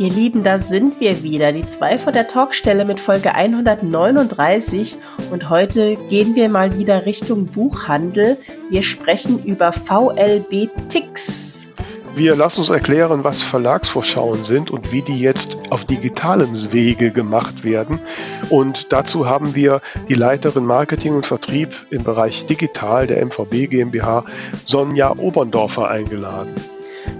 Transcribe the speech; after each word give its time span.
Ihr 0.00 0.08
Lieben, 0.08 0.42
da 0.42 0.56
sind 0.56 0.98
wir 0.98 1.22
wieder, 1.22 1.52
die 1.52 1.66
zwei 1.66 1.98
von 1.98 2.14
der 2.14 2.26
Talkstelle 2.26 2.86
mit 2.86 2.98
Folge 2.98 3.34
139 3.34 4.96
und 5.30 5.50
heute 5.50 5.96
gehen 6.08 6.34
wir 6.34 6.48
mal 6.48 6.78
wieder 6.78 7.04
Richtung 7.04 7.44
Buchhandel. 7.44 8.38
Wir 8.70 8.80
sprechen 8.82 9.44
über 9.44 9.72
VLB 9.72 10.70
Tix. 10.88 11.66
Wir 12.14 12.34
lassen 12.34 12.60
uns 12.60 12.70
erklären, 12.70 13.24
was 13.24 13.42
Verlagsvorschauen 13.42 14.46
sind 14.46 14.70
und 14.70 14.90
wie 14.90 15.02
die 15.02 15.20
jetzt 15.20 15.58
auf 15.68 15.84
digitalem 15.84 16.72
Wege 16.72 17.10
gemacht 17.10 17.62
werden. 17.62 18.00
Und 18.48 18.94
dazu 18.94 19.28
haben 19.28 19.54
wir 19.54 19.82
die 20.08 20.14
Leiterin 20.14 20.64
Marketing 20.64 21.14
und 21.14 21.26
Vertrieb 21.26 21.76
im 21.90 22.04
Bereich 22.04 22.46
Digital 22.46 23.06
der 23.06 23.22
MVB 23.26 23.68
GmbH, 23.68 24.24
Sonja 24.64 25.14
Oberndorfer, 25.18 25.90
eingeladen. 25.90 26.54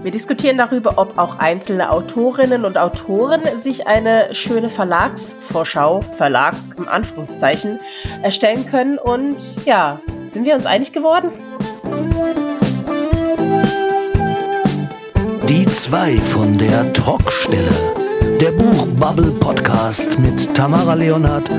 Wir 0.03 0.09
diskutieren 0.09 0.57
darüber, 0.57 0.97
ob 0.97 1.19
auch 1.19 1.37
einzelne 1.37 1.91
Autorinnen 1.91 2.65
und 2.65 2.75
Autoren 2.75 3.41
sich 3.55 3.85
eine 3.85 4.33
schöne 4.33 4.71
Verlagsvorschau, 4.71 6.01
Verlag 6.01 6.55
im 6.77 6.87
Anführungszeichen, 6.87 7.77
erstellen 8.23 8.65
können. 8.65 8.97
Und 8.97 9.63
ja, 9.65 9.99
sind 10.25 10.45
wir 10.45 10.55
uns 10.55 10.65
einig 10.65 10.91
geworden? 10.91 11.29
Die 15.47 15.65
zwei 15.67 16.17
von 16.17 16.57
der 16.57 16.91
Talkstelle. 16.93 17.71
Der 18.39 18.51
Buchbubble 18.51 19.31
Podcast 19.39 20.17
mit 20.17 20.55
Tamara 20.55 20.95
Leonhardt 20.95 21.51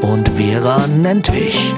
und 0.00 0.26
Vera 0.30 0.86
Nentwich. 0.86 1.74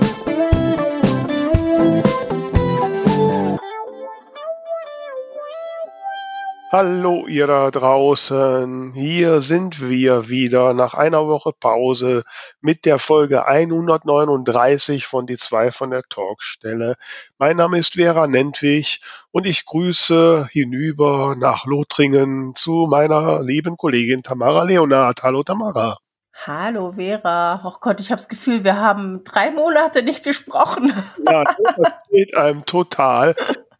Hallo 6.75 7.27
ihr 7.27 7.47
da 7.47 7.71
draußen, 7.71 8.95
hier 8.95 9.43
sind 9.43 9.87
wir 9.87 10.30
wieder 10.30 10.73
nach 10.73 10.95
einer 10.95 11.27
Woche 11.27 11.53
Pause 11.53 12.23
mit 12.63 12.87
der 12.87 12.99
Folge 12.99 13.46
139 13.46 15.05
von 15.05 15.27
Die 15.27 15.37
zwei 15.37 15.71
von 15.71 15.91
der 15.91 16.02
Talkstelle. 16.05 16.95
Mein 17.37 17.59
Name 17.59 17.77
ist 17.77 17.96
Vera 17.96 18.27
Nentwich 18.27 19.02
und 19.33 19.46
ich 19.46 19.66
grüße 19.66 20.49
hinüber 20.51 21.35
nach 21.37 21.66
Lothringen 21.66 22.55
zu 22.57 22.87
meiner 22.89 23.43
lieben 23.43 23.77
Kollegin 23.77 24.23
Tamara 24.23 24.63
Leonard. 24.63 25.23
Hallo 25.23 25.43
Tamara. 25.43 25.99
Hallo 26.46 26.93
Vera. 26.93 27.61
Oh 27.66 27.77
Gott, 27.83 28.01
ich 28.01 28.11
habe 28.11 28.23
das 28.23 28.30
Gefühl, 28.30 28.65
wir 28.65 28.79
haben 28.79 29.24
drei 29.24 29.51
Monate 29.51 30.02
nicht 30.02 30.24
gesprochen. 30.24 30.91
Ja, 31.29 31.45
das 31.45 31.55
geht 32.11 32.35
einem 32.35 32.65
total. 32.65 33.35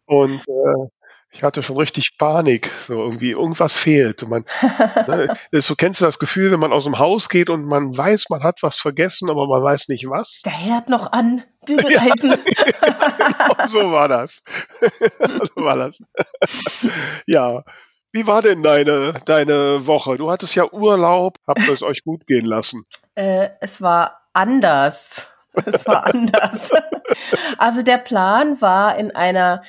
Und 0.05 0.41
äh, 0.47 0.89
ich 1.33 1.41
hatte 1.41 1.63
schon 1.63 1.77
richtig 1.77 2.15
Panik. 2.17 2.69
So 2.87 3.01
irgendwie, 3.03 3.31
irgendwas 3.31 3.77
fehlt. 3.77 4.27
man, 4.29 4.45
ne, 5.07 5.35
so 5.61 5.75
kennst 5.75 6.01
du 6.01 6.05
das 6.05 6.19
Gefühl, 6.19 6.51
wenn 6.51 6.59
man 6.59 6.71
aus 6.71 6.83
dem 6.83 6.99
Haus 6.99 7.27
geht 7.27 7.49
und 7.49 7.65
man 7.65 7.97
weiß, 7.97 8.25
man 8.29 8.43
hat 8.43 8.61
was 8.61 8.77
vergessen, 8.77 9.29
aber 9.29 9.47
man 9.47 9.63
weiß 9.63 9.87
nicht 9.89 10.07
was. 10.07 10.41
Der 10.45 10.51
Herd 10.51 10.89
noch 10.89 11.11
an, 11.11 11.43
Bügeleisen. 11.65 12.31
Ja, 12.31 12.37
genau, 13.17 13.67
so 13.67 13.91
war 13.91 14.07
das. 14.07 14.43
so 15.55 15.63
war 15.63 15.77
das. 15.77 15.97
ja. 17.25 17.63
Wie 18.15 18.27
war 18.27 18.43
denn 18.43 18.61
deine, 18.61 19.13
deine 19.25 19.87
Woche? 19.87 20.17
Du 20.17 20.29
hattest 20.29 20.53
ja 20.53 20.71
Urlaub. 20.71 21.39
Habt 21.47 21.61
ihr 21.67 21.73
es 21.73 21.81
euch 21.81 22.03
gut 22.03 22.27
gehen 22.27 22.45
lassen? 22.45 22.85
Äh, 23.15 23.49
es 23.59 23.81
war 23.81 24.21
anders. 24.33 25.27
Es 25.65 25.87
war 25.87 26.05
anders. 26.05 26.69
also 27.57 27.81
der 27.81 27.97
Plan 27.97 28.61
war 28.61 28.97
in 28.97 29.15
einer 29.15 29.63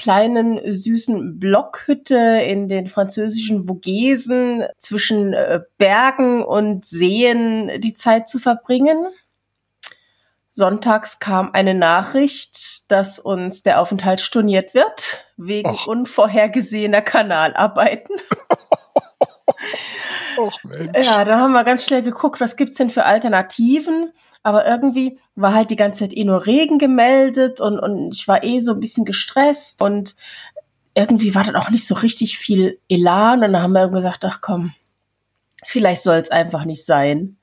kleinen 0.00 0.74
süßen 0.74 1.38
Blockhütte 1.38 2.16
in 2.16 2.68
den 2.68 2.88
französischen 2.88 3.66
Vogesen 3.66 4.64
zwischen 4.78 5.34
äh, 5.34 5.60
Bergen 5.76 6.42
und 6.42 6.86
Seen 6.86 7.70
die 7.82 7.92
Zeit 7.92 8.26
zu 8.26 8.38
verbringen. 8.38 9.08
Sonntags 10.48 11.18
kam 11.18 11.50
eine 11.52 11.74
Nachricht, 11.74 12.90
dass 12.90 13.18
uns 13.18 13.62
der 13.62 13.78
Aufenthalt 13.78 14.22
storniert 14.22 14.72
wird 14.72 15.26
wegen 15.36 15.68
Och. 15.68 15.86
unvorhergesehener 15.86 17.02
Kanalarbeiten. 17.02 18.16
Och, 20.40 20.58
ja, 21.02 21.24
da 21.24 21.38
haben 21.38 21.52
wir 21.52 21.64
ganz 21.64 21.84
schnell 21.84 22.02
geguckt, 22.02 22.40
was 22.40 22.56
gibt's 22.56 22.76
denn 22.76 22.90
für 22.90 23.04
Alternativen 23.04 24.12
aber 24.42 24.66
irgendwie 24.66 25.18
war 25.34 25.54
halt 25.54 25.70
die 25.70 25.76
ganze 25.76 26.00
Zeit 26.00 26.16
eh 26.16 26.24
nur 26.24 26.46
Regen 26.46 26.78
gemeldet 26.78 27.60
und, 27.60 27.78
und 27.78 28.14
ich 28.14 28.26
war 28.26 28.42
eh 28.42 28.60
so 28.60 28.72
ein 28.72 28.80
bisschen 28.80 29.04
gestresst 29.04 29.82
und 29.82 30.16
irgendwie 30.94 31.34
war 31.34 31.44
dann 31.44 31.56
auch 31.56 31.70
nicht 31.70 31.86
so 31.86 31.94
richtig 31.94 32.38
viel 32.38 32.78
Elan 32.88 33.44
und 33.44 33.52
dann 33.52 33.62
haben 33.62 33.72
wir 33.72 33.88
gesagt, 33.88 34.24
ach 34.24 34.40
komm, 34.40 34.72
vielleicht 35.64 36.02
soll 36.02 36.16
es 36.16 36.30
einfach 36.30 36.64
nicht 36.64 36.84
sein. 36.84 37.36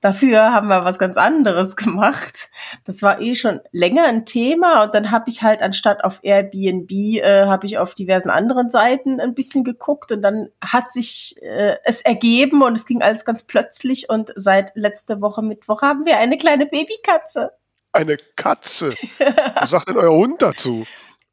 Dafür 0.00 0.52
haben 0.52 0.68
wir 0.68 0.84
was 0.84 0.98
ganz 0.98 1.16
anderes 1.16 1.76
gemacht. 1.76 2.48
Das 2.84 3.02
war 3.02 3.20
eh 3.20 3.34
schon 3.34 3.60
länger 3.70 4.04
ein 4.04 4.24
Thema 4.24 4.84
und 4.84 4.94
dann 4.94 5.10
habe 5.10 5.28
ich 5.28 5.42
halt 5.42 5.62
anstatt 5.62 6.04
auf 6.04 6.20
Airbnb 6.22 6.90
äh, 6.90 7.46
habe 7.46 7.66
ich 7.66 7.78
auf 7.78 7.94
diversen 7.94 8.30
anderen 8.30 8.70
Seiten 8.70 9.20
ein 9.20 9.34
bisschen 9.34 9.64
geguckt 9.64 10.12
und 10.12 10.22
dann 10.22 10.48
hat 10.60 10.92
sich 10.92 11.36
äh, 11.42 11.76
es 11.84 12.00
ergeben 12.00 12.62
und 12.62 12.74
es 12.74 12.86
ging 12.86 13.02
alles 13.02 13.24
ganz 13.24 13.44
plötzlich 13.44 14.08
und 14.08 14.32
seit 14.36 14.72
letzte 14.74 15.20
Woche 15.20 15.42
Mittwoch 15.42 15.82
haben 15.82 16.06
wir 16.06 16.18
eine 16.18 16.36
kleine 16.36 16.66
Babykatze. 16.66 17.52
Eine 17.92 18.16
Katze? 18.36 18.94
Was 19.54 19.70
sagt 19.70 19.88
denn 19.88 19.96
euer 19.96 20.16
Hund 20.16 20.40
dazu? 20.40 20.86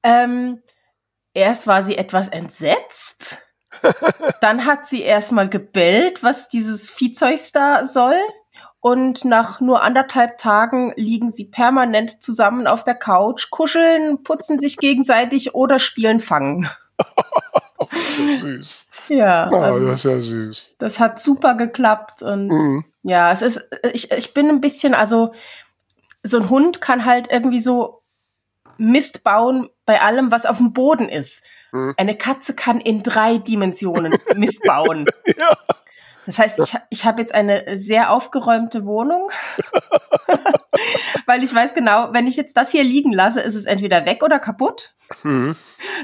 Ähm, 0.04 0.62
erst 1.34 1.68
war 1.68 1.82
sie 1.82 1.98
etwas 1.98 2.28
entsetzt 2.28 3.40
dann 4.42 4.66
hat 4.66 4.88
sie 4.88 5.02
erstmal 5.02 5.50
gebellt, 5.50 6.24
was 6.24 6.50
dieses 6.50 6.90
Viehzeug 6.90 7.40
da 7.54 7.86
soll. 7.86 8.18
Und 8.82 9.26
nach 9.26 9.60
nur 9.60 9.84
anderthalb 9.84 10.38
Tagen 10.38 10.94
liegen 10.96 11.30
sie 11.30 11.46
permanent 11.46 12.24
zusammen 12.24 12.66
auf 12.66 12.86
der 12.86 12.96
Couch, 12.96 13.50
kuscheln, 13.50 14.24
putzen 14.24 14.58
sich 14.58 14.78
gegenseitig 14.78 15.54
oder 15.54 15.80
spielen 15.80 16.22
Fangen. 16.22 16.70
süß. 18.38 18.86
Ja, 19.10 19.50
oh, 19.52 19.58
also, 19.58 19.86
das 19.86 19.96
ist 19.96 20.04
ja 20.06 20.22
süß. 20.22 20.76
Das 20.78 21.00
hat 21.00 21.20
super 21.22 21.56
geklappt 21.56 22.22
und 22.22 22.48
mhm. 22.48 22.86
ja, 23.04 23.32
es 23.32 23.42
ist, 23.42 23.62
ich, 23.92 24.12
ich 24.12 24.34
bin 24.34 24.50
ein 24.50 24.62
bisschen, 24.62 24.94
also 24.94 25.34
so 26.24 26.38
ein 26.38 26.50
Hund 26.50 26.80
kann 26.82 27.06
halt 27.06 27.28
irgendwie 27.32 27.60
so 27.60 28.02
Mist 28.78 29.24
bauen 29.24 29.70
bei 29.86 30.02
allem, 30.02 30.32
was 30.32 30.46
auf 30.46 30.58
dem 30.58 30.74
Boden 30.74 31.10
ist. 31.10 31.44
Hm. 31.72 31.94
Eine 31.98 32.18
Katze 32.18 32.56
kann 32.56 32.82
in 32.82 33.04
drei 33.04 33.38
Dimensionen 33.38 34.18
missbauen. 34.36 35.06
ja. 35.26 35.58
Das 36.26 36.38
heißt, 36.38 36.60
ich, 36.60 36.76
ich 36.92 37.06
habe 37.06 37.22
jetzt 37.22 37.34
eine 37.34 37.76
sehr 37.76 38.12
aufgeräumte 38.12 38.86
Wohnung, 38.86 39.32
weil 41.26 41.44
ich 41.44 41.52
weiß 41.52 41.74
genau, 41.74 42.10
wenn 42.14 42.28
ich 42.28 42.36
jetzt 42.36 42.56
das 42.56 42.70
hier 42.70 42.84
liegen 42.84 43.14
lasse, 43.14 43.42
ist 43.42 43.56
es 43.56 43.66
entweder 43.66 44.06
weg 44.06 44.22
oder 44.22 44.38
kaputt. 44.38 44.94
Mhm. 45.24 45.56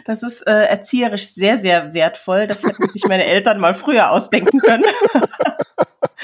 Das 0.06 0.24
ist 0.24 0.42
äh, 0.48 0.66
erzieherisch 0.66 1.28
sehr, 1.28 1.58
sehr 1.58 1.94
wertvoll. 1.94 2.48
Das 2.48 2.64
hätten 2.64 2.90
sich 2.90 3.04
meine 3.08 3.26
Eltern 3.26 3.60
mal 3.60 3.76
früher 3.76 4.10
ausdenken 4.10 4.60
können. 4.60 4.86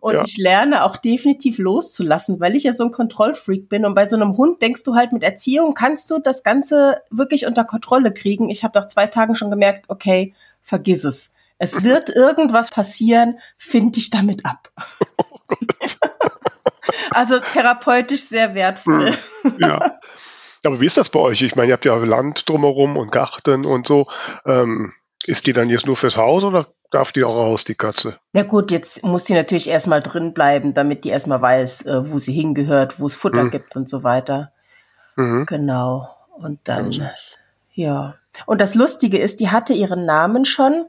Und 0.00 0.14
ja. 0.14 0.24
ich 0.24 0.36
lerne 0.36 0.84
auch 0.84 0.96
definitiv 0.96 1.58
loszulassen, 1.58 2.40
weil 2.40 2.56
ich 2.56 2.64
ja 2.64 2.72
so 2.72 2.84
ein 2.84 2.90
Kontrollfreak 2.90 3.68
bin. 3.68 3.84
Und 3.84 3.94
bei 3.94 4.08
so 4.08 4.16
einem 4.16 4.36
Hund 4.36 4.62
denkst 4.62 4.82
du 4.82 4.94
halt, 4.94 5.12
mit 5.12 5.22
Erziehung 5.22 5.74
kannst 5.74 6.10
du 6.10 6.18
das 6.18 6.42
Ganze 6.42 7.02
wirklich 7.10 7.46
unter 7.46 7.64
Kontrolle 7.64 8.12
kriegen. 8.12 8.50
Ich 8.50 8.64
habe 8.64 8.78
nach 8.78 8.86
zwei 8.86 9.06
Tagen 9.06 9.34
schon 9.34 9.50
gemerkt, 9.50 9.86
okay, 9.88 10.34
vergiss 10.62 11.04
es. 11.04 11.32
Es 11.58 11.82
wird 11.84 12.10
irgendwas 12.10 12.70
passieren, 12.70 13.38
find 13.58 13.96
dich 13.96 14.10
damit 14.10 14.44
ab. 14.44 14.70
also 17.10 17.38
therapeutisch 17.38 18.22
sehr 18.22 18.54
wertvoll. 18.54 19.12
Hm. 19.42 19.56
Ja. 19.60 19.98
Aber 20.64 20.80
wie 20.80 20.86
ist 20.86 20.96
das 20.96 21.10
bei 21.10 21.18
euch? 21.18 21.42
Ich 21.42 21.56
meine, 21.56 21.68
ihr 21.68 21.74
habt 21.74 21.84
ja 21.84 21.96
Land 21.96 22.48
drumherum 22.48 22.96
und 22.96 23.10
Garten 23.10 23.64
und 23.64 23.86
so. 23.86 24.06
Ähm, 24.46 24.92
ist 25.26 25.46
die 25.46 25.52
dann 25.52 25.68
jetzt 25.68 25.86
nur 25.86 25.96
fürs 25.96 26.16
Haus 26.16 26.44
oder 26.44 26.68
darf 26.90 27.12
die 27.12 27.24
auch 27.24 27.34
raus, 27.34 27.64
die 27.64 27.74
Katze? 27.74 28.18
Ja 28.34 28.42
gut, 28.42 28.70
jetzt 28.70 29.02
muss 29.02 29.24
sie 29.24 29.34
natürlich 29.34 29.68
erstmal 29.68 30.00
drin 30.00 30.32
bleiben, 30.34 30.74
damit 30.74 31.04
die 31.04 31.10
erstmal 31.10 31.40
weiß, 31.40 31.86
äh, 31.86 32.10
wo 32.10 32.18
sie 32.18 32.32
hingehört, 32.32 33.00
wo 33.00 33.06
es 33.06 33.14
Futter 33.14 33.44
mhm. 33.44 33.50
gibt 33.50 33.76
und 33.76 33.88
so 33.88 34.02
weiter. 34.02 34.52
Mhm. 35.16 35.46
Genau. 35.46 36.08
Und 36.36 36.60
dann, 36.64 36.86
also. 36.86 37.02
ja. 37.74 38.14
Und 38.46 38.60
das 38.60 38.74
Lustige 38.74 39.18
ist, 39.18 39.40
die 39.40 39.50
hatte 39.50 39.74
ihren 39.74 40.06
Namen 40.06 40.44
schon 40.44 40.86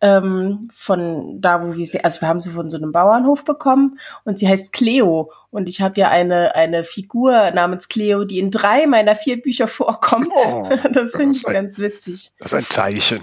ähm, 0.00 0.70
von 0.74 1.40
da, 1.40 1.62
wo 1.62 1.76
wir 1.76 1.86
sie, 1.86 2.02
also 2.02 2.20
wir 2.20 2.28
haben 2.28 2.40
sie 2.40 2.50
von 2.50 2.70
so 2.70 2.76
einem 2.76 2.92
Bauernhof 2.92 3.44
bekommen 3.44 3.98
und 4.24 4.38
sie 4.38 4.48
heißt 4.48 4.72
Cleo. 4.72 5.32
Und 5.50 5.68
ich 5.68 5.80
habe 5.80 5.98
ja 6.00 6.08
eine, 6.08 6.54
eine 6.54 6.84
Figur 6.84 7.50
namens 7.50 7.88
Cleo, 7.88 8.24
die 8.24 8.38
in 8.38 8.50
drei 8.50 8.86
meiner 8.86 9.14
vier 9.14 9.42
Bücher 9.42 9.66
vorkommt. 9.66 10.32
Oh, 10.46 10.68
das 10.92 11.12
finde 11.12 11.36
ich 11.36 11.46
ein, 11.46 11.54
ganz 11.54 11.78
witzig. 11.78 12.32
Das 12.38 12.52
ist 12.52 12.58
ein 12.58 12.64
Zeichen. 12.64 13.20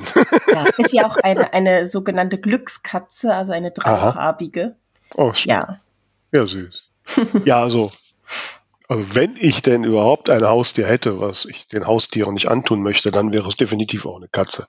Ja, 0.51 0.65
ist 0.77 0.93
ja 0.93 1.07
auch 1.07 1.17
eine, 1.17 1.53
eine 1.53 1.85
sogenannte 1.85 2.37
Glückskatze, 2.37 3.33
also 3.33 3.53
eine 3.53 3.71
dreifarbige. 3.71 4.75
Oh, 5.15 5.33
schön. 5.33 5.51
Ja. 5.51 5.79
Ja, 6.31 6.45
süß. 6.45 6.91
ja, 7.45 7.61
also 7.61 7.89
Also 8.87 9.15
wenn 9.15 9.35
ich 9.37 9.61
denn 9.61 9.83
überhaupt 9.83 10.29
ein 10.29 10.45
Haustier 10.45 10.87
hätte, 10.87 11.19
was 11.19 11.45
ich 11.45 11.67
den 11.67 11.85
Haustieren 11.85 12.33
nicht 12.33 12.47
antun 12.47 12.81
möchte, 12.81 13.11
dann 13.11 13.33
wäre 13.33 13.47
es 13.47 13.57
definitiv 13.57 14.05
auch 14.05 14.17
eine 14.17 14.29
Katze. 14.29 14.67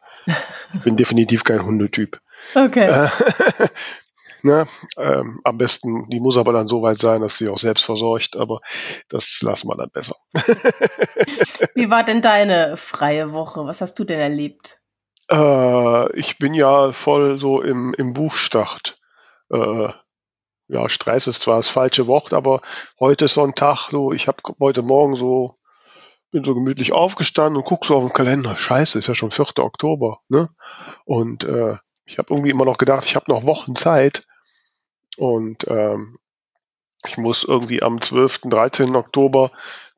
Ich 0.75 0.81
bin 0.81 0.97
definitiv 0.97 1.45
kein 1.45 1.65
Hundetyp. 1.65 2.21
Okay. 2.55 2.87
Äh, 2.87 3.09
ne, 4.43 4.67
ähm, 4.97 5.41
am 5.45 5.57
besten, 5.57 6.09
die 6.11 6.19
muss 6.19 6.37
aber 6.37 6.53
dann 6.53 6.67
so 6.67 6.83
weit 6.83 6.99
sein, 6.99 7.21
dass 7.21 7.39
sie 7.39 7.49
auch 7.49 7.59
selbst 7.59 7.85
versorgt, 7.85 8.37
aber 8.37 8.61
das 9.09 9.41
lassen 9.43 9.69
wir 9.69 9.77
dann 9.77 9.91
besser. 9.91 10.17
Wie 11.75 11.89
war 11.89 12.03
denn 12.03 12.21
deine 12.21 12.77
freie 12.77 13.33
Woche? 13.33 13.67
Was 13.67 13.81
hast 13.81 14.01
du 14.01 14.05
denn 14.05 14.19
erlebt? 14.19 14.81
Äh, 15.31 16.13
ich 16.19 16.39
bin 16.39 16.55
ja 16.55 16.91
voll 16.91 17.39
so 17.39 17.63
im, 17.63 17.95
im 17.97 18.15
Buchstart. 18.15 18.99
Äh, 19.53 19.91
ja, 20.69 20.89
Stress 20.89 21.27
ist 21.27 21.43
zwar 21.43 21.57
das 21.57 21.69
falsche 21.69 22.07
Wort, 22.07 22.33
aber 22.33 22.61
heute 23.01 23.27
ist 23.27 23.35
so 23.35 23.43
ein 23.43 23.55
Tag, 23.55 23.89
so 23.91 24.13
ich 24.13 24.29
habe 24.29 24.39
heute 24.61 24.83
Morgen 24.83 25.17
so 25.17 25.55
bin 26.31 26.45
so 26.45 26.55
gemütlich 26.55 26.93
aufgestanden 26.93 27.57
und 27.57 27.65
guck 27.65 27.87
so 27.87 27.97
auf 27.97 28.05
den 28.05 28.13
Kalender. 28.13 28.57
Scheiße, 28.57 28.99
ist 28.99 29.07
ja 29.07 29.15
schon 29.15 29.31
4. 29.31 29.59
Oktober, 29.61 30.21
ne? 30.29 30.51
Und 31.05 31.45
äh, 31.45 31.77
ich 32.05 32.19
habe 32.19 32.35
irgendwie 32.35 32.51
immer 32.51 32.65
noch 32.65 32.79
gedacht, 32.79 33.05
ich 33.07 33.17
habe 33.17 33.31
noch 33.31 33.47
Wochen 33.47 33.75
Zeit 33.75 34.27
und 35.17 35.67
ähm, 35.69 36.19
ich 37.07 37.17
muss 37.17 37.45
irgendwie 37.45 37.83
am 37.83 38.01
12., 38.01 38.41
13. 38.45 38.97
Oktober 38.97 39.53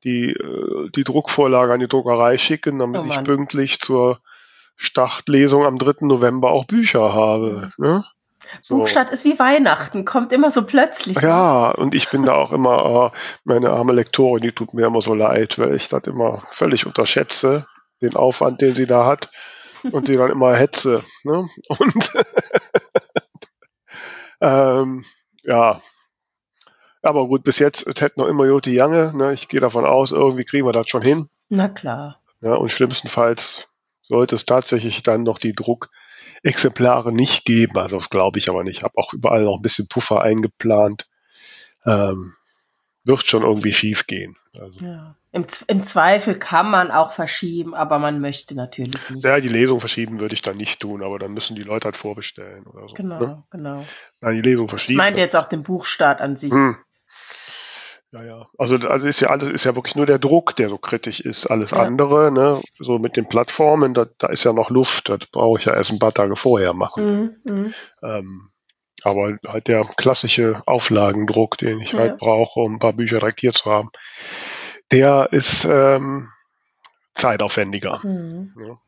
die, 0.05 0.31
äh, 0.31 0.91
die 0.95 1.05
Druckvorlage 1.05 1.73
an 1.73 1.81
die 1.81 1.89
Druckerei 1.89 2.39
schicken, 2.39 2.79
damit 2.79 3.03
oh 3.03 3.07
ich 3.07 3.23
pünktlich 3.25 3.81
zur 3.81 4.21
Startlesung 4.77 5.65
am 5.65 5.79
3. 5.79 6.07
November 6.07 6.51
auch 6.51 6.65
Bücher 6.65 7.13
habe. 7.13 7.71
Ne? 7.77 8.05
So. 8.63 8.77
Buchstadt 8.77 9.11
ist 9.11 9.25
wie 9.25 9.39
Weihnachten, 9.39 10.05
kommt 10.05 10.33
immer 10.33 10.51
so 10.51 10.65
plötzlich. 10.65 11.21
Ja, 11.21 11.71
und 11.71 11.95
ich 11.95 12.11
bin 12.11 12.25
da 12.25 12.35
auch 12.35 12.53
immer, 12.53 13.13
äh, 13.13 13.19
meine 13.45 13.71
arme 13.71 13.93
Lektorin, 13.93 14.43
die 14.43 14.53
tut 14.53 14.75
mir 14.75 14.87
immer 14.87 15.03
so 15.03 15.15
leid, 15.15 15.59
weil 15.59 15.75
ich 15.75 15.89
das 15.89 16.05
immer 16.05 16.43
völlig 16.51 16.87
unterschätze, 16.87 17.67
den 18.03 18.17
Aufwand, 18.17 18.61
den 18.61 18.75
sie 18.75 18.87
da 18.87 19.07
hat 19.07 19.31
und 19.93 20.07
sie 20.07 20.17
dann 20.17 20.31
immer 20.31 20.57
hetze. 20.57 21.03
Ne? 21.25 21.47
Und 21.69 22.13
ähm, 24.41 25.05
ja, 25.43 25.81
aber 27.03 27.27
gut, 27.27 27.45
bis 27.45 27.59
jetzt 27.59 27.87
hätte 27.87 28.21
noch 28.21 28.27
immer 28.27 28.45
Joti 28.45 28.73
Jange. 28.73 29.13
Ne? 29.15 29.33
Ich 29.33 29.49
gehe 29.49 29.61
davon 29.61 29.87
aus, 29.87 30.13
irgendwie 30.13 30.45
kriegen 30.45 30.67
wir 30.67 30.73
das 30.73 30.89
schon 30.89 31.03
hin. 31.03 31.29
Na 31.49 31.69
klar. 31.69 32.21
Ja, 32.43 32.55
und 32.55 32.73
schlimmstenfalls 32.73 33.69
sollte 34.03 34.35
es 34.35 34.45
tatsächlich 34.45 35.03
dann 35.03 35.23
noch 35.23 35.39
die 35.39 35.53
Druckexemplare 36.43 37.13
nicht 37.13 37.45
geben. 37.45 37.79
Also 37.79 37.99
das 37.99 38.11
glaube 38.11 38.39
ich 38.39 38.49
aber 38.49 38.65
nicht. 38.65 38.79
Ich 38.79 38.83
habe 38.83 38.97
auch 38.97 39.13
überall 39.13 39.45
noch 39.45 39.57
ein 39.57 39.63
bisschen 39.63 39.89
Puffer 39.89 40.23
eingeplant. 40.23 41.09
Ähm, 41.85 42.35
wird 43.05 43.27
schon 43.27 43.43
irgendwie 43.43 43.73
schief 43.73 44.07
gehen. 44.07 44.37
Also. 44.59 44.81
Ja. 44.81 45.17
Im, 45.33 45.47
Im, 45.69 45.85
Zweifel 45.85 46.39
kann 46.39 46.71
man 46.71 46.91
auch 46.91 47.13
verschieben, 47.13 47.75
aber 47.75 47.99
man 47.99 48.21
möchte 48.21 48.55
natürlich 48.55 49.11
nicht. 49.11 49.25
Ja, 49.25 49.41
die 49.41 49.49
Lesung 49.49 49.81
verschieben 49.81 50.21
würde 50.21 50.35
ich 50.35 50.43
dann 50.43 50.57
nicht 50.57 50.81
tun, 50.81 51.03
aber 51.03 51.19
dann 51.19 51.33
müssen 51.33 51.55
die 51.55 51.63
Leute 51.63 51.87
halt 51.87 51.97
vorbestellen 51.97 52.67
oder 52.67 52.89
so. 52.89 52.95
Genau, 52.95 53.19
ne? 53.19 53.43
genau. 53.51 53.85
Nein, 54.21 54.35
die 54.35 54.43
Lesung 54.43 54.69
verschieben. 54.69 54.95
Ich 54.95 54.99
meinte 54.99 55.21
jetzt 55.21 55.37
auch 55.37 55.49
den 55.49 55.63
Buchstart 55.63 56.21
an 56.21 56.37
sich. 56.37 56.53
Hm. 56.53 56.77
Ja, 58.13 58.25
ja. 58.25 58.47
Also, 58.59 58.77
also 58.89 59.07
ist 59.07 59.21
ja 59.21 59.31
alles, 59.31 59.49
ist 59.49 59.65
ja 59.65 59.77
wirklich 59.77 59.95
nur 59.95 60.07
der 60.07 60.19
Druck, 60.19 60.57
der 60.57 60.69
so 60.69 60.79
kritisch 60.79 61.21
ist. 61.21 61.47
Alles 61.47 61.71
ja. 61.71 61.79
andere, 61.79 62.33
ne, 62.33 62.61
so 62.79 62.99
mit 62.99 63.17
den 63.17 63.29
Plattformen, 63.29 63.95
da, 63.95 64.07
da 64.19 64.29
ist 64.29 64.45
ja 64.45 64.53
noch 64.53 64.71
Luft, 64.71 65.09
das 65.09 65.21
brauche 65.31 65.61
ich 65.61 65.67
ja 65.67 65.75
erst 65.75 65.93
ein 65.93 66.01
paar 66.01 66.13
Tage 66.13 66.35
vorher 66.35 66.75
machen. 66.75 67.37
Mhm, 67.45 67.55
mhm. 67.55 67.75
ähm, 68.03 68.49
aber 69.03 69.39
halt 69.47 69.69
der 69.69 69.83
klassische 69.97 70.61
Auflagendruck, 70.67 71.57
den 71.59 71.81
ich 71.81 71.95
halt 71.95 72.05
ja. 72.05 72.11
halt 72.11 72.19
brauche, 72.19 72.61
um 72.61 72.75
ein 72.75 72.79
paar 72.81 72.93
Bücher 72.93 73.21
direkt 73.21 73.41
hier 73.41 73.53
zu 73.53 73.71
haben, 73.71 73.91
der 74.91 75.29
ist 75.31 75.65
ähm, 75.65 76.29
zeitaufwendiger. 77.15 78.01
Mhm. 78.03 78.55
Ja. 78.67 78.79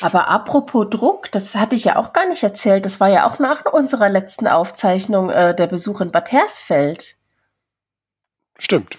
Aber 0.00 0.28
apropos 0.28 0.88
Druck, 0.90 1.30
das 1.32 1.54
hatte 1.54 1.76
ich 1.76 1.84
ja 1.84 1.96
auch 1.96 2.12
gar 2.12 2.26
nicht 2.28 2.42
erzählt. 2.42 2.84
Das 2.84 2.98
war 2.98 3.08
ja 3.08 3.28
auch 3.28 3.38
nach 3.38 3.64
unserer 3.66 4.08
letzten 4.08 4.46
Aufzeichnung 4.46 5.30
äh, 5.30 5.54
der 5.54 5.66
Besuch 5.66 6.00
in 6.00 6.10
Bad 6.10 6.32
Hersfeld. 6.32 7.15
Stimmt. 8.58 8.98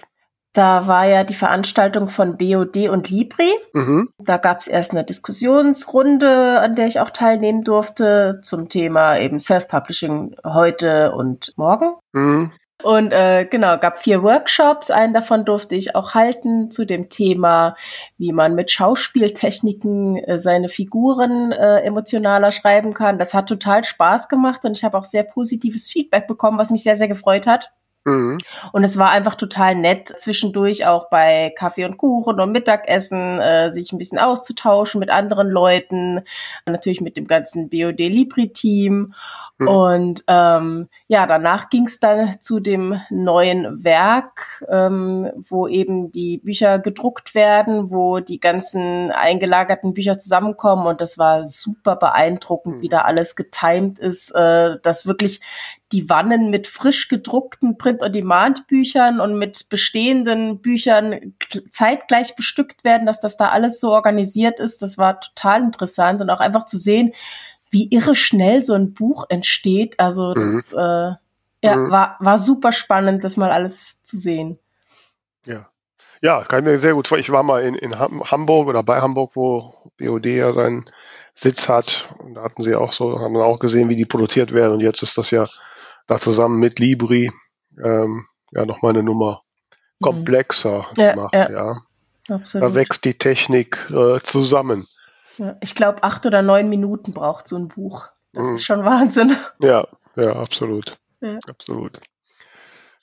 Da 0.54 0.86
war 0.86 1.06
ja 1.06 1.24
die 1.24 1.34
Veranstaltung 1.34 2.08
von 2.08 2.36
BOD 2.36 2.88
und 2.88 3.10
Libri. 3.10 3.52
Mhm. 3.74 4.08
Da 4.18 4.38
gab 4.38 4.60
es 4.60 4.66
erst 4.66 4.92
eine 4.92 5.04
Diskussionsrunde, 5.04 6.58
an 6.60 6.74
der 6.74 6.86
ich 6.86 7.00
auch 7.00 7.10
teilnehmen 7.10 7.62
durfte, 7.62 8.40
zum 8.42 8.68
Thema 8.68 9.18
eben 9.18 9.38
Self-Publishing 9.38 10.36
heute 10.44 11.12
und 11.12 11.52
morgen. 11.56 11.94
Mhm. 12.12 12.50
Und 12.82 13.12
äh, 13.12 13.44
genau, 13.44 13.76
gab 13.78 13.98
vier 13.98 14.22
Workshops. 14.22 14.90
Einen 14.90 15.12
davon 15.12 15.44
durfte 15.44 15.74
ich 15.74 15.96
auch 15.96 16.14
halten 16.14 16.70
zu 16.70 16.86
dem 16.86 17.08
Thema, 17.08 17.76
wie 18.18 18.32
man 18.32 18.54
mit 18.54 18.70
Schauspieltechniken 18.70 20.16
äh, 20.16 20.38
seine 20.38 20.68
Figuren 20.68 21.50
äh, 21.50 21.80
emotionaler 21.80 22.52
schreiben 22.52 22.94
kann. 22.94 23.18
Das 23.18 23.34
hat 23.34 23.48
total 23.48 23.82
Spaß 23.82 24.28
gemacht 24.28 24.64
und 24.64 24.76
ich 24.76 24.84
habe 24.84 24.96
auch 24.96 25.04
sehr 25.04 25.24
positives 25.24 25.90
Feedback 25.90 26.28
bekommen, 26.28 26.58
was 26.58 26.70
mich 26.70 26.84
sehr, 26.84 26.96
sehr 26.96 27.08
gefreut 27.08 27.48
hat. 27.48 27.72
Mhm. 28.08 28.38
Und 28.72 28.84
es 28.84 28.98
war 28.98 29.10
einfach 29.10 29.34
total 29.34 29.74
nett, 29.74 30.08
zwischendurch 30.08 30.86
auch 30.86 31.08
bei 31.10 31.52
Kaffee 31.56 31.84
und 31.84 31.98
Kuchen 31.98 32.40
und 32.40 32.52
Mittagessen 32.52 33.38
äh, 33.38 33.70
sich 33.70 33.92
ein 33.92 33.98
bisschen 33.98 34.18
auszutauschen 34.18 34.98
mit 34.98 35.10
anderen 35.10 35.48
Leuten, 35.48 36.22
natürlich 36.66 37.00
mit 37.00 37.16
dem 37.16 37.26
ganzen 37.26 37.68
BOD 37.68 37.98
Libri-Team. 37.98 39.14
Mhm. 39.58 39.68
Und 39.68 40.24
ähm, 40.28 40.88
ja, 41.08 41.26
danach 41.26 41.68
ging 41.68 41.86
es 41.86 41.98
dann 41.98 42.40
zu 42.40 42.60
dem 42.60 43.00
neuen 43.10 43.84
Werk, 43.84 44.64
ähm, 44.68 45.30
wo 45.36 45.66
eben 45.66 46.12
die 46.12 46.38
Bücher 46.38 46.78
gedruckt 46.78 47.34
werden, 47.34 47.90
wo 47.90 48.20
die 48.20 48.38
ganzen 48.38 49.10
eingelagerten 49.10 49.94
Bücher 49.94 50.16
zusammenkommen. 50.16 50.86
Und 50.86 51.00
das 51.00 51.18
war 51.18 51.44
super 51.44 51.96
beeindruckend, 51.96 52.76
mhm. 52.76 52.80
wie 52.82 52.88
da 52.88 53.02
alles 53.02 53.34
getimt 53.34 53.98
ist, 53.98 54.30
äh, 54.30 54.76
dass 54.82 55.06
wirklich 55.06 55.40
die 55.90 56.08
Wannen 56.10 56.50
mit 56.50 56.66
frisch 56.66 57.08
gedruckten 57.08 57.78
Print-on-Demand-Büchern 57.78 59.20
und 59.20 59.38
mit 59.38 59.70
bestehenden 59.70 60.60
Büchern 60.60 61.34
zeitgleich 61.70 62.36
bestückt 62.36 62.84
werden, 62.84 63.06
dass 63.06 63.20
das 63.20 63.38
da 63.38 63.48
alles 63.48 63.80
so 63.80 63.92
organisiert 63.92 64.60
ist. 64.60 64.82
Das 64.82 64.98
war 64.98 65.18
total 65.18 65.62
interessant 65.62 66.20
und 66.20 66.28
auch 66.28 66.40
einfach 66.40 66.66
zu 66.66 66.76
sehen, 66.76 67.12
wie 67.70 67.88
irre 67.90 68.14
schnell 68.14 68.62
so 68.62 68.74
ein 68.74 68.94
Buch 68.94 69.26
entsteht. 69.28 69.98
Also 69.98 70.34
das 70.34 70.72
mhm. 70.72 70.78
äh, 70.78 71.14
ja, 71.62 71.76
mhm. 71.76 71.90
war, 71.90 72.16
war 72.20 72.38
super 72.38 72.72
spannend, 72.72 73.24
das 73.24 73.36
mal 73.36 73.50
alles 73.50 74.02
zu 74.02 74.16
sehen. 74.16 74.58
Ja. 75.46 75.68
Ja, 76.20 76.42
kann 76.42 76.60
ich 76.60 76.64
mir 76.64 76.80
sehr 76.80 76.94
gut 76.94 77.06
vor. 77.06 77.18
Ich 77.18 77.30
war 77.30 77.44
mal 77.44 77.62
in, 77.62 77.76
in 77.76 77.96
Hamburg 77.98 78.66
oder 78.66 78.82
bei 78.82 79.00
Hamburg, 79.00 79.32
wo 79.34 79.72
BOD 79.98 80.26
ja 80.26 80.52
seinen 80.52 80.84
Sitz 81.34 81.68
hat. 81.68 82.08
Und 82.18 82.34
da 82.34 82.42
hatten 82.42 82.62
sie 82.64 82.74
auch 82.74 82.92
so, 82.92 83.20
haben 83.20 83.34
wir 83.34 83.44
auch 83.44 83.60
gesehen, 83.60 83.88
wie 83.88 83.96
die 83.96 84.04
produziert 84.04 84.52
werden. 84.52 84.74
Und 84.74 84.80
jetzt 84.80 85.02
ist 85.02 85.16
das 85.16 85.30
ja 85.30 85.46
da 86.08 86.18
zusammen 86.18 86.58
mit 86.58 86.80
Libri 86.80 87.30
ähm, 87.82 88.26
ja 88.50 88.66
nochmal 88.66 88.94
eine 88.94 89.04
Nummer 89.04 89.42
mhm. 90.00 90.04
komplexer 90.04 90.86
mhm. 90.90 91.00
ja, 91.00 91.12
gemacht. 91.12 91.34
Ja. 91.34 91.50
ja. 91.50 91.82
Absolut. 92.30 92.68
Da 92.68 92.74
wächst 92.74 93.04
die 93.04 93.14
Technik 93.14 93.86
äh, 93.90 94.20
zusammen. 94.22 94.86
Ich 95.60 95.74
glaube, 95.74 96.02
acht 96.02 96.26
oder 96.26 96.42
neun 96.42 96.68
Minuten 96.68 97.12
braucht 97.12 97.48
so 97.48 97.56
ein 97.56 97.68
Buch. 97.68 98.08
Das 98.32 98.46
mhm. 98.46 98.54
ist 98.54 98.64
schon 98.64 98.84
Wahnsinn. 98.84 99.36
Ja, 99.60 99.86
ja, 100.16 100.32
absolut. 100.32 100.98
Ja. 101.20 101.38
Absolut. 101.48 101.98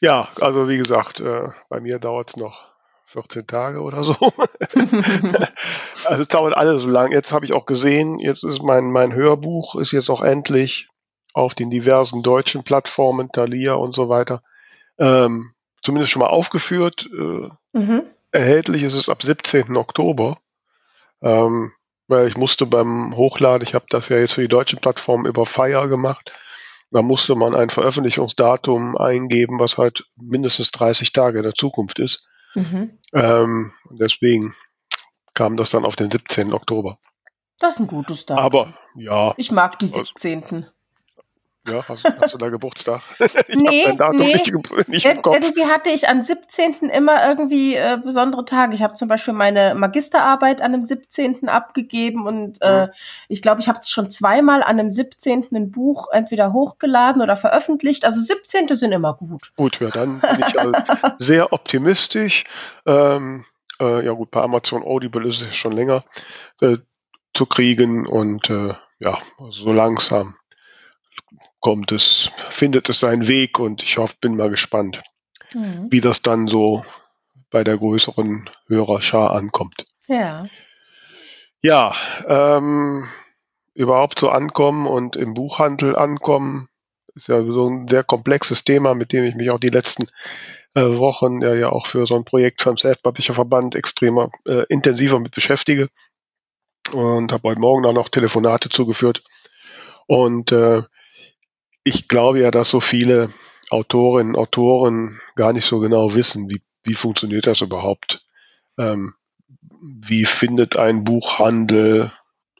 Ja, 0.01 0.27
also 0.41 0.67
wie 0.67 0.77
gesagt, 0.77 1.19
äh, 1.19 1.49
bei 1.69 1.79
mir 1.79 1.99
dauert 1.99 2.29
es 2.29 2.37
noch 2.37 2.75
14 3.07 3.47
Tage 3.47 3.81
oder 3.81 4.03
so. 4.03 4.15
also 6.05 6.21
es 6.21 6.27
dauert 6.27 6.55
alles 6.55 6.81
so 6.81 6.89
lang. 6.89 7.11
Jetzt 7.11 7.33
habe 7.33 7.45
ich 7.45 7.53
auch 7.53 7.65
gesehen, 7.65 8.19
jetzt 8.19 8.43
ist 8.43 8.61
mein, 8.61 8.91
mein 8.91 9.13
Hörbuch 9.13 9.75
ist 9.75 9.91
jetzt 9.91 10.09
auch 10.09 10.21
endlich 10.21 10.89
auf 11.33 11.53
den 11.53 11.69
diversen 11.69 12.23
deutschen 12.23 12.63
Plattformen, 12.63 13.31
Thalia 13.31 13.73
und 13.73 13.93
so 13.93 14.07
weiter, 14.09 14.41
ähm, 14.97 15.53
zumindest 15.81 16.11
schon 16.11 16.21
mal 16.21 16.29
aufgeführt. 16.29 17.09
Äh, 17.11 17.49
mhm. 17.73 18.03
Erhältlich 18.31 18.83
ist 18.83 18.95
es 18.95 19.09
ab 19.09 19.21
17. 19.21 19.75
Oktober. 19.75 20.37
Ähm, 21.21 21.73
weil 22.07 22.27
ich 22.27 22.37
musste 22.37 22.65
beim 22.65 23.15
Hochladen, 23.15 23.67
ich 23.67 23.73
habe 23.73 23.85
das 23.89 24.09
ja 24.09 24.17
jetzt 24.17 24.33
für 24.33 24.41
die 24.41 24.47
deutschen 24.47 24.79
Plattformen 24.79 25.25
über 25.25 25.45
Fire 25.45 25.87
gemacht, 25.87 26.31
da 26.91 27.01
musste 27.01 27.35
man 27.35 27.55
ein 27.55 27.69
Veröffentlichungsdatum 27.69 28.97
eingeben, 28.97 29.59
was 29.59 29.77
halt 29.77 30.05
mindestens 30.15 30.71
30 30.71 31.11
Tage 31.11 31.39
in 31.39 31.43
der 31.43 31.53
Zukunft 31.53 31.99
ist. 31.99 32.27
Mhm. 32.53 32.99
Ähm, 33.13 33.71
deswegen 33.89 34.53
kam 35.33 35.57
das 35.57 35.71
dann 35.71 35.85
auf 35.85 35.95
den 35.95 36.09
17. 36.09 36.53
Oktober. 36.53 36.97
Das 37.59 37.73
ist 37.73 37.79
ein 37.79 37.87
gutes 37.87 38.25
Datum. 38.25 38.43
Aber 38.43 38.73
ja. 38.95 39.33
Ich 39.37 39.51
mag 39.51 39.79
die 39.79 39.87
17. 39.87 40.67
Ja, 41.67 41.83
hast, 41.87 42.03
hast 42.03 42.33
du 42.33 42.37
da 42.37 42.49
Geburtstag? 42.49 43.01
ich 43.19 43.55
nee, 43.55 43.91
nee. 44.11 44.33
Nicht, 44.33 44.87
nicht 44.87 45.05
Ir 45.05 45.21
irgendwie 45.25 45.65
hatte 45.65 45.89
ich 45.89 46.07
am 46.07 46.21
17. 46.21 46.89
immer 46.89 47.27
irgendwie 47.27 47.75
äh, 47.75 47.97
besondere 48.03 48.45
Tage. 48.45 48.75
Ich 48.75 48.83
habe 48.83 48.93
zum 48.93 49.07
Beispiel 49.07 49.33
meine 49.33 49.73
Magisterarbeit 49.73 50.61
an 50.61 50.73
dem 50.73 50.83
17. 50.83 51.49
abgegeben 51.49 52.27
und 52.27 52.61
mhm. 52.61 52.67
äh, 52.67 52.87
ich 53.29 53.41
glaube, 53.41 53.61
ich 53.61 53.67
habe 53.67 53.79
schon 53.83 54.11
zweimal 54.11 54.61
an 54.61 54.77
dem 54.77 54.91
17. 54.91 55.47
ein 55.53 55.71
Buch 55.71 56.07
entweder 56.11 56.53
hochgeladen 56.53 57.21
oder 57.21 57.35
veröffentlicht. 57.35 58.05
Also 58.05 58.21
17. 58.21 58.67
sind 58.75 58.91
immer 58.91 59.15
gut. 59.15 59.51
Gut, 59.55 59.79
ja, 59.79 59.89
dann 59.89 60.19
bin 60.19 60.45
ich 60.47 60.55
halt 60.55 60.75
sehr 61.17 61.51
optimistisch. 61.51 62.43
Ähm, 62.85 63.43
äh, 63.81 64.05
ja 64.05 64.11
gut, 64.11 64.29
bei 64.29 64.41
Amazon 64.41 64.83
Audible 64.83 65.27
ist 65.27 65.41
es 65.41 65.55
schon 65.55 65.71
länger 65.71 66.03
äh, 66.61 66.77
zu 67.33 67.45
kriegen 67.47 68.05
und 68.05 68.49
äh, 68.49 68.73
ja, 68.99 69.17
so 69.49 69.73
langsam 69.73 70.35
kommt 71.65 71.91
es, 71.91 72.29
findet 72.51 72.89
es 72.89 72.99
seinen 72.99 73.27
Weg 73.27 73.57
und 73.57 73.81
ich 73.81 73.97
hoffe, 73.97 74.13
bin 74.21 74.35
mal 74.35 74.51
gespannt, 74.51 75.01
mhm. 75.51 75.87
wie 75.89 75.99
das 75.99 76.21
dann 76.21 76.47
so 76.47 76.85
bei 77.49 77.63
der 77.63 77.79
größeren 77.79 78.47
Hörerschar 78.67 79.31
ankommt. 79.31 79.87
Ja. 80.05 80.45
Ja, 81.63 81.95
ähm, 82.27 83.09
überhaupt 83.73 84.19
so 84.19 84.29
ankommen 84.29 84.85
und 84.85 85.15
im 85.15 85.33
Buchhandel 85.33 85.95
ankommen, 85.95 86.67
ist 87.15 87.29
ja 87.29 87.43
so 87.43 87.67
ein 87.67 87.87
sehr 87.87 88.03
komplexes 88.03 88.63
Thema, 88.63 88.93
mit 88.93 89.11
dem 89.11 89.23
ich 89.23 89.33
mich 89.33 89.49
auch 89.49 89.59
die 89.59 89.69
letzten 89.69 90.05
äh, 90.75 90.81
Wochen 90.83 91.41
ja, 91.41 91.55
ja 91.55 91.69
auch 91.69 91.87
für 91.87 92.05
so 92.05 92.15
ein 92.15 92.25
Projekt 92.25 92.61
vom 92.61 92.77
Selbstpapier-Verband 92.77 93.73
extrem 93.73 94.19
äh, 94.45 94.65
intensiver 94.69 95.19
mit 95.19 95.33
beschäftige 95.33 95.89
und 96.91 97.31
habe 97.31 97.49
heute 97.49 97.59
Morgen 97.59 97.81
dann 97.81 97.95
noch 97.95 98.09
Telefonate 98.09 98.69
zugeführt. 98.69 99.23
Und 100.05 100.51
äh, 100.51 100.83
ich 101.85 102.09
glaube 102.09 102.41
ja, 102.41 102.51
dass 102.51 102.69
so 102.69 102.81
viele 102.81 103.29
Autorinnen 103.69 104.35
und 104.35 104.41
Autoren 104.41 105.21
gar 105.35 105.53
nicht 105.53 105.65
so 105.65 105.79
genau 105.79 106.13
wissen, 106.13 106.49
wie, 106.49 106.61
wie 106.83 106.95
funktioniert 106.95 107.47
das 107.47 107.61
überhaupt. 107.61 108.25
Ähm, 108.77 109.13
wie 109.81 110.25
findet 110.25 110.75
ein 110.75 111.03
Buchhandel 111.03 112.11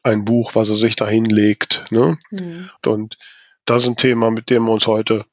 ein 0.06 0.24
Buch, 0.24 0.54
was 0.54 0.70
er 0.70 0.76
sich 0.76 0.96
da 0.96 1.06
hinlegt. 1.06 1.84
Ne? 1.90 2.18
Mhm. 2.30 2.70
Und 2.86 3.18
das 3.64 3.82
ist 3.82 3.88
ein 3.88 3.96
Thema, 3.96 4.30
mit 4.30 4.48
dem 4.48 4.64
wir 4.64 4.72
uns 4.72 4.86
heute 4.86 5.26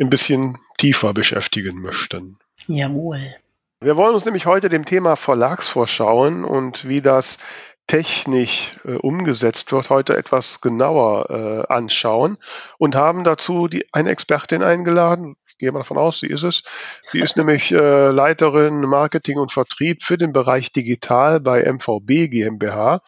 ein 0.00 0.08
bisschen 0.08 0.56
tiefer 0.78 1.12
beschäftigen 1.12 1.80
möchten. 1.80 2.38
Jawohl. 2.68 3.34
Wir 3.80 3.96
wollen 3.96 4.14
uns 4.14 4.24
nämlich 4.24 4.46
heute 4.46 4.68
dem 4.68 4.84
Thema 4.84 5.16
Verlagsvorschauen 5.16 6.44
und 6.44 6.88
wie 6.88 7.02
das 7.02 7.38
technisch 7.86 8.72
äh, 8.84 8.94
umgesetzt 8.94 9.72
wird, 9.72 9.90
heute 9.90 10.16
etwas 10.16 10.60
genauer 10.60 11.30
äh, 11.30 11.72
anschauen 11.72 12.38
und 12.78 12.94
haben 12.96 13.24
dazu 13.24 13.68
die, 13.68 13.86
eine 13.92 14.10
Expertin 14.10 14.62
eingeladen. 14.62 15.34
Ich 15.46 15.58
gehe 15.58 15.70
mal 15.70 15.80
davon 15.80 15.98
aus, 15.98 16.20
sie 16.20 16.26
ist 16.26 16.42
es. 16.42 16.62
Sie 17.08 17.20
ist 17.20 17.36
nämlich 17.36 17.72
äh, 17.72 18.10
Leiterin 18.10 18.80
Marketing 18.80 19.38
und 19.38 19.52
Vertrieb 19.52 20.02
für 20.02 20.18
den 20.18 20.32
Bereich 20.32 20.72
Digital 20.72 21.40
bei 21.40 21.62
MVB 21.70 22.30
GmbH 22.30 23.00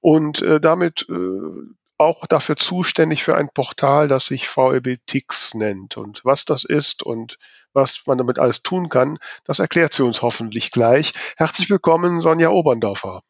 und 0.00 0.42
äh, 0.42 0.60
damit 0.60 1.06
äh, 1.08 1.74
auch 1.98 2.26
dafür 2.26 2.56
zuständig 2.56 3.24
für 3.24 3.36
ein 3.36 3.50
Portal, 3.52 4.08
das 4.08 4.26
sich 4.26 4.48
VLB 4.48 4.98
Tix 5.06 5.54
nennt. 5.54 5.96
Und 5.96 6.22
was 6.24 6.44
das 6.44 6.64
ist 6.64 7.02
und 7.02 7.36
was 7.72 8.02
man 8.06 8.18
damit 8.18 8.38
alles 8.38 8.62
tun 8.62 8.88
kann, 8.88 9.18
das 9.44 9.58
erklärt 9.58 9.92
sie 9.92 10.04
uns 10.04 10.22
hoffentlich 10.22 10.70
gleich. 10.70 11.12
Herzlich 11.36 11.68
willkommen, 11.68 12.20
Sonja 12.20 12.50
Oberndorfer. 12.50 13.22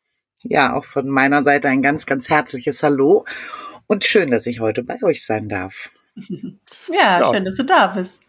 Ja, 0.43 0.75
auch 0.75 0.85
von 0.85 1.09
meiner 1.09 1.43
Seite 1.43 1.69
ein 1.69 1.83
ganz, 1.83 2.07
ganz 2.07 2.31
herzliches 2.31 2.83
Hallo 2.83 3.27
und 3.87 4.05
schön, 4.05 4.31
dass 4.31 4.47
ich 4.47 4.61
heute 4.61 4.83
bei 4.83 5.03
euch 5.03 5.25
sein 5.25 5.49
darf. 5.49 5.91
Ja, 6.89 7.21
ja. 7.21 7.33
schön, 7.33 7.45
dass 7.45 7.57
du 7.57 7.65
da 7.65 7.89
bist. 7.89 8.23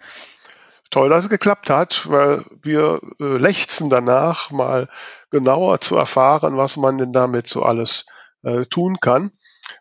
Toll, 0.92 1.10
dass 1.10 1.26
es 1.26 1.30
geklappt 1.30 1.70
hat, 1.70 2.08
weil 2.10 2.44
wir 2.62 3.00
äh, 3.20 3.38
lechzen 3.38 3.90
danach, 3.90 4.52
mal 4.52 4.88
genauer 5.30 5.82
zu 5.82 5.96
erfahren, 5.96 6.58
was 6.58 6.78
man 6.78 6.98
denn 6.98 7.14
damit 7.14 7.48
so 7.48 7.64
alles 7.64 8.06
äh, 8.44 8.66
tun 8.66 9.00
kann 9.00 9.32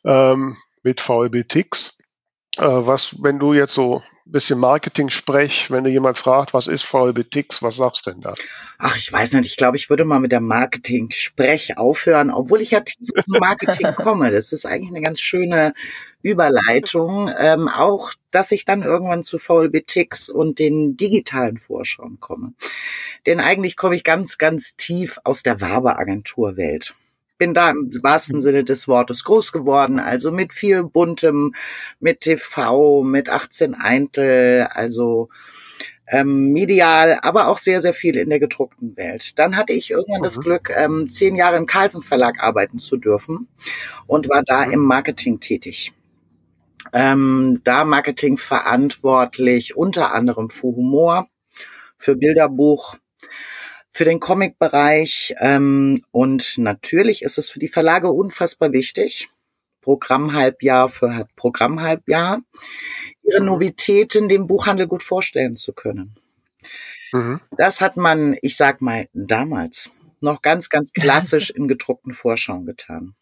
ähm, 0.05 0.57
mit 0.83 1.01
VLB-Tix. 1.01 1.99
Äh, 2.59 2.63
was, 2.63 3.17
wenn 3.23 3.39
du 3.39 3.55
jetzt 3.55 3.75
so 3.75 4.03
bisschen 4.31 4.59
Marketing 4.59 5.11
sprech, 5.11 5.71
wenn 5.71 5.85
dir 5.85 5.91
jemand 5.91 6.19
fragt, 6.19 6.55
was 6.55 6.67
ist 6.67 6.85
VLBTX, 6.85 7.63
was 7.63 7.77
sagst 7.77 8.07
du 8.07 8.13
denn 8.13 8.21
da? 8.21 8.35
Ach, 8.79 8.97
ich 8.97 9.13
weiß 9.13 9.33
nicht. 9.35 9.47
Ich 9.47 9.57
glaube, 9.57 9.77
ich 9.77 9.91
würde 9.91 10.05
mal 10.05 10.21
mit 10.21 10.33
der 10.33 10.41
Marketing-Sprech 10.41 11.77
aufhören, 11.77 12.31
obwohl 12.31 12.61
ich 12.61 12.71
ja 12.71 12.81
tief 12.81 13.09
zum 13.25 13.39
Marketing 13.39 13.95
komme. 13.97 14.31
Das 14.31 14.53
ist 14.53 14.67
eigentlich 14.67 14.91
eine 14.91 15.03
ganz 15.03 15.21
schöne 15.21 15.73
Überleitung. 16.23 17.31
Ähm, 17.39 17.69
auch, 17.69 18.13
dass 18.31 18.53
ich 18.53 18.65
dann 18.65 18.83
irgendwann 18.83 19.23
zu 19.23 19.39
VLBTX 19.39 20.31
und 20.31 20.59
den 20.59 20.97
digitalen 20.97 21.59
Vorschauen 21.59 22.21
komme. 22.21 22.55
Denn 23.27 23.41
eigentlich 23.41 23.77
komme 23.77 23.97
ich 23.97 24.05
ganz, 24.05 24.39
ganz 24.39 24.77
tief 24.77 25.19
aus 25.25 25.43
der 25.43 25.61
Werbeagenturwelt 25.61 26.95
bin 27.41 27.55
da 27.55 27.71
im 27.71 27.91
wahrsten 28.03 28.37
mhm. 28.37 28.41
Sinne 28.41 28.65
des 28.65 28.87
Wortes 28.87 29.25
groß 29.25 29.51
geworden, 29.51 29.99
also 29.99 30.31
mit 30.31 30.53
viel 30.53 30.85
buntem, 30.85 31.55
mit 31.99 32.21
TV, 32.21 33.03
mit 33.03 33.31
18 33.31 33.75
Eintel, 33.75 34.69
also 34.71 35.31
ähm, 36.07 36.53
medial, 36.53 37.19
aber 37.23 37.49
auch 37.49 37.57
sehr, 37.57 37.81
sehr 37.81 37.95
viel 37.95 38.17
in 38.17 38.29
der 38.29 38.41
gedruckten 38.41 38.95
Welt. 38.99 39.39
Dann 39.39 39.57
hatte 39.57 39.73
ich 39.73 39.91
irgendwann 39.91 40.23
das 40.23 40.39
Glück, 40.39 40.71
ähm, 40.77 41.09
zehn 41.09 41.35
Jahre 41.35 41.57
im 41.57 41.65
Carlsen 41.65 42.03
Verlag 42.03 42.43
arbeiten 42.43 42.79
zu 42.79 42.99
dürfen 42.99 43.49
und 44.07 44.29
war 44.29 44.43
da 44.45 44.65
im 44.65 44.81
Marketing 44.81 45.41
tätig. 45.41 45.95
Ähm, 46.93 47.63
da 47.65 47.87
Marketing 47.87 48.37
verantwortlich, 48.37 49.77
unter 49.77 50.13
anderem 50.13 50.51
für 50.51 50.67
Humor, 50.67 51.27
für 51.97 52.17
Bilderbuch, 52.17 52.97
für 53.91 54.05
den 54.05 54.21
Comic-Bereich. 54.21 55.35
Ähm, 55.39 56.03
und 56.11 56.59
natürlich 56.59 57.23
ist 57.23 57.39
es 57.39 57.51
für 57.51 57.59
die 57.59 57.69
Verlage 57.69 58.11
unfassbar 58.11 58.73
wichtig, 58.73 59.29
Programmhalbjahr 59.81 60.89
für 60.89 61.27
Programmhalbjahr, 61.37 62.43
ihre 63.23 63.41
Novitäten 63.41 64.29
dem 64.29 64.47
Buchhandel 64.47 64.87
gut 64.87 65.03
vorstellen 65.03 65.57
zu 65.57 65.73
können. 65.73 66.15
Mhm. 67.13 67.41
Das 67.57 67.81
hat 67.81 67.97
man, 67.97 68.37
ich 68.43 68.57
sag 68.57 68.81
mal, 68.81 69.09
damals 69.13 69.91
noch 70.21 70.43
ganz, 70.43 70.69
ganz 70.69 70.93
klassisch 70.95 71.51
in 71.51 71.69
gedruckten 71.69 72.13
Vorschauen 72.13 72.67
getan. 72.67 73.15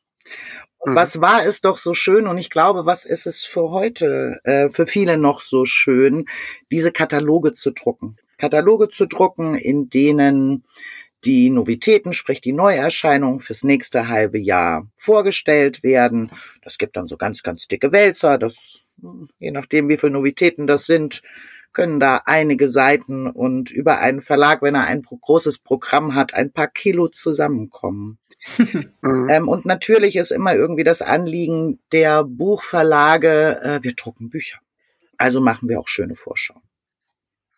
Und 0.78 0.92
mhm. 0.92 0.96
was 0.96 1.20
war 1.20 1.44
es 1.44 1.60
doch 1.60 1.76
so 1.76 1.94
schön, 1.94 2.26
und 2.26 2.38
ich 2.38 2.50
glaube, 2.50 2.86
was 2.86 3.04
ist 3.04 3.26
es 3.26 3.44
für 3.44 3.70
heute, 3.70 4.40
äh, 4.44 4.68
für 4.68 4.86
viele 4.86 5.16
noch 5.16 5.40
so 5.40 5.64
schön, 5.64 6.26
diese 6.70 6.92
Kataloge 6.92 7.52
zu 7.52 7.72
drucken. 7.72 8.16
Kataloge 8.38 8.88
zu 8.88 9.06
drucken, 9.06 9.54
in 9.54 9.90
denen 9.90 10.64
die 11.24 11.50
Novitäten, 11.50 12.12
sprich 12.12 12.40
die 12.40 12.52
Neuerscheinungen 12.52 13.40
fürs 13.40 13.64
nächste 13.64 14.08
halbe 14.08 14.38
Jahr 14.38 14.86
vorgestellt 14.96 15.82
werden. 15.82 16.30
Das 16.62 16.78
gibt 16.78 16.96
dann 16.96 17.08
so 17.08 17.16
ganz, 17.16 17.42
ganz 17.42 17.66
dicke 17.66 17.92
Wälzer. 17.92 18.38
Das, 18.38 18.82
je 19.38 19.50
nachdem, 19.50 19.88
wie 19.88 19.96
viele 19.96 20.12
Novitäten 20.12 20.66
das 20.66 20.86
sind, 20.86 21.22
können 21.72 22.00
da 22.00 22.22
einige 22.24 22.68
Seiten 22.68 23.26
und 23.26 23.70
über 23.70 23.98
einen 23.98 24.20
Verlag, 24.20 24.62
wenn 24.62 24.74
er 24.74 24.86
ein 24.86 25.02
großes 25.02 25.58
Programm 25.58 26.14
hat, 26.14 26.34
ein 26.34 26.52
paar 26.52 26.68
Kilo 26.68 27.08
zusammenkommen. 27.08 28.18
mhm. 29.02 29.28
ähm, 29.28 29.48
und 29.48 29.66
natürlich 29.66 30.16
ist 30.16 30.30
immer 30.30 30.54
irgendwie 30.54 30.84
das 30.84 31.02
Anliegen 31.02 31.80
der 31.92 32.24
Buchverlage, 32.24 33.60
äh, 33.60 33.78
wir 33.82 33.94
drucken 33.94 34.30
Bücher. 34.30 34.58
Also 35.18 35.40
machen 35.40 35.68
wir 35.68 35.80
auch 35.80 35.88
schöne 35.88 36.14
Vorschauen. 36.14 36.62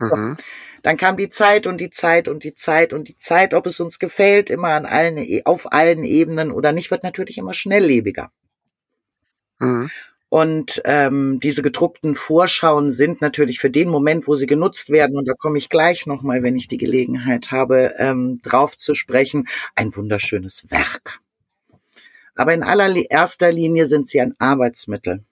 Mhm. 0.00 0.36
Dann 0.82 0.96
kam 0.96 1.16
die 1.16 1.28
Zeit 1.28 1.66
und 1.66 1.78
die 1.78 1.90
Zeit 1.90 2.28
und 2.28 2.44
die 2.44 2.54
Zeit 2.54 2.92
und 2.92 3.08
die 3.08 3.16
Zeit, 3.16 3.54
ob 3.54 3.66
es 3.66 3.80
uns 3.80 3.98
gefällt, 3.98 4.50
immer 4.50 4.68
an 4.68 4.86
allen, 4.86 5.18
e, 5.18 5.42
auf 5.44 5.72
allen 5.72 6.04
Ebenen 6.04 6.50
oder 6.50 6.72
nicht, 6.72 6.90
wird 6.90 7.02
natürlich 7.02 7.38
immer 7.38 7.54
schnelllebiger. 7.54 8.30
Mhm. 9.58 9.90
Und 10.30 10.80
ähm, 10.84 11.40
diese 11.40 11.60
gedruckten 11.60 12.14
Vorschauen 12.14 12.88
sind 12.88 13.20
natürlich 13.20 13.58
für 13.58 13.68
den 13.68 13.88
Moment, 13.88 14.28
wo 14.28 14.36
sie 14.36 14.46
genutzt 14.46 14.88
werden, 14.90 15.16
und 15.16 15.26
da 15.26 15.32
komme 15.34 15.58
ich 15.58 15.68
gleich 15.68 16.06
nochmal, 16.06 16.44
wenn 16.44 16.54
ich 16.54 16.68
die 16.68 16.78
Gelegenheit 16.78 17.50
habe, 17.50 17.94
ähm, 17.98 18.40
drauf 18.40 18.76
zu 18.76 18.94
sprechen, 18.94 19.48
ein 19.74 19.94
wunderschönes 19.94 20.70
Werk. 20.70 21.18
Aber 22.36 22.54
in 22.54 22.62
allererster 22.62 23.50
Linie 23.50 23.86
sind 23.86 24.06
sie 24.06 24.20
ein 24.20 24.36
Arbeitsmittel. 24.38 25.24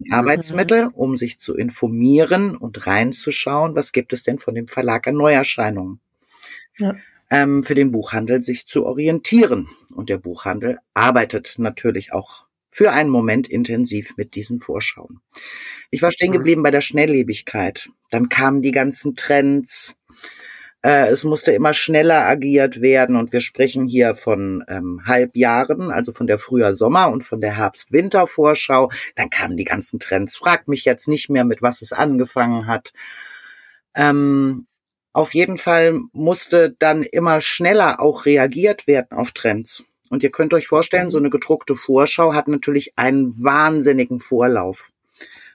Mhm. 0.00 0.12
Arbeitsmittel, 0.12 0.88
um 0.92 1.16
sich 1.16 1.38
zu 1.38 1.54
informieren 1.54 2.56
und 2.56 2.86
reinzuschauen, 2.86 3.74
was 3.74 3.92
gibt 3.92 4.12
es 4.12 4.22
denn 4.22 4.38
von 4.38 4.54
dem 4.54 4.68
Verlag 4.68 5.06
an 5.06 5.16
Neuerscheinungen. 5.16 6.00
Ja. 6.78 6.96
Ähm, 7.30 7.62
für 7.62 7.74
den 7.74 7.92
Buchhandel 7.92 8.42
sich 8.42 8.66
zu 8.66 8.86
orientieren. 8.86 9.68
Und 9.94 10.08
der 10.08 10.18
Buchhandel 10.18 10.78
arbeitet 10.94 11.56
natürlich 11.58 12.12
auch 12.12 12.46
für 12.70 12.92
einen 12.92 13.10
Moment 13.10 13.48
intensiv 13.48 14.16
mit 14.16 14.34
diesen 14.34 14.60
Vorschauen. 14.60 15.20
Ich 15.90 16.02
war 16.02 16.10
stehen 16.10 16.30
mhm. 16.30 16.34
geblieben 16.34 16.62
bei 16.62 16.70
der 16.70 16.80
Schnelllebigkeit. 16.80 17.90
Dann 18.10 18.28
kamen 18.28 18.62
die 18.62 18.72
ganzen 18.72 19.16
Trends, 19.16 19.96
Äh, 20.82 21.08
es 21.08 21.24
musste 21.24 21.52
immer 21.52 21.74
schneller 21.74 22.26
agiert 22.26 22.80
werden 22.80 23.16
und 23.16 23.32
wir 23.32 23.40
sprechen 23.40 23.86
hier 23.86 24.14
von 24.14 24.64
ähm, 24.68 25.02
Halbjahren, 25.06 25.90
also 25.90 26.12
von 26.12 26.26
der 26.26 26.38
Frühjahr 26.38 26.74
Sommer 26.74 27.10
und 27.10 27.22
von 27.22 27.40
der 27.40 27.56
Herbst-Winter-Vorschau. 27.56 28.90
Dann 29.14 29.30
kamen 29.30 29.56
die 29.56 29.64
ganzen 29.64 30.00
Trends. 30.00 30.36
Fragt 30.36 30.68
mich 30.68 30.84
jetzt 30.84 31.06
nicht 31.06 31.28
mehr, 31.28 31.44
mit 31.44 31.60
was 31.60 31.82
es 31.82 31.92
angefangen 31.92 32.66
hat. 32.66 32.92
Ähm, 33.94 34.66
auf 35.12 35.34
jeden 35.34 35.58
Fall 35.58 36.00
musste 36.12 36.74
dann 36.78 37.02
immer 37.02 37.40
schneller 37.40 38.00
auch 38.00 38.24
reagiert 38.26 38.86
werden 38.86 39.08
auf 39.10 39.32
Trends. 39.32 39.84
Und 40.08 40.22
ihr 40.22 40.30
könnt 40.30 40.54
euch 40.54 40.66
vorstellen, 40.66 41.10
so 41.10 41.18
eine 41.18 41.30
gedruckte 41.30 41.76
Vorschau 41.76 42.32
hat 42.32 42.48
natürlich 42.48 42.92
einen 42.96 43.32
wahnsinnigen 43.42 44.18
Vorlauf. 44.18 44.90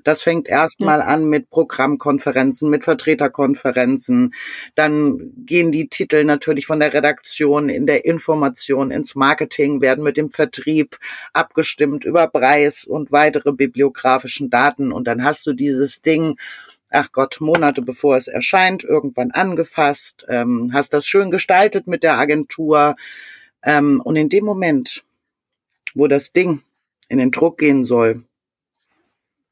Das 0.06 0.24
fängt 0.24 0.48
erstmal 0.48 1.00
ja. 1.00 1.06
an 1.08 1.26
mit 1.26 1.50
Programmkonferenzen, 1.50 2.70
mit 2.70 2.86
Vertreterkonferenzen. 2.86 4.34
Dann 4.76 5.34
gehen 5.46 5.74
die 5.74 5.90
Titel 5.90 6.24
natürlich 6.24 6.66
von 6.66 6.80
der 6.80 6.94
Redaktion 6.94 7.68
in 7.68 7.86
der 7.86 8.06
Information 8.06 8.92
ins 8.92 9.16
Marketing, 9.16 9.82
werden 9.82 10.04
mit 10.04 10.16
dem 10.16 10.32
Vertrieb 10.32 10.98
abgestimmt 11.34 12.06
über 12.06 12.28
Preis 12.28 12.86
und 12.86 13.12
weitere 13.12 13.52
bibliografischen 13.52 14.50
Daten. 14.50 14.94
Und 14.94 15.08
dann 15.08 15.26
hast 15.26 15.46
du 15.46 15.52
dieses 15.52 16.02
Ding, 16.02 16.38
ach 16.90 17.12
Gott, 17.12 17.42
Monate 17.42 17.82
bevor 17.82 18.16
es 18.16 18.28
erscheint, 18.28 18.86
irgendwann 18.86 19.32
angefasst, 19.32 20.26
ähm, 20.30 20.70
hast 20.72 20.94
das 20.94 21.06
schön 21.06 21.32
gestaltet 21.32 21.88
mit 21.88 22.04
der 22.04 22.18
Agentur, 22.18 22.96
ähm, 23.66 24.00
und 24.02 24.16
in 24.16 24.30
dem 24.30 24.46
Moment, 24.46 25.04
wo 25.96 26.08
das 26.08 26.32
Ding 26.32 26.62
in 27.10 27.18
den 27.18 27.32
Druck 27.32 27.58
gehen 27.58 27.84
soll, 27.84 28.24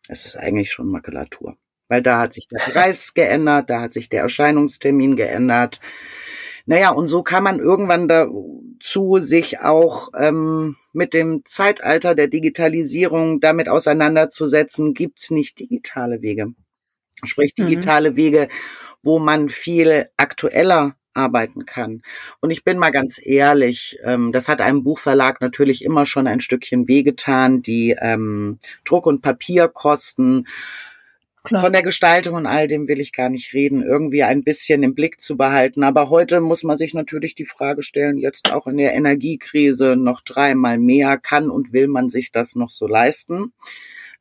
ist 0.10 0.26
es 0.26 0.36
eigentlich 0.36 0.72
schon 0.72 0.88
Makulatur. 0.88 1.58
Weil 1.88 2.02
da 2.02 2.20
hat 2.20 2.34
sich 2.34 2.48
der 2.48 2.60
Preis 2.60 3.14
geändert, 3.16 3.70
da 3.70 3.82
hat 3.82 3.94
sich 3.94 4.10
der 4.10 4.22
Erscheinungstermin 4.22 5.16
geändert. 5.16 5.80
Naja, 6.66 6.92
und 6.92 7.08
so 7.08 7.24
kann 7.24 7.44
man 7.44 7.60
irgendwann 7.60 8.08
dazu 8.08 9.20
sich 9.20 9.60
auch 9.60 10.10
ähm, 10.18 10.76
mit 10.94 11.14
dem 11.14 11.42
Zeitalter 11.44 12.16
der 12.16 12.28
Digitalisierung 12.28 13.42
damit 13.42 13.68
auseinanderzusetzen, 13.68 14.94
gibt's 14.94 15.30
nicht 15.30 15.60
digitale 15.60 16.22
Wege. 16.22 16.54
Sprich 17.24 17.54
mhm. 17.58 17.68
digitale 17.68 18.12
mhm. 18.12 18.16
Wege, 18.16 18.48
wo 19.02 19.20
man 19.20 19.50
viel 19.50 20.10
aktueller 20.16 20.96
arbeiten 21.14 21.66
kann. 21.66 22.02
Und 22.40 22.52
ich 22.52 22.64
bin 22.64 22.78
mal 22.78 22.92
ganz 22.92 23.20
ehrlich, 23.24 24.00
ähm, 24.04 24.32
das 24.32 24.48
hat 24.48 24.62
einem 24.62 24.84
Buchverlag 24.84 25.42
natürlich 25.42 25.84
immer 25.84 26.06
schon 26.06 26.28
ein 26.28 26.40
Stückchen 26.40 26.88
wehgetan, 26.88 27.62
die 27.62 27.96
ähm, 28.00 28.60
Druck- 28.86 29.06
und 29.06 29.22
Papierkosten. 29.22 30.48
Klar. 31.46 31.62
Von 31.62 31.74
der 31.74 31.84
Gestaltung 31.84 32.36
und 32.36 32.46
all 32.46 32.70
dem 32.70 32.88
will 32.88 33.02
ich 33.02 33.12
gar 33.12 33.28
nicht 33.28 33.54
reden, 33.54 33.84
irgendwie 33.84 34.24
ein 34.24 34.46
bisschen 34.46 34.82
im 34.82 34.96
Blick 34.96 35.20
zu 35.20 35.36
behalten. 35.36 35.84
Aber 35.84 36.10
heute 36.10 36.40
muss 36.40 36.64
man 36.64 36.78
sich 36.78 36.94
natürlich 36.94 37.36
die 37.36 37.46
Frage 37.46 37.84
stellen, 37.84 38.18
jetzt 38.18 38.54
auch 38.54 38.66
in 38.66 38.78
der 38.78 38.94
Energiekrise 38.94 39.98
noch 39.98 40.22
dreimal 40.22 40.78
mehr, 40.78 41.18
kann 41.18 41.50
und 41.50 41.74
will 41.74 41.90
man 41.90 42.08
sich 42.08 42.32
das 42.32 42.56
noch 42.56 42.70
so 42.70 42.88
leisten? 42.88 43.52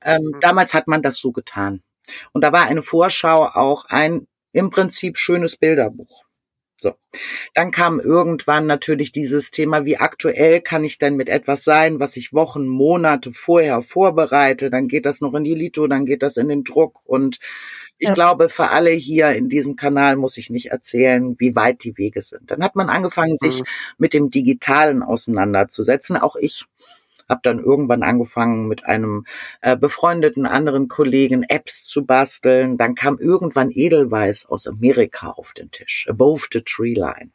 Ähm, 0.04 0.32
mhm. 0.34 0.40
Damals 0.40 0.74
hat 0.74 0.88
man 0.88 1.00
das 1.00 1.18
so 1.18 1.30
getan. 1.30 1.82
Und 2.32 2.42
da 2.42 2.52
war 2.52 2.66
eine 2.66 2.82
Vorschau 2.82 3.46
auch 3.46 3.84
ein 3.84 4.26
im 4.52 4.70
Prinzip 4.70 5.16
schönes 5.16 5.56
Bilderbuch. 5.56 6.24
So. 6.82 6.94
Dann 7.54 7.70
kam 7.70 8.00
irgendwann 8.00 8.66
natürlich 8.66 9.12
dieses 9.12 9.52
Thema, 9.52 9.84
wie 9.84 9.98
aktuell 9.98 10.60
kann 10.60 10.82
ich 10.82 10.98
denn 10.98 11.14
mit 11.14 11.28
etwas 11.28 11.62
sein, 11.62 12.00
was 12.00 12.16
ich 12.16 12.32
Wochen, 12.32 12.66
Monate 12.66 13.30
vorher 13.30 13.82
vorbereite? 13.82 14.68
Dann 14.68 14.88
geht 14.88 15.06
das 15.06 15.20
noch 15.20 15.34
in 15.34 15.44
die 15.44 15.54
Lito, 15.54 15.86
dann 15.86 16.06
geht 16.06 16.24
das 16.24 16.36
in 16.36 16.48
den 16.48 16.64
Druck. 16.64 16.98
Und 17.04 17.38
ich 17.98 18.08
ja. 18.08 18.14
glaube, 18.14 18.48
für 18.48 18.70
alle 18.70 18.90
hier 18.90 19.30
in 19.30 19.48
diesem 19.48 19.76
Kanal 19.76 20.16
muss 20.16 20.36
ich 20.36 20.50
nicht 20.50 20.72
erzählen, 20.72 21.38
wie 21.38 21.54
weit 21.54 21.84
die 21.84 21.96
Wege 21.98 22.20
sind. 22.20 22.50
Dann 22.50 22.64
hat 22.64 22.74
man 22.74 22.90
angefangen, 22.90 23.36
sich 23.36 23.60
mhm. 23.60 23.66
mit 23.98 24.12
dem 24.12 24.30
Digitalen 24.30 25.04
auseinanderzusetzen. 25.04 26.16
Auch 26.16 26.34
ich 26.34 26.64
habe 27.32 27.40
dann 27.42 27.58
irgendwann 27.58 28.04
angefangen 28.04 28.68
mit 28.68 28.86
einem 28.86 29.24
äh, 29.60 29.76
befreundeten 29.76 30.46
anderen 30.46 30.86
Kollegen 30.86 31.42
Apps 31.42 31.86
zu 31.86 32.04
basteln. 32.04 32.76
Dann 32.76 32.94
kam 32.94 33.18
irgendwann 33.18 33.72
Edelweiß 33.72 34.46
aus 34.46 34.68
Amerika 34.68 35.30
auf 35.30 35.52
den 35.52 35.70
Tisch, 35.70 36.06
Above 36.08 36.46
the 36.52 36.60
Tree 36.60 36.94
Line. 36.94 37.30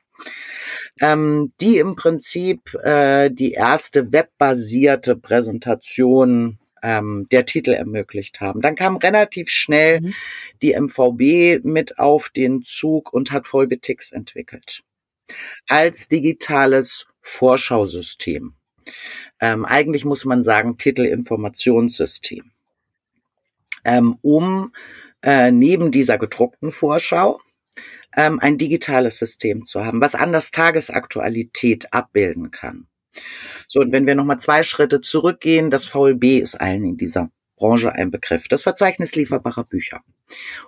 Ähm, 1.01 1.51
die 1.59 1.77
im 1.77 1.95
Prinzip 1.95 2.73
äh, 2.75 3.29
die 3.29 3.51
erste 3.51 4.11
webbasierte 4.11 5.15
Präsentation 5.15 6.57
ähm, 6.81 7.27
der 7.31 7.45
Titel 7.45 7.71
ermöglicht 7.71 8.39
haben. 8.39 8.61
Dann 8.61 8.75
kam 8.75 8.97
relativ 8.97 9.49
schnell 9.49 10.01
mhm. 10.01 10.13
die 10.61 10.79
MVB 10.79 11.63
mit 11.65 11.99
auf 11.99 12.29
den 12.29 12.63
Zug 12.63 13.13
und 13.13 13.31
hat 13.31 13.51
Volbetix 13.51 14.11
entwickelt 14.11 14.83
als 15.67 16.07
digitales 16.07 17.05
Vorschausystem 17.21 18.53
ähm, 19.39 19.65
eigentlich 19.65 20.05
muss 20.05 20.25
man 20.25 20.41
sagen 20.41 20.77
Titelinformationssystem, 20.77 22.51
ähm, 23.85 24.17
um 24.21 24.73
äh, 25.21 25.51
neben 25.51 25.91
dieser 25.91 26.17
gedruckten 26.17 26.71
Vorschau 26.71 27.39
ähm, 28.15 28.39
ein 28.39 28.57
digitales 28.57 29.19
System 29.19 29.65
zu 29.65 29.85
haben, 29.85 30.01
was 30.01 30.15
anders 30.15 30.51
Tagesaktualität 30.51 31.93
abbilden 31.93 32.51
kann. 32.51 32.87
So, 33.67 33.79
und 33.79 33.91
wenn 33.91 34.07
wir 34.07 34.15
nochmal 34.15 34.39
zwei 34.39 34.63
Schritte 34.63 35.01
zurückgehen, 35.01 35.69
das 35.69 35.87
VLB 35.87 36.41
ist 36.41 36.55
allen 36.59 36.83
in 36.83 36.97
dieser 36.97 37.29
Branche 37.55 37.91
ein 37.93 38.11
Begriff, 38.11 38.47
das 38.47 38.63
Verzeichnis 38.63 39.15
lieferbarer 39.15 39.63
Bücher, 39.63 40.01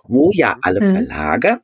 wo 0.03 0.31
ja 0.33 0.57
alle 0.61 0.81
mhm. 0.81 0.89
Verlage 0.89 1.61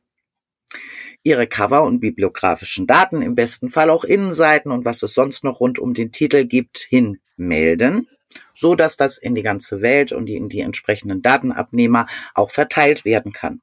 ihre 1.26 1.48
Cover 1.48 1.82
und 1.82 1.98
bibliografischen 1.98 2.86
Daten, 2.86 3.20
im 3.20 3.34
besten 3.34 3.68
Fall 3.68 3.90
auch 3.90 4.04
Innenseiten 4.04 4.70
und 4.70 4.84
was 4.84 5.02
es 5.02 5.12
sonst 5.12 5.42
noch 5.42 5.58
rund 5.58 5.80
um 5.80 5.92
den 5.92 6.12
Titel 6.12 6.44
gibt, 6.44 6.86
hinmelden, 6.88 8.06
so 8.54 8.76
dass 8.76 8.96
das 8.96 9.18
in 9.18 9.34
die 9.34 9.42
ganze 9.42 9.82
Welt 9.82 10.12
und 10.12 10.28
in 10.28 10.48
die 10.48 10.60
entsprechenden 10.60 11.22
Datenabnehmer 11.22 12.06
auch 12.34 12.52
verteilt 12.52 13.04
werden 13.04 13.32
kann. 13.32 13.60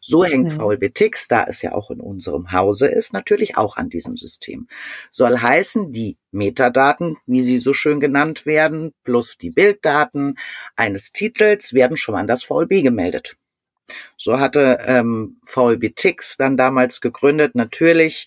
So 0.00 0.24
hängt 0.24 0.52
mhm. 0.52 0.60
VLBTix, 0.60 1.26
da 1.26 1.44
es 1.48 1.60
ja 1.62 1.72
auch 1.72 1.90
in 1.90 2.00
unserem 2.00 2.52
Hause 2.52 2.86
ist, 2.86 3.12
natürlich 3.12 3.56
auch 3.56 3.76
an 3.76 3.88
diesem 3.88 4.16
System. 4.16 4.68
Soll 5.10 5.38
heißen, 5.38 5.90
die 5.90 6.18
Metadaten, 6.30 7.16
wie 7.26 7.42
sie 7.42 7.58
so 7.58 7.72
schön 7.72 7.98
genannt 7.98 8.46
werden, 8.46 8.92
plus 9.02 9.36
die 9.38 9.50
Bilddaten 9.50 10.36
eines 10.76 11.10
Titels 11.10 11.72
werden 11.72 11.96
schon 11.96 12.14
an 12.14 12.28
das 12.28 12.44
VLB 12.44 12.82
gemeldet. 12.82 13.36
So 14.16 14.38
hatte 14.38 14.78
ähm, 14.86 15.40
VLB 15.44 15.94
Tix 15.94 16.36
dann 16.36 16.56
damals 16.56 17.00
gegründet 17.00 17.54
natürlich 17.54 18.26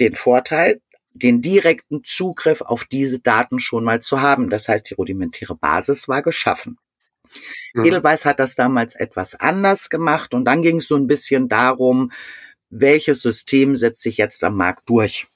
den 0.00 0.14
Vorteil, 0.14 0.80
den 1.14 1.42
direkten 1.42 2.04
Zugriff 2.04 2.62
auf 2.62 2.84
diese 2.84 3.20
Daten 3.20 3.58
schon 3.58 3.84
mal 3.84 4.00
zu 4.00 4.22
haben. 4.22 4.48
Das 4.50 4.68
heißt, 4.68 4.88
die 4.88 4.94
rudimentäre 4.94 5.54
Basis 5.54 6.08
war 6.08 6.22
geschaffen. 6.22 6.78
Mhm. 7.74 7.84
Edelweiss 7.84 8.24
hat 8.24 8.40
das 8.40 8.54
damals 8.54 8.94
etwas 8.94 9.34
anders 9.34 9.90
gemacht 9.90 10.34
und 10.34 10.44
dann 10.44 10.62
ging 10.62 10.78
es 10.78 10.88
so 10.88 10.96
ein 10.96 11.06
bisschen 11.06 11.48
darum, 11.48 12.12
welches 12.70 13.22
System 13.22 13.76
setzt 13.76 14.02
sich 14.02 14.16
jetzt 14.16 14.44
am 14.44 14.56
Markt 14.56 14.88
durch. 14.88 15.26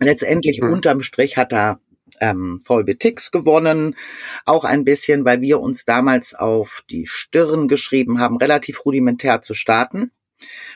Letztendlich 0.00 0.60
mhm. 0.60 0.72
unterm 0.72 1.02
Strich 1.02 1.36
hat 1.36 1.52
da 1.52 1.80
ähm, 2.20 2.60
VLBTix 2.64 3.30
gewonnen. 3.30 3.96
Auch 4.44 4.64
ein 4.64 4.84
bisschen, 4.84 5.24
weil 5.24 5.40
wir 5.40 5.60
uns 5.60 5.84
damals 5.84 6.34
auf 6.34 6.82
die 6.90 7.06
Stirn 7.06 7.68
geschrieben 7.68 8.20
haben, 8.20 8.36
relativ 8.36 8.84
rudimentär 8.84 9.40
zu 9.40 9.54
starten 9.54 10.10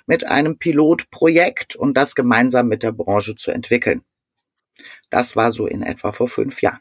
mit 0.07 0.27
einem 0.27 0.59
Pilotprojekt 0.59 1.77
und 1.77 1.97
das 1.97 2.15
gemeinsam 2.15 2.69
mit 2.69 2.83
der 2.83 2.93
Branche 2.93 3.37
zu 3.37 3.51
entwickeln. 3.51 4.03
Das 5.11 5.37
war 5.37 5.51
so 5.51 5.67
in 5.67 5.83
etwa 5.83 6.13
vor 6.13 6.29
fünf 6.29 6.63
Jahren. 6.63 6.81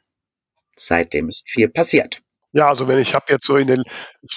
Seitdem 0.76 1.30
ist 1.30 1.50
viel 1.50 1.70
passiert. 1.70 2.22
Ja, 2.54 2.67
also 2.70 2.88
wenn 2.88 3.00
ich 3.00 3.13
habe 3.13 3.26
jetzt 3.30 3.46
so 3.46 3.58
in 3.58 3.67
den, 3.67 3.84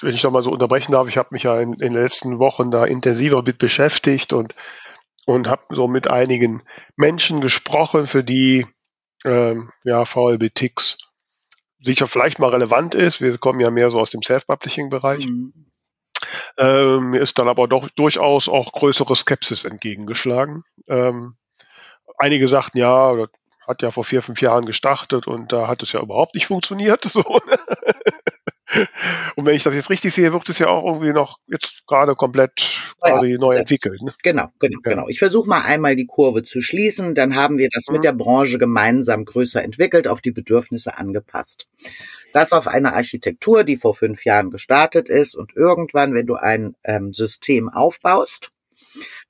wenn 0.01 0.13
ich 0.13 0.23
noch 0.23 0.31
mal 0.31 0.43
so 0.43 0.51
unterbrechen 0.51 0.91
darf, 0.91 1.07
ich 1.07 1.17
habe 1.17 1.29
mich 1.31 1.43
ja 1.43 1.59
in, 1.59 1.73
in, 1.73 1.93
den 1.93 2.03
letzten 2.03 2.39
Wochen 2.39 2.71
da 2.71 2.85
intensiver 2.85 3.41
mit 3.41 3.57
beschäftigt 3.57 4.33
und 4.33 4.53
und 5.25 5.49
habe 5.49 5.63
so 5.69 5.87
mit 5.87 6.09
einigen 6.09 6.63
Menschen 6.95 7.41
gesprochen, 7.41 8.07
für 8.07 8.23
die 8.23 8.65
ähm, 9.25 9.71
ja, 9.83 10.05
VLB-Ticks 10.05 10.97
sicher 11.81 12.07
vielleicht 12.07 12.39
mal 12.39 12.49
relevant 12.49 12.95
ist. 12.95 13.21
Wir 13.21 13.37
kommen 13.37 13.59
ja 13.59 13.71
mehr 13.71 13.89
so 13.89 13.99
aus 13.99 14.11
dem 14.11 14.21
Self-Publishing-Bereich. 14.21 15.25
Mhm. 15.25 15.53
Ähm, 16.57 17.09
mir 17.11 17.19
ist 17.19 17.39
dann 17.39 17.47
aber 17.47 17.67
doch 17.67 17.89
durchaus 17.89 18.47
auch 18.47 18.71
größere 18.71 19.15
Skepsis 19.15 19.65
entgegengeschlagen. 19.65 20.63
Ähm, 20.87 21.35
einige 22.17 22.47
sagten, 22.47 22.77
ja, 22.77 23.15
das 23.15 23.29
hat 23.67 23.81
ja 23.81 23.91
vor 23.91 24.03
vier, 24.03 24.21
fünf 24.21 24.41
Jahren 24.41 24.65
gestartet 24.65 25.27
und 25.27 25.51
da 25.51 25.67
hat 25.67 25.81
es 25.83 25.91
ja 25.91 26.01
überhaupt 26.01 26.35
nicht 26.35 26.47
funktioniert. 26.47 27.05
So. 27.11 27.41
Und 29.35 29.45
wenn 29.45 29.55
ich 29.55 29.63
das 29.63 29.75
jetzt 29.75 29.89
richtig 29.89 30.13
sehe, 30.13 30.31
wird 30.33 30.47
es 30.49 30.59
ja 30.59 30.67
auch 30.67 30.85
irgendwie 30.85 31.13
noch 31.13 31.37
jetzt 31.47 31.85
gerade 31.87 32.15
komplett 32.15 32.79
quasi 32.99 33.31
ja, 33.31 33.37
neu 33.37 33.55
entwickelt. 33.55 34.01
Ne? 34.01 34.13
Genau, 34.23 34.47
genau, 34.59 34.79
ja. 34.85 34.91
genau. 34.91 35.07
Ich 35.09 35.19
versuche 35.19 35.49
mal 35.49 35.61
einmal 35.61 35.95
die 35.95 36.05
Kurve 36.05 36.43
zu 36.43 36.61
schließen, 36.61 37.15
dann 37.15 37.35
haben 37.35 37.57
wir 37.57 37.69
das 37.71 37.87
mhm. 37.87 37.95
mit 37.95 38.03
der 38.03 38.13
Branche 38.13 38.57
gemeinsam 38.57 39.25
größer 39.25 39.63
entwickelt, 39.63 40.07
auf 40.07 40.21
die 40.21 40.31
Bedürfnisse 40.31 40.97
angepasst. 40.97 41.67
Das 42.33 42.53
auf 42.53 42.67
eine 42.67 42.93
Architektur, 42.93 43.63
die 43.63 43.77
vor 43.77 43.93
fünf 43.93 44.23
Jahren 44.23 44.51
gestartet 44.51 45.09
ist 45.09 45.35
und 45.35 45.55
irgendwann, 45.55 46.13
wenn 46.13 46.25
du 46.25 46.35
ein 46.35 46.75
ähm, 46.83 47.13
System 47.13 47.69
aufbaust, 47.69 48.51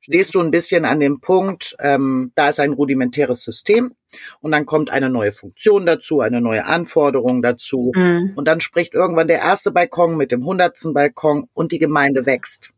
stehst 0.01 0.35
du 0.35 0.41
ein 0.41 0.51
bisschen 0.51 0.83
an 0.85 0.99
dem 0.99 1.21
Punkt, 1.21 1.75
ähm, 1.79 2.31
da 2.35 2.49
ist 2.49 2.59
ein 2.59 2.73
rudimentäres 2.73 3.43
System 3.43 3.93
und 4.41 4.51
dann 4.51 4.65
kommt 4.65 4.89
eine 4.89 5.09
neue 5.09 5.31
Funktion 5.31 5.85
dazu, 5.85 6.19
eine 6.21 6.41
neue 6.41 6.65
Anforderung 6.65 7.41
dazu 7.41 7.91
Mhm. 7.95 8.33
und 8.35 8.45
dann 8.47 8.59
spricht 8.59 8.93
irgendwann 8.93 9.27
der 9.27 9.39
erste 9.39 9.71
Balkon 9.71 10.17
mit 10.17 10.31
dem 10.31 10.43
hundertsten 10.43 10.93
Balkon 10.93 11.47
und 11.53 11.71
die 11.71 11.79
Gemeinde 11.79 12.25
wächst, 12.25 12.73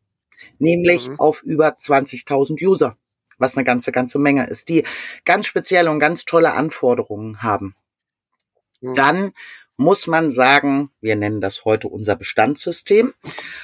nämlich 0.60 1.08
Mhm. 1.10 1.20
auf 1.20 1.42
über 1.44 1.78
20.000 1.78 2.62
User, 2.62 2.98
was 3.38 3.58
eine 3.58 3.64
ganze, 3.64 3.92
ganze 3.92 4.20
Menge 4.20 4.48
ist, 4.48 4.70
die 4.70 4.84
ganz 5.26 5.48
spezielle 5.48 5.90
und 5.90 6.00
ganz 6.00 6.26
tolle 6.26 6.54
Anforderungen 6.54 7.42
haben. 7.42 7.74
Mhm. 8.82 8.94
Dann 8.96 9.32
muss 9.76 10.06
man 10.06 10.30
sagen, 10.30 10.92
wir 11.02 11.16
nennen 11.16 11.42
das 11.42 11.66
heute 11.66 11.88
unser 11.88 12.16
Bestandssystem, 12.16 13.14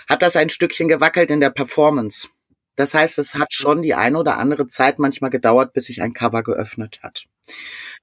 hat 0.07 0.21
das 0.23 0.35
ein 0.35 0.49
Stückchen 0.49 0.87
gewackelt 0.87 1.29
in 1.29 1.39
der 1.39 1.51
Performance. 1.51 2.29
Das 2.79 2.93
heißt, 2.93 3.19
es 3.19 3.35
hat 3.35 3.51
schon 3.51 3.81
die 3.81 3.93
eine 3.93 4.17
oder 4.17 4.37
andere 4.37 4.67
Zeit 4.67 4.99
manchmal 4.99 5.29
gedauert, 5.29 5.73
bis 5.73 5.85
sich 5.85 6.01
ein 6.01 6.13
Cover 6.13 6.43
geöffnet 6.43 6.99
hat. 7.03 7.25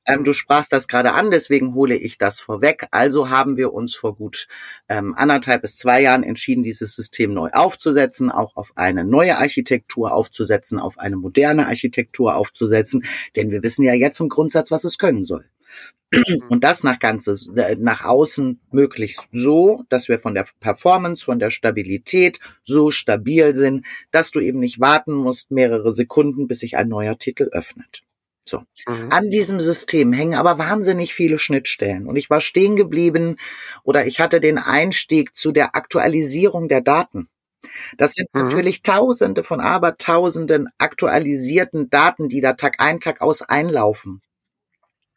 Ähm, 0.04 0.22
du 0.22 0.34
sprachst 0.34 0.70
das 0.70 0.86
gerade 0.86 1.12
an, 1.12 1.30
deswegen 1.30 1.74
hole 1.74 1.96
ich 1.96 2.18
das 2.18 2.40
vorweg. 2.40 2.86
Also 2.90 3.30
haben 3.30 3.56
wir 3.56 3.72
uns 3.72 3.96
vor 3.96 4.14
gut 4.14 4.48
ähm, 4.88 5.14
anderthalb 5.14 5.62
bis 5.62 5.78
zwei 5.78 6.02
Jahren 6.02 6.22
entschieden, 6.22 6.62
dieses 6.62 6.94
System 6.94 7.32
neu 7.32 7.48
aufzusetzen, 7.52 8.30
auch 8.30 8.54
auf 8.54 8.72
eine 8.76 9.04
neue 9.04 9.38
Architektur 9.38 10.12
aufzusetzen, 10.12 10.78
auf 10.78 10.98
eine 10.98 11.16
moderne 11.16 11.68
Architektur 11.68 12.36
aufzusetzen, 12.36 13.04
denn 13.34 13.50
wir 13.50 13.62
wissen 13.62 13.82
ja 13.82 13.94
jetzt 13.94 14.20
im 14.20 14.28
Grundsatz, 14.28 14.70
was 14.70 14.84
es 14.84 14.98
können 14.98 15.24
soll. 15.24 15.46
Und 16.48 16.62
das 16.62 16.84
nach 16.84 16.98
ganzes, 16.98 17.50
nach 17.78 18.04
außen 18.04 18.60
möglichst 18.70 19.28
so, 19.32 19.82
dass 19.88 20.08
wir 20.08 20.18
von 20.18 20.34
der 20.34 20.46
Performance, 20.60 21.24
von 21.24 21.38
der 21.38 21.50
Stabilität 21.50 22.38
so 22.62 22.90
stabil 22.90 23.54
sind, 23.54 23.84
dass 24.12 24.30
du 24.30 24.40
eben 24.40 24.60
nicht 24.60 24.80
warten 24.80 25.12
musst 25.12 25.50
mehrere 25.50 25.92
Sekunden, 25.92 26.46
bis 26.46 26.60
sich 26.60 26.76
ein 26.76 26.88
neuer 26.88 27.18
Titel 27.18 27.48
öffnet. 27.52 28.02
So. 28.44 28.60
Mhm. 28.86 29.10
An 29.10 29.30
diesem 29.30 29.58
System 29.58 30.12
hängen 30.12 30.34
aber 30.34 30.58
wahnsinnig 30.58 31.12
viele 31.12 31.38
Schnittstellen. 31.38 32.06
Und 32.06 32.14
ich 32.16 32.30
war 32.30 32.40
stehen 32.40 32.76
geblieben 32.76 33.36
oder 33.82 34.06
ich 34.06 34.20
hatte 34.20 34.40
den 34.40 34.58
Einstieg 34.58 35.34
zu 35.34 35.50
der 35.50 35.74
Aktualisierung 35.74 36.68
der 36.68 36.80
Daten. 36.80 37.28
Das 37.98 38.14
sind 38.14 38.28
Mhm. 38.32 38.42
natürlich 38.42 38.82
Tausende 38.82 39.42
von 39.42 39.60
Abertausenden 39.60 40.68
aktualisierten 40.78 41.90
Daten, 41.90 42.28
die 42.28 42.40
da 42.40 42.52
Tag 42.52 42.76
ein, 42.78 43.00
Tag 43.00 43.20
aus 43.20 43.42
einlaufen. 43.42 44.22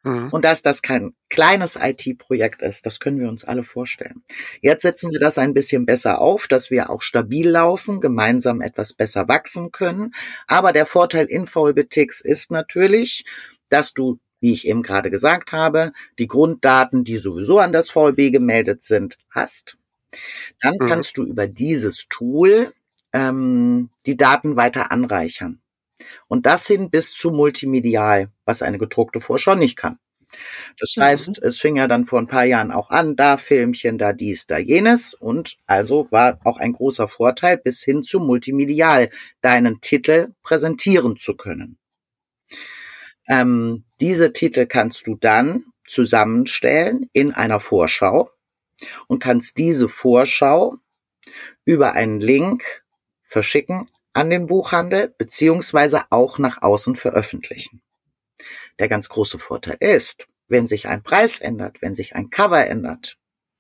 Mhm. 0.04 0.30
Und 0.32 0.46
dass 0.46 0.62
das 0.62 0.82
kein 0.82 1.14
kleines 1.30 1.78
IT-Projekt 1.82 2.62
ist, 2.62 2.86
das 2.86 3.00
können 3.00 3.20
wir 3.20 3.28
uns 3.30 3.44
alle 3.44 3.64
vorstellen. 3.64 4.24
Jetzt 4.62 4.84
setzen 4.84 5.12
wir 5.12 5.20
das 5.20 5.38
ein 5.38 5.54
bisschen 5.54 5.86
besser 5.86 6.20
auf, 6.22 6.48
dass 6.48 6.72
wir 6.72 6.90
auch 6.90 7.02
stabil 7.02 7.50
laufen, 7.50 8.00
gemeinsam 8.02 8.62
etwas 8.62 8.94
besser 8.94 9.28
wachsen 9.28 9.72
können. 9.72 10.14
Aber 10.48 10.72
der 10.74 10.86
Vorteil 10.86 11.26
in 11.26 11.46
VLBTX 11.46 12.22
ist 12.22 12.52
natürlich, 12.52 13.26
dass 13.70 13.94
du, 13.94 14.20
wie 14.40 14.54
ich 14.54 14.68
eben 14.68 14.84
gerade 14.84 15.10
gesagt 15.12 15.52
habe, 15.52 15.92
die 16.18 16.28
Grunddaten, 16.28 17.04
die 17.04 17.18
sowieso 17.18 17.60
an 17.60 17.74
das 17.74 17.90
VLB 17.90 18.32
gemeldet 18.32 18.84
sind, 18.84 19.18
hast. 19.32 19.78
Dann 20.62 20.76
Mhm. 20.80 20.88
kannst 20.88 21.18
du 21.18 21.24
über 21.26 21.48
dieses 21.48 22.08
Tool 22.10 22.74
ähm, 23.14 23.90
die 24.06 24.18
Daten 24.18 24.56
weiter 24.56 24.92
anreichern. 24.92 25.60
Und 26.28 26.46
das 26.46 26.68
hin 26.68 26.90
bis 26.90 27.14
zu 27.14 27.32
multimedial, 27.32 28.30
was 28.46 28.62
eine 28.62 28.78
gedruckte 28.78 29.20
Vorschau 29.20 29.56
nicht 29.56 29.76
kann. 29.78 30.00
Das 30.80 30.96
Mhm. 30.96 31.02
heißt, 31.02 31.40
es 31.44 31.60
fing 31.60 31.76
ja 31.78 31.88
dann 31.88 32.06
vor 32.06 32.20
ein 32.20 32.28
paar 32.28 32.46
Jahren 32.46 32.72
auch 32.72 32.90
an, 32.92 33.16
da 33.16 33.38
Filmchen, 33.38 33.98
da 33.98 34.14
dies, 34.14 34.46
da 34.48 34.58
jenes. 34.60 35.14
Und 35.14 35.58
also 35.66 36.08
war 36.12 36.40
auch 36.44 36.58
ein 36.58 36.74
großer 36.74 37.08
Vorteil, 37.08 37.58
bis 37.58 37.84
hin 37.84 38.04
zu 38.04 38.20
multimedial 38.20 39.10
deinen 39.42 39.82
Titel 39.82 40.34
präsentieren 40.44 41.18
zu 41.18 41.36
können. 41.36 41.78
Ähm, 43.28 43.86
diese 44.00 44.34
Titel 44.34 44.66
kannst 44.66 45.08
du 45.08 45.16
dann 45.16 45.66
zusammenstellen 45.86 47.10
in 47.14 47.32
einer 47.34 47.60
Vorschau 47.60 48.30
und 49.08 49.20
kannst 49.20 49.58
diese 49.58 49.90
Vorschau 49.90 50.76
über 51.66 51.94
einen 51.94 52.20
Link 52.22 52.64
verschicken 53.24 53.90
an 54.20 54.30
den 54.30 54.48
Buchhandel 54.48 55.16
beziehungsweise 55.18 56.02
auch 56.10 56.40
nach 56.40 56.62
außen 56.62 56.96
veröffentlichen. 56.96 57.82
Der 58.78 58.90
ganz 58.90 59.08
große 59.08 59.40
Vorteil 59.40 59.78
ist, 59.80 60.28
wenn 60.50 60.68
sich 60.68 60.90
ein 60.90 61.04
Preis 61.04 61.40
ändert, 61.40 61.82
wenn 61.82 61.96
sich 61.96 62.16
ein 62.16 62.30
Cover 62.30 62.68
ändert, 62.68 63.16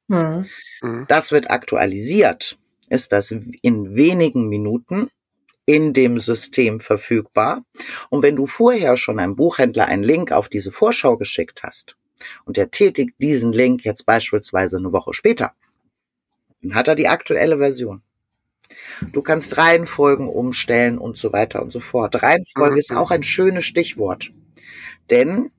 Mhm. 0.09 0.47
Mhm. 0.81 1.05
das 1.07 1.31
wird 1.31 1.49
aktualisiert, 1.49 2.57
ist 2.89 3.13
das 3.13 3.31
in 3.31 3.95
wenigen 3.95 4.49
Minuten 4.49 5.09
in 5.65 5.93
dem 5.93 6.17
System 6.17 6.81
verfügbar. 6.81 7.63
Und 8.09 8.21
wenn 8.23 8.35
du 8.35 8.45
vorher 8.45 8.97
schon 8.97 9.17
einem 9.19 9.37
Buchhändler 9.37 9.85
einen 9.85 10.03
Link 10.03 10.33
auf 10.33 10.49
diese 10.49 10.71
Vorschau 10.73 11.15
geschickt 11.15 11.61
hast 11.63 11.95
und 12.43 12.57
er 12.57 12.69
tätigt 12.69 13.13
diesen 13.21 13.53
Link 13.53 13.85
jetzt 13.85 14.05
beispielsweise 14.05 14.77
eine 14.77 14.91
Woche 14.91 15.13
später, 15.13 15.53
dann 16.61 16.75
hat 16.75 16.89
er 16.89 16.95
die 16.95 17.07
aktuelle 17.07 17.59
Version. 17.59 18.01
Du 19.11 19.21
kannst 19.21 19.57
Reihenfolgen 19.57 20.27
umstellen 20.27 20.97
und 20.97 21.17
so 21.17 21.33
weiter 21.33 21.61
und 21.61 21.71
so 21.71 21.79
fort. 21.79 22.21
Reihenfolge 22.21 22.73
Mhm. 22.73 22.79
ist 22.79 22.93
auch 22.93 23.11
ein 23.11 23.23
schönes 23.23 23.65
Stichwort. 23.65 24.31
Denn 25.09 25.51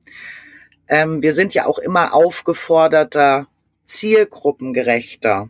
ähm, 0.88 1.22
wir 1.22 1.34
sind 1.34 1.54
ja 1.54 1.66
auch 1.66 1.78
immer 1.78 2.14
aufgeforderter, 2.14 3.48
zielgruppengerechter 3.84 5.48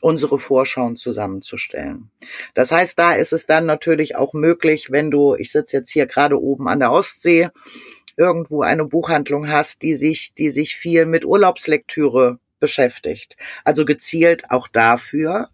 unsere 0.00 0.38
Vorschauen 0.38 0.96
zusammenzustellen. 0.96 2.10
Das 2.52 2.70
heißt, 2.70 2.98
da 2.98 3.14
ist 3.14 3.32
es 3.32 3.46
dann 3.46 3.64
natürlich 3.64 4.16
auch 4.16 4.34
möglich, 4.34 4.90
wenn 4.90 5.10
du, 5.10 5.34
ich 5.34 5.50
sitze 5.50 5.78
jetzt 5.78 5.90
hier 5.90 6.06
gerade 6.06 6.38
oben 6.38 6.68
an 6.68 6.80
der 6.80 6.92
Ostsee, 6.92 7.48
irgendwo 8.16 8.62
eine 8.62 8.84
Buchhandlung 8.84 9.48
hast, 9.48 9.82
die 9.82 9.96
sich, 9.96 10.34
die 10.34 10.50
sich 10.50 10.76
viel 10.76 11.06
mit 11.06 11.24
Urlaubslektüre 11.24 12.38
beschäftigt. 12.60 13.36
Also 13.64 13.86
gezielt 13.86 14.50
auch 14.50 14.68
dafür, 14.68 15.48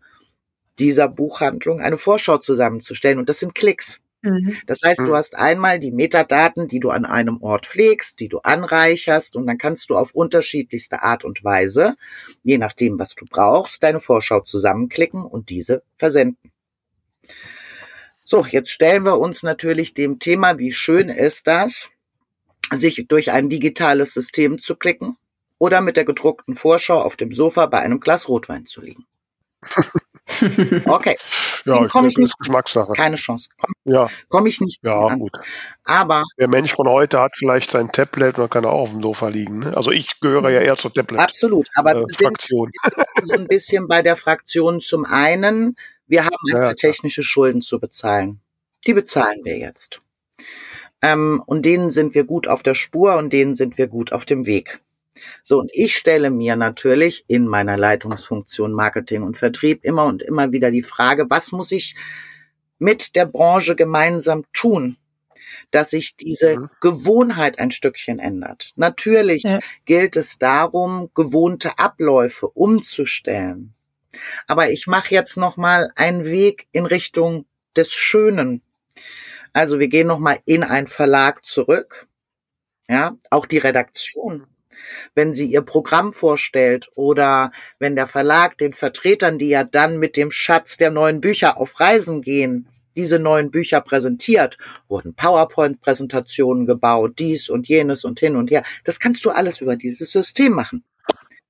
dieser 0.80 1.08
Buchhandlung 1.08 1.80
eine 1.80 1.98
Vorschau 1.98 2.38
zusammenzustellen. 2.38 3.18
Und 3.18 3.28
das 3.28 3.38
sind 3.40 3.54
Klicks. 3.54 4.00
Mhm. 4.22 4.56
Das 4.66 4.82
heißt, 4.82 5.00
du 5.00 5.12
Mhm. 5.12 5.14
hast 5.14 5.36
einmal 5.36 5.78
die 5.78 5.92
Metadaten, 5.92 6.68
die 6.68 6.80
du 6.80 6.90
an 6.90 7.04
einem 7.06 7.40
Ort 7.42 7.66
pflegst, 7.66 8.20
die 8.20 8.28
du 8.28 8.40
anreicherst 8.40 9.36
und 9.36 9.46
dann 9.46 9.56
kannst 9.58 9.88
du 9.90 9.96
auf 9.96 10.14
unterschiedlichste 10.14 11.02
Art 11.02 11.24
und 11.24 11.42
Weise, 11.44 11.94
je 12.42 12.58
nachdem, 12.58 12.98
was 12.98 13.14
du 13.14 13.24
brauchst, 13.24 13.82
deine 13.82 14.00
Vorschau 14.00 14.40
zusammenklicken 14.40 15.22
und 15.22 15.48
diese 15.48 15.82
versenden. 15.96 16.50
So, 18.24 18.44
jetzt 18.46 18.70
stellen 18.70 19.04
wir 19.04 19.18
uns 19.18 19.42
natürlich 19.42 19.94
dem 19.94 20.18
Thema, 20.18 20.58
wie 20.58 20.72
schön 20.72 21.08
ist 21.08 21.46
das, 21.46 21.90
sich 22.72 23.06
durch 23.08 23.32
ein 23.32 23.48
digitales 23.48 24.12
System 24.14 24.58
zu 24.58 24.76
klicken 24.76 25.16
oder 25.58 25.80
mit 25.80 25.96
der 25.96 26.04
gedruckten 26.04 26.54
Vorschau 26.54 27.00
auf 27.00 27.16
dem 27.16 27.32
Sofa 27.32 27.66
bei 27.66 27.80
einem 27.80 28.00
Glas 28.00 28.28
Rotwein 28.28 28.66
zu 28.66 28.82
liegen. 28.82 29.06
Okay, 30.86 31.16
Ja, 31.66 31.76
Den 31.76 31.86
ich 31.86 31.92
komm 31.92 32.06
nicht- 32.06 32.18
ist 32.18 32.38
Geschmackssache. 32.38 32.92
keine 32.94 33.16
Chance. 33.16 33.50
Komme 33.58 33.74
Ja, 33.84 34.08
komm 34.28 34.46
ich 34.46 34.60
nicht 34.60 34.78
ja, 34.82 34.94
an. 35.06 35.18
gut. 35.18 35.32
Aber 35.84 36.24
Der 36.38 36.48
Mensch 36.48 36.72
von 36.72 36.88
heute 36.88 37.20
hat 37.20 37.32
vielleicht 37.36 37.70
sein 37.70 37.92
Tablet 37.92 38.38
und 38.38 38.50
kann 38.50 38.64
auch 38.64 38.80
auf 38.80 38.90
dem 38.90 39.02
Sofa 39.02 39.28
liegen. 39.28 39.60
Ne? 39.60 39.76
Also 39.76 39.90
ich 39.90 40.20
gehöre 40.20 40.50
ja 40.50 40.60
eher 40.60 40.76
zur 40.76 40.92
absolut. 41.18 41.68
Aber 41.74 41.90
sind 41.92 42.08
Tablet-Fraktion. 42.08 42.70
so 43.22 43.34
ein 43.34 43.46
bisschen 43.46 43.88
bei 43.88 44.02
der 44.02 44.16
Fraktion 44.16 44.80
zum 44.80 45.04
einen, 45.04 45.76
wir 46.06 46.24
haben 46.24 46.34
Ja, 46.46 46.62
ja, 46.64 46.74
technische 46.74 47.22
Schulden 47.22 47.60
zu 47.60 47.78
bezahlen. 47.78 48.40
Die 48.86 48.94
bezahlen 48.94 49.40
wir 49.44 49.58
jetzt. 49.58 50.00
Ähm, 51.02 51.42
und 51.46 51.62
denen 51.64 51.90
sind 51.90 52.14
wir 52.14 52.24
gut 52.24 52.48
auf 52.48 52.62
der 52.62 52.74
Spur 52.74 53.16
und 53.16 53.32
denen 53.32 53.54
sind 53.54 53.78
wir 53.78 53.86
gut 53.86 54.12
auf 54.12 54.24
dem 54.24 54.46
Weg. 54.46 54.80
So, 55.42 55.58
und 55.58 55.70
ich 55.74 55.96
stelle 55.96 56.30
mir 56.30 56.56
natürlich 56.56 57.24
in 57.28 57.46
meiner 57.46 57.76
Leitungsfunktion 57.76 58.72
Marketing 58.72 59.22
und 59.22 59.36
Vertrieb 59.38 59.84
immer 59.84 60.04
und 60.06 60.22
immer 60.22 60.52
wieder 60.52 60.70
die 60.70 60.82
Frage, 60.82 61.26
was 61.28 61.52
muss 61.52 61.72
ich 61.72 61.94
mit 62.78 63.14
der 63.16 63.26
Branche 63.26 63.76
gemeinsam 63.76 64.44
tun, 64.52 64.96
dass 65.70 65.90
sich 65.90 66.16
diese 66.16 66.56
Mhm. 66.56 66.70
Gewohnheit 66.80 67.58
ein 67.58 67.70
Stückchen 67.70 68.18
ändert. 68.18 68.70
Natürlich 68.76 69.42
Ja. 69.42 69.60
gilt 69.84 70.16
es 70.16 70.38
darum, 70.38 71.10
gewohnte 71.14 71.78
Abläufe 71.78 72.48
umzustellen. 72.48 73.74
Aber 74.46 74.70
ich 74.70 74.86
mache 74.86 75.14
jetzt 75.14 75.36
noch 75.36 75.56
mal 75.56 75.90
einen 75.96 76.24
Weg 76.24 76.66
in 76.72 76.86
Richtung 76.86 77.46
des 77.76 77.92
Schönen. 77.92 78.62
Also 79.52 79.78
wir 79.78 79.88
gehen 79.88 80.06
noch 80.08 80.18
mal 80.18 80.38
in 80.46 80.64
einen 80.64 80.86
Verlag 80.86 81.44
zurück. 81.44 82.08
Ja, 82.88 83.16
auch 83.30 83.46
die 83.46 83.58
Redaktion. 83.58 84.46
Wenn 85.14 85.32
sie 85.34 85.46
ihr 85.46 85.62
Programm 85.62 86.12
vorstellt 86.12 86.88
oder 86.94 87.50
wenn 87.78 87.96
der 87.96 88.06
Verlag 88.06 88.58
den 88.58 88.72
Vertretern, 88.72 89.38
die 89.38 89.48
ja 89.48 89.64
dann 89.64 89.98
mit 89.98 90.16
dem 90.16 90.30
Schatz 90.30 90.76
der 90.76 90.90
neuen 90.90 91.20
Bücher 91.20 91.58
auf 91.58 91.80
Reisen 91.80 92.22
gehen, 92.22 92.68
diese 92.96 93.18
neuen 93.18 93.50
Bücher 93.50 93.80
präsentiert, 93.80 94.58
wurden 94.88 95.14
PowerPoint-Präsentationen 95.14 96.66
gebaut, 96.66 97.14
dies 97.18 97.48
und 97.48 97.68
jenes 97.68 98.04
und 98.04 98.20
hin 98.20 98.36
und 98.36 98.50
her. 98.50 98.62
Das 98.84 98.98
kannst 98.98 99.24
du 99.24 99.30
alles 99.30 99.60
über 99.60 99.76
dieses 99.76 100.12
System 100.12 100.52
machen. 100.52 100.84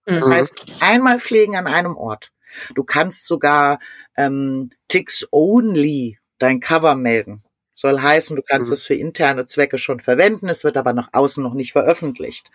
Das 0.05 0.27
Mhm. 0.27 0.33
heißt, 0.33 0.55
einmal 0.81 1.19
pflegen 1.19 1.57
an 1.57 1.67
einem 1.67 1.97
Ort. 1.97 2.31
Du 2.75 2.85
kannst 2.85 3.27
sogar 3.27 3.79
ähm, 4.17 4.71
Ticks 4.89 5.27
Only 5.31 6.19
dein 6.39 6.61
Cover 6.61 6.95
melden. 6.95 7.43
Soll 7.73 8.01
heißen, 8.01 8.37
du 8.37 8.43
kannst 8.43 8.69
Mhm. 8.71 8.75
es 8.75 8.85
für 8.85 8.95
interne 8.95 9.47
Zwecke 9.47 9.79
schon 9.79 10.01
verwenden, 10.01 10.49
es 10.49 10.65
wird 10.65 10.77
aber 10.77 10.93
nach 10.93 11.09
außen 11.13 11.43
noch 11.43 11.55
nicht 11.55 11.73
veröffentlicht. 11.73 12.51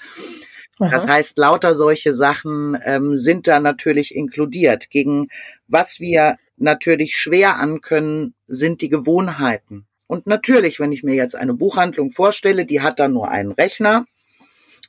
Das 0.79 1.05
Aha. 1.05 1.13
heißt, 1.13 1.37
lauter 1.37 1.75
solche 1.75 2.13
Sachen 2.13 2.77
ähm, 2.83 3.15
sind 3.15 3.47
da 3.47 3.59
natürlich 3.59 4.13
inkludiert. 4.15 4.89
Gegen 4.89 5.27
was 5.67 5.99
wir 5.99 6.35
natürlich 6.57 7.15
schwer 7.17 7.57
ankönnen, 7.59 8.33
sind 8.47 8.81
die 8.81 8.89
Gewohnheiten. 8.89 9.87
Und 10.07 10.27
natürlich, 10.27 10.79
wenn 10.79 10.91
ich 10.91 11.03
mir 11.03 11.15
jetzt 11.15 11.35
eine 11.35 11.53
Buchhandlung 11.53 12.11
vorstelle, 12.11 12.65
die 12.65 12.81
hat 12.81 12.99
da 12.99 13.07
nur 13.07 13.29
einen 13.29 13.51
Rechner, 13.51 14.05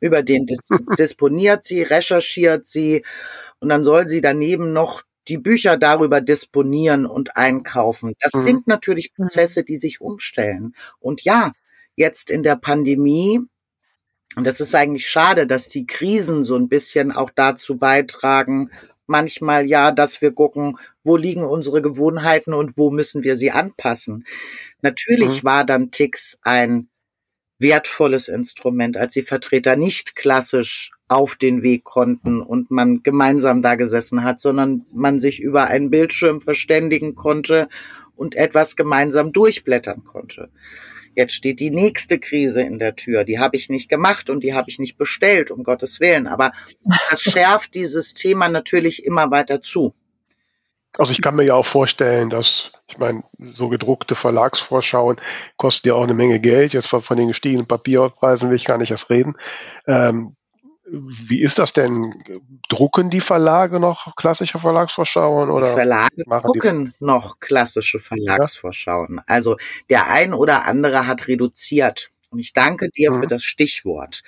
über 0.01 0.23
den 0.23 0.47
dis 0.47 0.69
disponiert 0.99 1.65
sie, 1.65 1.83
recherchiert 1.83 2.67
sie 2.67 3.05
und 3.61 3.69
dann 3.71 3.83
soll 3.85 4.07
sie 4.09 4.21
daneben 4.21 4.73
noch 4.73 5.03
die 5.29 5.39
Bücher 5.39 5.77
darüber 5.77 6.21
disponieren 6.21 7.07
und 7.07 7.37
einkaufen. 7.37 8.13
Das 8.21 8.35
Mhm. 8.35 8.41
sind 8.41 8.67
natürlich 8.67 9.15
Prozesse, 9.15 9.65
die 9.65 9.77
sich 9.77 10.01
umstellen. 10.01 10.75
Und 11.01 11.23
ja, 11.23 11.53
jetzt 11.97 12.31
in 12.31 12.43
der 12.43 12.57
Pandemie 12.57 13.41
und 14.35 14.47
das 14.47 14.61
ist 14.61 14.75
eigentlich 14.75 15.09
schade, 15.09 15.47
dass 15.47 15.69
die 15.69 15.87
Krisen 15.87 16.43
so 16.43 16.57
ein 16.57 16.69
bisschen 16.69 17.13
auch 17.13 17.31
dazu 17.35 17.77
beitragen, 17.79 18.71
manchmal 19.07 19.67
ja, 19.67 19.93
dass 19.93 20.21
wir 20.21 20.33
gucken, 20.33 20.79
wo 21.05 21.17
liegen 21.17 21.45
unsere 21.45 21.81
Gewohnheiten 21.81 22.53
und 22.53 22.73
wo 22.77 22.91
müssen 22.91 23.23
wir 23.23 23.37
sie 23.37 23.53
anpassen. 23.53 24.27
Natürlich 24.83 25.43
Mhm. 25.43 25.47
war 25.47 25.65
dann 25.65 25.91
Tix 25.91 26.39
ein 26.43 26.89
wertvolles 27.59 28.29
Instrument, 28.29 28.97
als 28.97 29.15
die 29.15 29.23
Vertreter 29.23 29.77
nicht 29.77 30.17
klassisch 30.17 30.91
auf 31.09 31.37
den 31.37 31.63
Weg 31.63 31.85
konnten 31.85 32.43
und 32.43 32.71
man 32.71 33.03
gemeinsam 33.03 33.63
da 33.63 33.77
gesessen 33.77 34.25
hat, 34.25 34.41
sondern 34.41 34.85
man 34.93 35.19
sich 35.19 35.41
über 35.41 35.67
einen 35.67 35.91
Bildschirm 35.91 36.41
verständigen 36.41 37.15
konnte 37.15 37.69
und 38.17 38.35
etwas 38.35 38.77
gemeinsam 38.77 39.33
durchblättern 39.33 40.05
konnte. 40.05 40.51
Jetzt 41.17 41.35
steht 41.35 41.61
die 41.61 41.71
nächste 41.71 42.19
Krise 42.19 42.61
in 42.61 42.79
der 42.79 42.95
Tür. 42.95 43.25
Die 43.25 43.39
habe 43.39 43.57
ich 43.57 43.71
nicht 43.71 43.89
gemacht 43.89 44.29
und 44.29 44.45
die 44.45 44.53
habe 44.53 44.69
ich 44.69 44.79
nicht 44.79 44.99
bestellt, 44.99 45.51
um 45.51 45.65
Gottes 45.65 45.99
Willen. 45.99 46.27
Aber 46.27 46.53
das 47.11 47.23
schärft 47.33 47.75
dieses 47.75 48.13
Thema 48.13 48.51
natürlich 48.51 49.05
immer 49.05 49.31
weiter 49.31 49.63
zu. 49.63 49.95
Also 50.99 51.13
ich 51.13 51.23
kann 51.23 51.35
mir 51.35 51.45
ja 51.45 51.55
auch 51.55 51.67
vorstellen, 51.67 52.29
dass, 52.29 52.73
ich 52.87 52.99
meine, 52.99 53.23
so 53.39 53.69
gedruckte 53.69 54.15
Verlagsvorschauen 54.15 55.17
kosten 55.57 55.89
ja 55.89 55.95
auch 55.95 56.05
eine 56.05 56.15
Menge 56.15 56.39
Geld. 56.39 56.75
Jetzt 56.75 56.89
von, 56.89 57.03
den 57.17 57.29
gestiegenen 57.29 57.67
Papierpreisen 57.67 58.51
will 58.51 58.57
ich 58.57 58.65
gar 58.67 58.79
nicht 58.79 58.91
erst 58.91 59.09
reden. 59.09 59.35
Ähm, 59.87 60.37
wie 60.89 61.41
ist 61.43 61.59
das 61.59 61.73
denn? 61.73 62.15
Drucken 62.69 63.11
die 63.11 63.21
Verlage 63.21 63.81
noch 63.81 64.15
klassische 64.17 64.59
Verlagsvorschauen 64.59 65.49
Die 65.49 65.53
oder? 65.53 65.67
Verlage 65.73 66.25
drucken 66.25 66.95
noch 67.01 67.41
klassische 67.41 67.99
Verlagsvorschauen. 67.99 69.21
Also 69.27 69.57
der 69.91 70.09
ein 70.11 70.33
oder 70.35 70.65
andere 70.67 71.07
hat 71.07 71.27
reduziert. 71.29 72.11
Und 72.31 72.39
ich 72.39 72.53
danke 72.53 72.89
dir 72.91 73.11
Mhm. 73.11 73.23
für 73.23 73.27
das 73.29 73.43
Stichwort. 73.45 74.23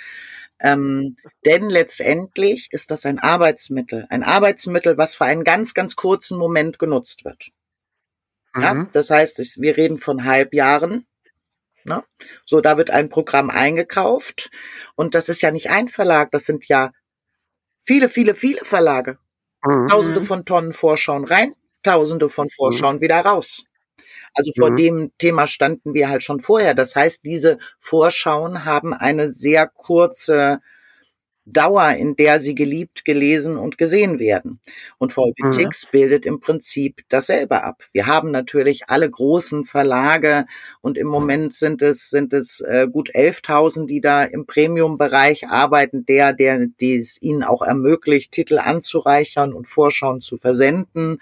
Ähm, 0.60 1.16
denn 1.46 1.68
letztendlich 1.70 2.68
ist 2.72 2.90
das 2.90 3.06
ein 3.06 3.18
Arbeitsmittel. 3.20 4.06
Ein 4.10 4.24
Arbeitsmittel, 4.24 4.98
was 4.98 5.14
für 5.16 5.24
einen 5.26 5.44
ganz, 5.44 5.74
ganz 5.74 5.94
kurzen 5.96 6.36
Moment 6.38 6.78
genutzt 6.80 7.24
wird. 7.24 7.50
Ja, 8.56 8.74
Mhm. 8.74 8.88
das 8.92 9.10
heißt, 9.10 9.38
wir 9.60 9.76
reden 9.76 9.98
von 9.98 10.24
Halbjahren. 10.24 11.06
Ne? 11.88 12.04
So, 12.44 12.60
da 12.60 12.76
wird 12.78 12.90
ein 12.90 13.08
Programm 13.08 13.50
eingekauft. 13.50 14.50
Und 14.96 15.14
das 15.14 15.28
ist 15.28 15.42
ja 15.42 15.50
nicht 15.50 15.70
ein 15.70 15.88
Verlag, 15.88 16.30
das 16.32 16.44
sind 16.46 16.68
ja 16.68 16.92
viele, 17.80 18.08
viele, 18.08 18.34
viele 18.34 18.64
Verlage. 18.64 19.18
Mhm. 19.64 19.88
Tausende 19.88 20.20
Mhm. 20.20 20.24
von 20.24 20.44
Tonnen 20.44 20.72
Vorschauen 20.72 21.24
rein, 21.24 21.54
Tausende 21.82 22.28
von 22.28 22.48
Vorschauen 22.50 23.00
wieder 23.00 23.20
raus. 23.20 23.64
Also 24.34 24.52
vor 24.58 24.70
Mhm. 24.70 24.76
dem 24.76 25.12
Thema 25.18 25.46
standen 25.46 25.94
wir 25.94 26.08
halt 26.10 26.22
schon 26.22 26.40
vorher. 26.40 26.74
Das 26.74 26.94
heißt, 26.96 27.24
diese 27.24 27.58
Vorschauen 27.80 28.64
haben 28.64 28.94
eine 28.94 29.30
sehr 29.32 29.66
kurze 29.68 30.60
Dauer, 31.52 31.90
in 31.92 32.16
der 32.16 32.40
sie 32.40 32.54
geliebt, 32.54 33.04
gelesen 33.04 33.56
und 33.56 33.78
gesehen 33.78 34.18
werden. 34.18 34.60
Und 34.98 35.16
Volbitix 35.16 35.86
bildet 35.86 36.26
im 36.26 36.40
Prinzip 36.40 37.00
dasselbe 37.08 37.62
ab. 37.62 37.82
Wir 37.92 38.06
haben 38.06 38.30
natürlich 38.30 38.88
alle 38.88 39.08
großen 39.10 39.64
Verlage 39.64 40.46
und 40.80 40.98
im 40.98 41.06
Moment 41.08 41.54
sind 41.54 41.82
es, 41.82 42.10
sind 42.10 42.32
es 42.32 42.60
äh, 42.60 42.86
gut 42.90 43.10
11.000, 43.14 43.86
die 43.86 44.00
da 44.00 44.24
im 44.24 44.46
Premium-Bereich 44.46 45.48
arbeiten, 45.48 46.04
der, 46.06 46.32
der, 46.32 46.66
die 46.80 46.96
es 46.96 47.20
ihnen 47.22 47.42
auch 47.42 47.62
ermöglicht, 47.62 48.32
Titel 48.32 48.58
anzureichern 48.58 49.52
und 49.52 49.66
Vorschauen 49.68 50.20
zu 50.20 50.36
versenden. 50.36 51.18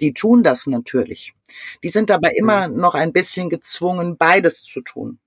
Die 0.00 0.12
tun 0.14 0.42
das 0.42 0.66
natürlich. 0.66 1.34
Die 1.82 1.88
sind 1.88 2.10
aber 2.10 2.36
immer 2.36 2.68
noch 2.68 2.94
ein 2.94 3.12
bisschen 3.12 3.48
gezwungen, 3.50 4.16
beides 4.16 4.62
zu 4.64 4.80
tun. 4.80 5.18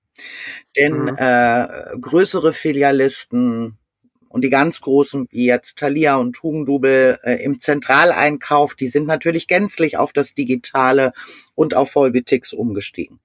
Denn 0.78 1.06
Mhm. 1.06 1.16
äh, 1.18 1.68
größere 2.00 2.54
Filialisten 2.54 3.78
und 4.32 4.44
die 4.44 4.50
ganz 4.50 4.82
großen, 4.82 5.28
wie 5.32 5.46
jetzt 5.46 5.78
Thalia 5.78 6.16
und 6.16 6.34
Tugendubel 6.34 7.20
äh, 7.24 7.44
im 7.44 7.60
Zentraleinkauf, 7.60 8.76
die 8.76 8.88
sind 8.88 9.06
natürlich 9.06 9.48
gänzlich 9.48 9.98
auf 9.98 10.14
das 10.14 10.34
Digitale 10.34 11.14
und 11.56 11.76
auf 11.76 11.96
Volbitix 11.96 12.54
umgestiegen. 12.54 13.20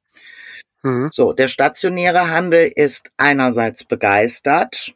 Mhm. 0.83 1.11
So, 1.13 1.33
der 1.33 1.49
stationäre 1.49 2.31
Handel 2.31 2.71
ist 2.75 3.11
einerseits 3.17 3.85
begeistert, 3.85 4.95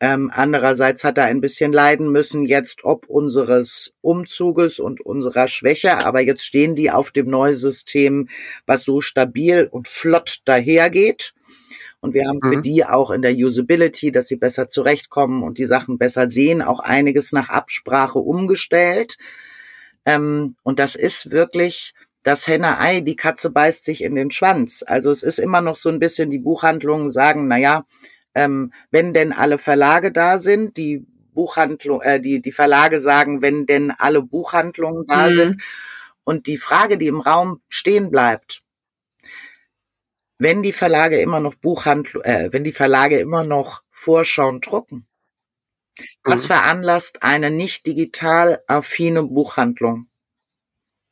ähm, 0.00 0.30
andererseits 0.34 1.04
hat 1.04 1.16
er 1.16 1.24
ein 1.24 1.40
bisschen 1.40 1.72
leiden 1.72 2.10
müssen 2.10 2.44
jetzt 2.44 2.84
ob 2.84 3.06
unseres 3.06 3.94
Umzuges 4.02 4.78
und 4.78 5.00
unserer 5.00 5.48
Schwäche, 5.48 5.96
aber 6.04 6.20
jetzt 6.20 6.44
stehen 6.44 6.74
die 6.74 6.90
auf 6.90 7.10
dem 7.10 7.28
Neusystem, 7.28 8.28
was 8.66 8.82
so 8.82 9.00
stabil 9.00 9.66
und 9.70 9.88
flott 9.88 10.40
dahergeht. 10.44 11.32
Und 12.04 12.12
wir 12.12 12.28
haben 12.28 12.40
für 12.46 12.58
Mhm. 12.58 12.62
die 12.62 12.84
auch 12.84 13.10
in 13.10 13.22
der 13.22 13.32
Usability, 13.34 14.12
dass 14.12 14.28
sie 14.28 14.36
besser 14.36 14.68
zurechtkommen 14.68 15.42
und 15.42 15.56
die 15.56 15.64
Sachen 15.64 15.96
besser 15.96 16.26
sehen, 16.26 16.60
auch 16.60 16.80
einiges 16.80 17.32
nach 17.32 17.48
Absprache 17.48 18.18
umgestellt. 18.18 19.16
Ähm, 20.04 20.54
und 20.62 20.78
das 20.78 20.96
ist 20.96 21.30
wirklich 21.30 21.94
das 22.22 22.46
Henne-Ei, 22.46 23.00
die 23.00 23.16
Katze 23.16 23.48
beißt 23.48 23.84
sich 23.86 24.02
in 24.04 24.14
den 24.16 24.30
Schwanz. 24.30 24.84
Also 24.86 25.10
es 25.10 25.22
ist 25.22 25.38
immer 25.38 25.62
noch 25.62 25.76
so 25.76 25.88
ein 25.88 25.98
bisschen, 25.98 26.30
die 26.30 26.38
Buchhandlungen 26.38 27.08
sagen, 27.08 27.48
na 27.48 27.56
ja, 27.56 27.86
ähm, 28.34 28.70
wenn 28.90 29.14
denn 29.14 29.32
alle 29.32 29.56
Verlage 29.56 30.12
da 30.12 30.36
sind, 30.36 30.76
die 30.76 31.06
Buchhandlung, 31.32 32.02
äh, 32.02 32.20
die, 32.20 32.42
die 32.42 32.52
Verlage 32.52 33.00
sagen, 33.00 33.40
wenn 33.40 33.64
denn 33.64 33.92
alle 33.96 34.20
Buchhandlungen 34.20 35.06
da 35.06 35.28
Mhm. 35.28 35.32
sind. 35.32 35.62
Und 36.24 36.48
die 36.48 36.58
Frage, 36.58 36.98
die 36.98 37.06
im 37.06 37.20
Raum 37.22 37.62
stehen 37.70 38.10
bleibt, 38.10 38.60
wenn 40.38 40.62
die 40.62 40.72
Verlage 40.72 41.20
immer 41.20 41.40
noch 41.40 41.54
Buchhandlung, 41.54 42.22
äh, 42.24 42.48
wenn 42.52 42.64
die 42.64 42.72
Verlage 42.72 43.18
immer 43.18 43.44
noch 43.44 43.82
Vorschauen 43.90 44.60
drucken, 44.60 45.06
was 46.24 46.44
Mhm. 46.44 46.48
veranlasst 46.48 47.22
eine 47.22 47.50
nicht 47.50 47.86
digital 47.86 48.60
affine 48.66 49.22
Buchhandlung 49.22 50.08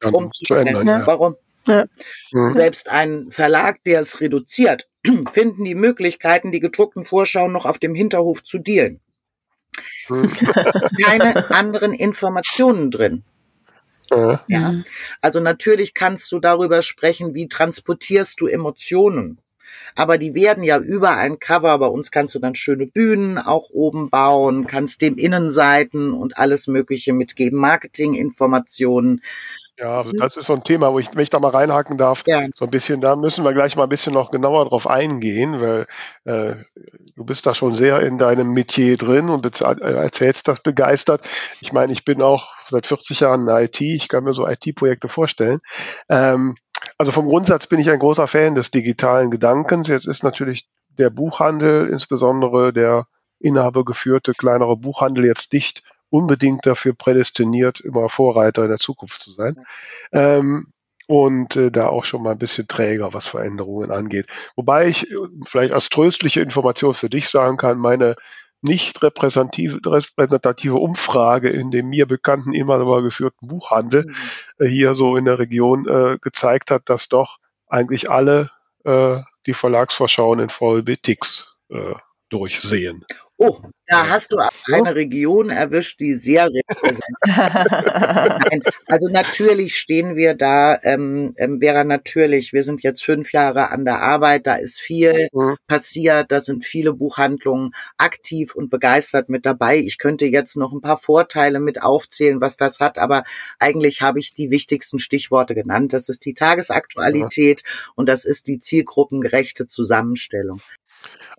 Dann 0.01 0.15
umzustellen? 0.15 0.67
zu 0.75 0.81
ändern, 0.81 1.01
ja. 1.01 1.07
Warum? 1.07 1.37
Mhm. 1.67 2.53
Selbst 2.55 2.89
ein 2.89 3.31
Verlag, 3.31 3.85
der 3.85 4.01
es 4.01 4.21
reduziert, 4.21 4.89
finden 5.33 5.65
die 5.65 5.77
Möglichkeiten, 5.77 6.51
die 6.51 6.59
gedruckten 6.61 7.05
Vorschauen 7.05 7.53
noch 7.53 7.67
auf 7.67 7.79
dem 7.79 7.95
Hinterhof 7.95 8.43
zu 8.43 8.59
dealen. 8.59 9.01
Mhm. 10.09 10.31
Keine 11.05 11.51
anderen 11.53 11.93
Informationen 11.95 12.91
drin. 12.91 13.25
Ja. 14.49 14.83
Also 15.21 15.41
natürlich 15.41 15.95
kannst 15.95 16.31
du 16.33 16.39
darüber 16.41 16.83
sprechen, 16.83 17.35
wie 17.35 17.49
transportierst 17.49 18.41
du 18.41 18.47
Emotionen. 18.47 19.42
Aber 19.95 20.19
die 20.19 20.35
werden 20.35 20.63
ja 20.65 20.79
über 20.79 21.17
ein 21.17 21.39
Cover. 21.39 21.79
Bei 21.79 21.87
uns 21.87 22.11
kannst 22.11 22.35
du 22.35 22.39
dann 22.39 22.55
schöne 22.55 22.87
Bühnen 22.87 23.39
auch 23.39 23.71
oben 23.71 24.11
bauen, 24.11 24.67
kannst 24.67 25.03
dem 25.03 25.17
Innenseiten 25.17 26.13
und 26.13 26.37
alles 26.39 26.67
Mögliche 26.67 27.13
mitgeben, 27.13 27.59
Marketinginformationen. 27.59 29.21
Ja, 29.79 30.01
also 30.01 30.13
das 30.13 30.37
ist 30.37 30.47
so 30.47 30.53
ein 30.53 30.65
Thema, 30.65 30.93
wo 30.93 30.99
ich, 30.99 31.09
wenn 31.15 31.23
ich 31.23 31.31
da 31.31 31.41
mal 31.41 31.51
reinhaken 31.51 31.97
darf, 31.97 32.23
Ja. 32.27 32.47
so 32.55 32.67
ein 32.67 32.71
bisschen, 32.71 33.01
da 33.01 33.17
müssen 33.17 33.43
wir 33.45 33.55
gleich 33.55 33.75
mal 33.75 33.85
ein 33.85 33.89
bisschen 33.89 34.13
noch 34.13 34.31
genauer 34.31 34.69
drauf 34.69 34.87
eingehen, 34.87 35.61
weil 35.61 35.87
äh, 36.25 36.57
du 37.17 37.25
bist 37.25 37.47
da 37.47 37.55
schon 37.55 37.75
sehr 37.75 38.01
in 38.01 38.19
deinem 38.19 38.53
Metier 38.53 38.97
drin 38.99 39.31
und 39.31 39.61
äh, 39.63 39.93
erzählst 39.95 40.47
das 40.47 40.61
begeistert. 40.61 41.23
Ich 41.61 41.73
meine, 41.73 41.93
ich 41.93 42.05
bin 42.05 42.21
auch 42.21 42.53
seit 42.69 42.87
40 42.87 43.21
Jahren 43.21 43.49
in 43.49 43.57
IT, 43.57 43.81
ich 43.81 44.09
kann 44.09 44.25
mir 44.25 44.35
so 44.35 44.47
IT-Projekte 44.47 45.09
vorstellen. 45.09 45.61
Ähm, 46.09 46.55
also 47.03 47.11
vom 47.11 47.27
Grundsatz 47.27 47.67
bin 47.67 47.81
ich 47.81 47.91
ein 47.91 47.99
großer 47.99 48.29
Fan 48.29 48.55
des 48.55 48.71
digitalen 48.71 49.33
Gedankens. 49.33 49.89
Jetzt 49.89 50.07
ist 50.07 50.23
natürlich 50.23 50.69
der 50.99 51.11
Buchhandel, 51.11 51.89
insbesondere 51.89 52.73
der 52.73 53.07
inhabergeführte 53.41 54.35
kleinere 54.35 54.77
Buchhandel 54.77 55.25
jetzt 55.25 55.53
nicht 55.53 55.83
unbedingt 56.11 56.65
dafür 56.65 56.95
prädestiniert, 56.95 57.81
immer 57.81 58.09
Vorreiter 58.09 58.63
in 58.63 58.69
der 58.69 58.79
Zukunft 58.79 59.21
zu 59.21 59.33
sein. 59.33 59.57
Ähm, 60.13 60.65
und 61.09 61.57
äh, 61.57 61.73
da 61.73 61.89
auch 61.89 62.05
schon 62.05 62.23
mal 62.23 62.31
ein 62.31 62.39
bisschen 62.39 62.69
träger, 62.69 63.13
was 63.13 63.27
Veränderungen 63.27 63.91
angeht. 63.91 64.27
Wobei 64.55 64.87
ich 64.87 65.11
äh, 65.11 65.17
vielleicht 65.45 65.73
als 65.73 65.89
tröstliche 65.89 66.41
Information 66.41 66.95
für 66.95 67.11
dich 67.11 67.29
sagen 67.31 67.57
kann, 67.57 67.79
meine 67.79 68.15
nicht 68.63 69.03
repräsentative, 69.03 69.81
repräsentative 69.85 70.77
Umfrage 70.77 71.51
in 71.51 71.71
dem 71.71 71.89
mir 71.89 72.07
bekannten 72.07 72.55
immer 72.55 72.79
geführten 73.03 73.49
Buchhandel 73.49 74.07
äh, 74.59 74.67
hier 74.67 74.95
so 74.95 75.17
in 75.17 75.25
der 75.25 75.39
Region 75.39 75.87
äh, 75.89 76.19
gezeigt 76.21 76.71
hat, 76.71 76.89
dass 76.89 77.09
doch 77.09 77.39
eigentlich 77.67 78.11
alle 78.11 78.51
äh, 78.85 79.19
die 79.47 79.55
Verlagsvorschauen 79.55 80.41
in 80.41 80.49
VLB 80.49 81.03
Tix 81.03 81.57
äh, 81.69 81.95
durchsehen. 82.29 83.05
Oh, 83.45 83.59
da 83.87 84.09
hast 84.09 84.33
du 84.33 84.39
eine 84.73 84.95
Region 84.95 85.51
erwischt, 85.51 85.99
die 85.99 86.15
sehr 86.15 86.49
repräsentativ 86.49 87.07
ist. 88.69 88.81
Also 88.87 89.09
natürlich 89.09 89.77
stehen 89.77 90.15
wir 90.15 90.35
da, 90.35 90.79
ähm, 90.85 91.35
ähm, 91.37 91.61
wäre 91.61 91.85
natürlich, 91.85 92.53
wir 92.53 92.63
sind 92.63 92.85
jetzt 92.85 93.03
fünf 93.03 93.33
Jahre 93.33 93.71
an 93.71 93.85
der 93.85 94.01
Arbeit, 94.01 94.47
da 94.47 94.55
ist 94.55 94.81
viel 94.81 95.27
mhm. 95.33 95.57
passiert, 95.67 96.31
da 96.31 96.41
sind 96.41 96.65
viele 96.65 96.95
Buchhandlungen 96.95 97.73
aktiv 97.99 98.55
und 98.55 98.71
begeistert 98.71 99.29
mit 99.29 99.45
dabei. 99.45 99.79
Ich 99.79 99.99
könnte 99.99 100.27
jetzt 100.27 100.57
noch 100.57 100.73
ein 100.73 100.81
paar 100.81 100.99
Vorteile 100.99 101.59
mit 101.59 101.83
aufzählen, 101.83 102.41
was 102.41 102.57
das 102.57 102.79
hat, 102.79 102.99
aber 102.99 103.25
eigentlich 103.59 104.03
habe 104.03 104.21
ich 104.21 104.35
die 104.35 104.53
wichtigsten 104.53 105.01
Stichworte 105.01 105.57
genannt. 105.57 105.93
Das 105.93 106.09
ist 106.09 106.25
die 106.27 106.35
Tagesaktualität 106.35 107.63
ja. 107.65 107.93
und 107.97 108.09
das 108.09 108.25
ist 108.25 108.47
die 108.47 108.61
zielgruppengerechte 108.61 109.67
Zusammenstellung. 109.67 110.61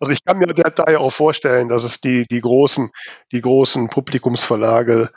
Also 0.04 0.12
ich 0.12 0.26
kann 0.26 0.38
mir 0.38 0.48
daher 0.48 1.00
auch 1.00 1.14
vorstellen, 1.14 1.70
dass 1.70 1.86
es 1.86 2.02
die, 2.02 2.28
die 2.28 2.42
großen, 2.42 2.92
die 3.32 3.40
großen 3.40 3.88
Publikumsverlage 3.88 5.10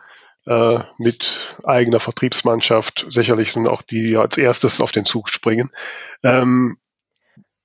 äh, 0.46 0.79
mit 0.99 1.57
eigener 1.64 1.99
Vertriebsmannschaft 1.99 3.05
sicherlich 3.09 3.51
sind 3.51 3.66
auch 3.66 3.83
die, 3.83 4.11
die 4.11 4.16
als 4.16 4.38
erstes 4.38 4.81
auf 4.81 4.92
den 4.92 5.05
Zug 5.05 5.29
springen. 5.29 5.72
Ähm, 6.22 6.77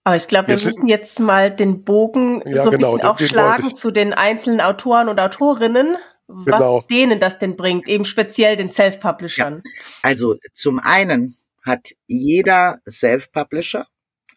aber 0.04 0.16
ich 0.16 0.28
glaube, 0.28 0.48
wir, 0.48 0.58
wir 0.58 0.66
müssen 0.66 0.88
jetzt 0.88 1.20
mal 1.20 1.52
den 1.52 1.84
Bogen 1.84 2.42
ja, 2.44 2.64
so 2.64 2.72
ein 2.72 2.78
genau, 2.78 2.94
bisschen 2.94 3.08
auch 3.08 3.20
schlagen 3.20 3.76
zu 3.76 3.92
den 3.92 4.14
einzelnen 4.14 4.60
Autoren 4.60 5.08
und 5.08 5.20
Autorinnen, 5.20 5.98
was 6.26 6.46
genau. 6.46 6.82
denen 6.90 7.20
das 7.20 7.38
denn 7.38 7.56
bringt, 7.56 7.88
eben 7.88 8.04
speziell 8.04 8.56
den 8.56 8.72
Self-Publishern. 8.72 9.62
Ja. 9.64 9.72
Also 10.02 10.38
zum 10.54 10.80
einen 10.80 11.38
hat 11.64 11.90
jeder 12.08 12.80
Self-Publisher 12.90 13.86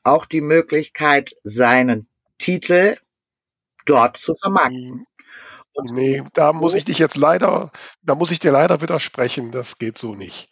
auch 0.02 0.26
die 0.26 0.42
Möglichkeit, 0.42 1.34
seinen 1.44 2.10
Titel 2.44 2.96
dort 3.86 4.18
zu 4.18 4.34
vermarkten. 4.34 5.06
Und 5.76 5.92
nee, 5.92 6.22
da 6.34 6.52
muss 6.52 6.74
ich 6.74 6.84
dich 6.84 6.98
jetzt 6.98 7.16
leider, 7.16 7.72
da 8.02 8.14
muss 8.14 8.30
ich 8.30 8.38
dir 8.38 8.52
leider 8.52 8.80
widersprechen, 8.80 9.50
das 9.50 9.78
geht 9.78 9.98
so 9.98 10.14
nicht. 10.14 10.48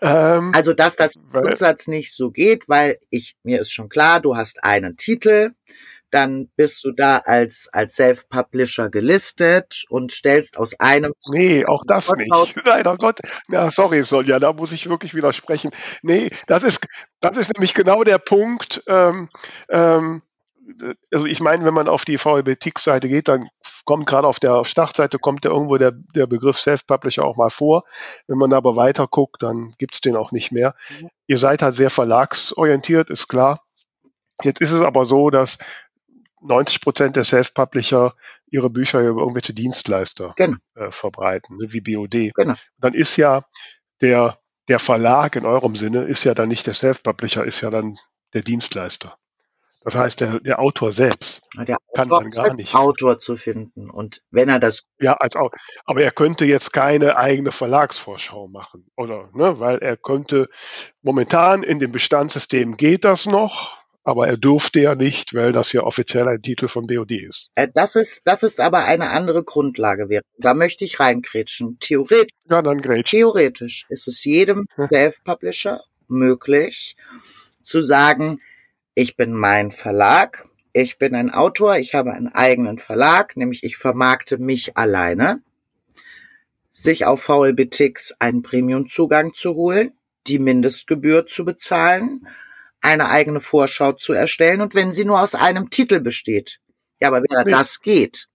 Ähm, 0.00 0.50
also, 0.54 0.72
dass 0.72 0.96
das 0.96 1.14
im 1.14 1.30
Grundsatz 1.30 1.86
nicht 1.86 2.12
so 2.14 2.30
geht, 2.30 2.68
weil 2.68 2.98
ich, 3.10 3.36
mir 3.44 3.60
ist 3.60 3.72
schon 3.72 3.88
klar, 3.88 4.20
du 4.20 4.34
hast 4.34 4.64
einen 4.64 4.96
Titel, 4.96 5.52
dann 6.10 6.48
bist 6.56 6.82
du 6.84 6.92
da 6.92 7.18
als, 7.18 7.68
als 7.72 7.96
Self-Publisher 7.96 8.88
gelistet 8.88 9.84
und 9.88 10.10
stellst 10.10 10.56
aus 10.56 10.74
einem. 10.80 11.12
Nee, 11.28 11.64
auch 11.66 11.84
das 11.86 12.10
nicht. 12.12 12.30
Leider 12.64 12.96
Gott. 12.96 13.20
Ja, 13.48 13.70
sorry, 13.70 14.02
Sonja, 14.04 14.38
da 14.38 14.52
muss 14.52 14.72
ich 14.72 14.88
wirklich 14.88 15.14
widersprechen. 15.14 15.70
Nee, 16.02 16.30
das 16.46 16.64
ist, 16.64 16.86
das 17.20 17.36
ist 17.36 17.54
nämlich 17.54 17.74
genau 17.74 18.02
der 18.02 18.18
Punkt, 18.18 18.82
ähm, 18.88 19.28
ähm, 19.68 20.22
also 21.12 21.26
ich 21.26 21.40
meine, 21.40 21.64
wenn 21.64 21.74
man 21.74 21.88
auf 21.88 22.04
die 22.04 22.18
VLB-Tix-Seite 22.18 23.08
geht, 23.08 23.28
dann 23.28 23.48
kommt 23.84 24.06
gerade 24.06 24.26
auf 24.26 24.40
der 24.40 24.64
Startseite 24.64 25.18
kommt 25.18 25.44
ja 25.44 25.50
irgendwo 25.50 25.76
der, 25.76 25.92
der 25.92 26.26
Begriff 26.26 26.60
Self-Publisher 26.60 27.24
auch 27.24 27.36
mal 27.36 27.50
vor. 27.50 27.84
Wenn 28.26 28.38
man 28.38 28.52
aber 28.52 28.76
weiter 28.76 29.06
guckt, 29.06 29.42
dann 29.42 29.74
gibt's 29.78 30.00
den 30.00 30.16
auch 30.16 30.32
nicht 30.32 30.52
mehr. 30.52 30.74
Mhm. 31.00 31.08
Ihr 31.28 31.38
seid 31.38 31.62
halt 31.62 31.74
sehr 31.74 31.90
verlagsorientiert, 31.90 33.10
ist 33.10 33.28
klar. 33.28 33.62
Jetzt 34.42 34.60
ist 34.60 34.72
es 34.72 34.82
aber 34.82 35.06
so, 35.06 35.30
dass 35.30 35.58
90 36.42 36.80
Prozent 36.80 37.16
der 37.16 37.24
Self-Publisher 37.24 38.14
ihre 38.50 38.70
Bücher 38.70 39.00
über 39.00 39.20
irgendwelche 39.20 39.54
Dienstleister 39.54 40.34
genau. 40.36 40.58
äh, 40.74 40.90
verbreiten, 40.90 41.56
ne, 41.56 41.72
wie 41.72 41.80
BOD. 41.80 42.32
Genau. 42.34 42.54
Dann 42.78 42.94
ist 42.94 43.16
ja 43.16 43.44
der, 44.00 44.38
der 44.68 44.78
Verlag 44.78 45.36
in 45.36 45.46
eurem 45.46 45.76
Sinne 45.76 46.02
ist 46.02 46.24
ja 46.24 46.34
dann 46.34 46.48
nicht 46.48 46.66
der 46.66 46.74
Self-Publisher, 46.74 47.44
ist 47.44 47.60
ja 47.60 47.70
dann 47.70 47.96
der 48.34 48.42
Dienstleister. 48.42 49.16
Das 49.86 49.94
heißt, 49.94 50.20
der, 50.20 50.40
der 50.40 50.58
Autor 50.58 50.90
selbst 50.90 51.48
der 51.56 51.76
kann 51.94 52.10
Autor 52.10 52.22
dann 52.22 52.30
gar 52.30 52.54
nicht. 52.54 52.74
Autor 52.74 53.20
zu 53.20 53.36
finden. 53.36 53.88
Und 53.88 54.20
wenn 54.32 54.48
er 54.48 54.58
das. 54.58 54.82
Ja, 55.00 55.12
als 55.12 55.36
Autor. 55.36 55.60
Aber 55.84 56.02
er 56.02 56.10
könnte 56.10 56.44
jetzt 56.44 56.72
keine 56.72 57.16
eigene 57.16 57.52
Verlagsvorschau 57.52 58.48
machen, 58.48 58.90
oder? 58.96 59.30
Ne? 59.32 59.60
Weil 59.60 59.78
er 59.78 59.96
könnte 59.96 60.48
momentan 61.02 61.62
in 61.62 61.78
dem 61.78 61.92
Bestandssystem 61.92 62.76
geht 62.76 63.04
das 63.04 63.26
noch. 63.26 63.76
Aber 64.02 64.26
er 64.26 64.36
durfte 64.36 64.80
ja 64.80 64.96
nicht, 64.96 65.34
weil 65.34 65.52
das 65.52 65.72
ja 65.72 65.84
offiziell 65.84 66.26
ein 66.26 66.42
Titel 66.42 66.66
von 66.66 66.88
BOD 66.88 67.12
ist. 67.12 67.50
Äh, 67.54 67.68
das 67.72 67.94
ist, 67.94 68.22
das 68.24 68.42
ist 68.42 68.58
aber 68.58 68.86
eine 68.86 69.10
andere 69.10 69.44
Grundlage. 69.44 70.20
Da 70.38 70.54
möchte 70.54 70.84
ich 70.84 70.98
reinkrätschen. 70.98 71.78
Theoretisch. 71.78 72.36
Ja, 72.50 72.60
dann. 72.60 72.82
Theoretisch 72.82 73.86
ist 73.88 74.08
es 74.08 74.24
jedem 74.24 74.66
Self-Publisher 74.88 75.80
möglich, 76.08 76.96
zu 77.62 77.84
sagen, 77.84 78.40
ich 78.96 79.14
bin 79.16 79.34
mein 79.34 79.70
Verlag, 79.70 80.48
ich 80.72 80.98
bin 80.98 81.14
ein 81.14 81.30
Autor, 81.30 81.76
ich 81.76 81.94
habe 81.94 82.14
einen 82.14 82.28
eigenen 82.28 82.78
Verlag, 82.78 83.36
nämlich 83.36 83.62
ich 83.62 83.76
vermarkte 83.76 84.38
mich 84.38 84.78
alleine, 84.78 85.42
sich 86.72 87.04
auf 87.04 87.22
VLBTX 87.22 88.12
einen 88.20 88.42
Premium-Zugang 88.42 89.34
zu 89.34 89.54
holen, 89.54 89.92
die 90.26 90.38
Mindestgebühr 90.38 91.26
zu 91.26 91.44
bezahlen, 91.44 92.26
eine 92.80 93.10
eigene 93.10 93.40
Vorschau 93.40 93.92
zu 93.92 94.14
erstellen 94.14 94.62
und 94.62 94.74
wenn 94.74 94.90
sie 94.90 95.04
nur 95.04 95.20
aus 95.20 95.34
einem 95.34 95.68
Titel 95.68 96.00
besteht. 96.00 96.58
Ja, 96.98 97.08
aber 97.08 97.22
wer 97.28 97.44
nee. 97.44 97.50
das 97.50 97.82
geht, 97.82 98.28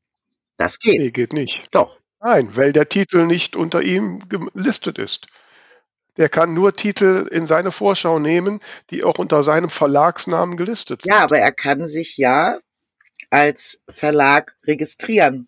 das 0.58 0.78
geht. 0.78 1.00
Nee, 1.00 1.10
geht 1.10 1.34
nicht. 1.34 1.68
Doch. 1.72 1.98
Nein, 2.20 2.56
weil 2.56 2.72
der 2.72 2.88
Titel 2.88 3.26
nicht 3.26 3.56
unter 3.56 3.82
ihm 3.82 4.30
gelistet 4.30 5.00
ist. 5.00 5.26
Der 6.18 6.30
kann 6.30 6.54
nur 6.54 6.74
Titel 6.74 7.28
in 7.32 7.48
seine 7.48 7.72
Vorschau 7.72 8.20
nehmen, 8.20 8.60
die 8.90 9.04
auch 9.04 9.18
unter 9.18 9.44
seinem 9.44 9.70
Verlagsnamen 9.70 10.58
gelistet 10.58 11.04
sind. 11.04 11.12
Ja, 11.12 11.20
aber 11.24 11.40
er 11.40 11.52
kann 11.52 11.86
sich 11.86 12.18
ja 12.18 12.60
als 13.30 13.82
Verlag 13.90 14.56
registrieren. 14.68 15.48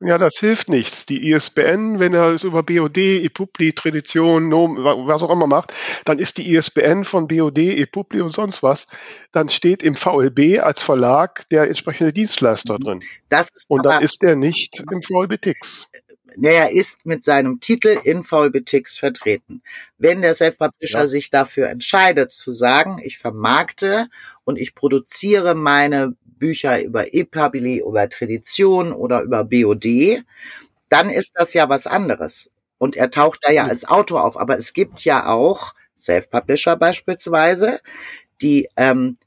Ja, 0.00 0.16
das 0.16 0.38
hilft 0.38 0.68
nichts. 0.68 1.06
Die 1.06 1.32
ISBN, 1.32 1.98
wenn 1.98 2.14
er 2.14 2.28
es 2.28 2.44
über 2.44 2.62
BOD, 2.62 2.98
ePubli, 2.98 3.72
Tradition, 3.72 4.48
Nom, 4.48 4.76
was 4.76 5.22
auch 5.24 5.30
immer 5.30 5.48
macht, 5.48 5.72
dann 6.04 6.20
ist 6.20 6.38
die 6.38 6.54
ISBN 6.54 7.02
von 7.02 7.26
BOD, 7.26 7.58
ePubli 7.58 8.20
und 8.20 8.30
sonst 8.30 8.62
was, 8.62 8.86
dann 9.32 9.48
steht 9.48 9.82
im 9.82 9.96
VLB 9.96 10.60
als 10.62 10.82
Verlag 10.82 11.48
der 11.48 11.66
entsprechende 11.66 12.12
Dienstleister 12.12 12.74
mhm. 12.74 12.84
drin. 12.84 13.02
Das 13.28 13.50
ist 13.50 13.68
und 13.68 13.84
dann 13.84 14.00
ist 14.00 14.22
der 14.22 14.36
nicht 14.36 14.84
im 14.88 15.02
VLB 15.02 15.40
Er 16.42 16.70
ist 16.70 17.06
mit 17.06 17.24
seinem 17.24 17.60
Titel 17.60 17.98
in 18.04 18.22
VLBTix 18.22 18.98
vertreten. 18.98 19.62
Wenn 19.98 20.22
der 20.22 20.34
Self-Publisher 20.34 21.00
ja. 21.00 21.06
sich 21.06 21.30
dafür 21.30 21.68
entscheidet 21.68 22.32
zu 22.32 22.52
sagen, 22.52 23.00
ich 23.02 23.18
vermarkte 23.18 24.08
und 24.44 24.58
ich 24.58 24.74
produziere 24.74 25.54
meine 25.54 26.14
Bücher 26.24 26.82
über 26.82 27.14
ePubli, 27.14 27.78
über 27.80 28.08
Tradition 28.08 28.92
oder 28.92 29.22
über 29.22 29.44
BOD, 29.44 30.22
dann 30.88 31.10
ist 31.10 31.32
das 31.34 31.54
ja 31.54 31.68
was 31.68 31.86
anderes. 31.86 32.50
Und 32.78 32.96
er 32.96 33.10
taucht 33.10 33.40
da 33.42 33.50
ja 33.50 33.66
als 33.66 33.84
Autor 33.84 34.24
auf. 34.24 34.38
Aber 34.38 34.56
es 34.56 34.72
gibt 34.72 35.04
ja 35.04 35.26
auch 35.26 35.74
Self-Publisher 35.98 36.76
beispielsweise, 36.76 37.80
die 38.40 38.68
ähm, 38.76 39.18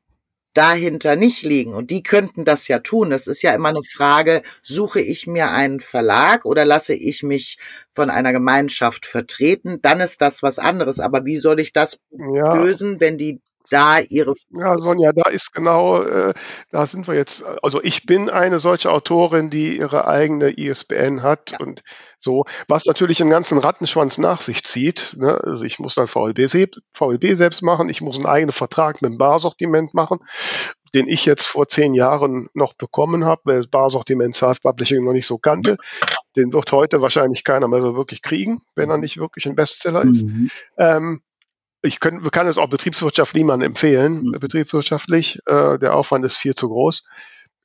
dahinter 0.54 1.16
nicht 1.16 1.44
liegen. 1.44 1.74
Und 1.74 1.92
die 1.92 2.04
könnten 2.04 2.46
das 2.46 2.68
ja 2.68 2.80
tun. 2.80 3.10
Das 3.10 3.28
ist 3.28 3.42
ja 3.42 3.54
immer 3.54 3.70
eine 3.70 3.84
Frage, 3.84 4.42
suche 4.62 5.02
ich 5.02 5.28
mir 5.28 5.52
einen 5.52 5.80
Verlag 5.80 6.46
oder 6.46 6.66
lasse 6.66 6.94
ich 6.94 7.24
mich 7.24 7.58
von 7.92 8.10
einer 8.10 8.34
Gemeinschaft 8.34 9.06
vertreten? 9.06 9.80
Dann 9.82 10.00
ist 10.00 10.22
das 10.22 10.44
was 10.44 10.60
anderes. 10.60 11.00
Aber 11.00 11.26
wie 11.26 11.38
soll 11.38 11.60
ich 11.60 11.74
das 11.74 12.00
ja. 12.12 12.56
lösen, 12.56 13.00
wenn 13.00 13.18
die 13.18 13.40
da 13.72 14.00
ihre. 14.00 14.36
Ja, 14.52 14.78
Sonja, 14.78 15.12
da 15.14 15.30
ist 15.30 15.54
genau, 15.54 16.04
äh, 16.04 16.34
da 16.72 16.86
sind 16.86 17.08
wir 17.08 17.16
jetzt. 17.16 17.44
Also 17.64 17.82
ich 17.82 18.06
bin 18.06 18.30
eine 18.30 18.60
solche 18.60 18.92
Autorin, 18.92 19.50
die 19.50 19.78
ihre 19.78 20.08
eigene 20.08 20.52
ISBN 20.52 21.24
hat 21.24 21.52
ja. 21.52 21.60
und 21.60 21.82
so, 22.20 22.46
was 22.68 22.86
natürlich 22.86 23.22
einen 23.22 23.32
ganzen 23.32 23.58
Rattenschwanz 23.58 24.18
nach 24.18 24.42
sich 24.42 24.64
zieht. 24.64 25.16
Ne? 25.18 25.40
Also 25.44 25.64
ich 25.64 25.80
muss 25.80 25.96
dann 25.96 26.08
VLB, 26.08 26.48
VLB 26.94 27.36
selbst 27.36 27.64
machen, 27.64 27.90
ich 27.90 28.02
muss 28.02 28.18
einen 28.18 28.28
eigenen 28.28 28.52
Vertrag 28.52 29.02
mit 29.02 29.12
dem 29.12 29.18
Barsortiment 29.18 29.94
machen 29.94 30.20
den 30.94 31.08
ich 31.08 31.26
jetzt 31.26 31.46
vor 31.46 31.68
zehn 31.68 31.94
Jahren 31.94 32.50
noch 32.54 32.74
bekommen 32.74 33.24
habe, 33.24 33.42
weil 33.46 33.58
das 33.58 33.68
Barsortiment 33.68 34.36
Self-Publishing 34.36 35.04
noch 35.04 35.14
nicht 35.14 35.26
so 35.26 35.38
kannte. 35.38 35.78
Den 36.36 36.52
wird 36.54 36.72
heute 36.72 37.02
wahrscheinlich 37.02 37.44
keiner 37.44 37.68
mehr 37.68 37.82
so 37.82 37.96
wirklich 37.96 38.22
kriegen, 38.22 38.62
wenn 38.76 38.90
er 38.90 38.98
nicht 38.98 39.18
wirklich 39.18 39.46
ein 39.46 39.56
Bestseller 39.56 40.04
ist. 40.04 40.26
Mhm. 40.26 40.50
Ähm, 40.78 41.22
ich 41.82 42.00
kann, 42.00 42.22
kann 42.32 42.48
es 42.48 42.58
auch 42.58 42.70
Betriebswirtschaft 42.70 43.36
niemandem 43.36 43.72
empfehlen, 43.72 44.24
mhm. 44.24 44.32
betriebswirtschaftlich. 44.40 45.40
Äh, 45.46 45.80
der 45.80 45.96
Aufwand 45.96 46.26
ist 46.26 46.38
viel 46.38 46.56
zu 46.56 46.70
groß. 46.70 47.04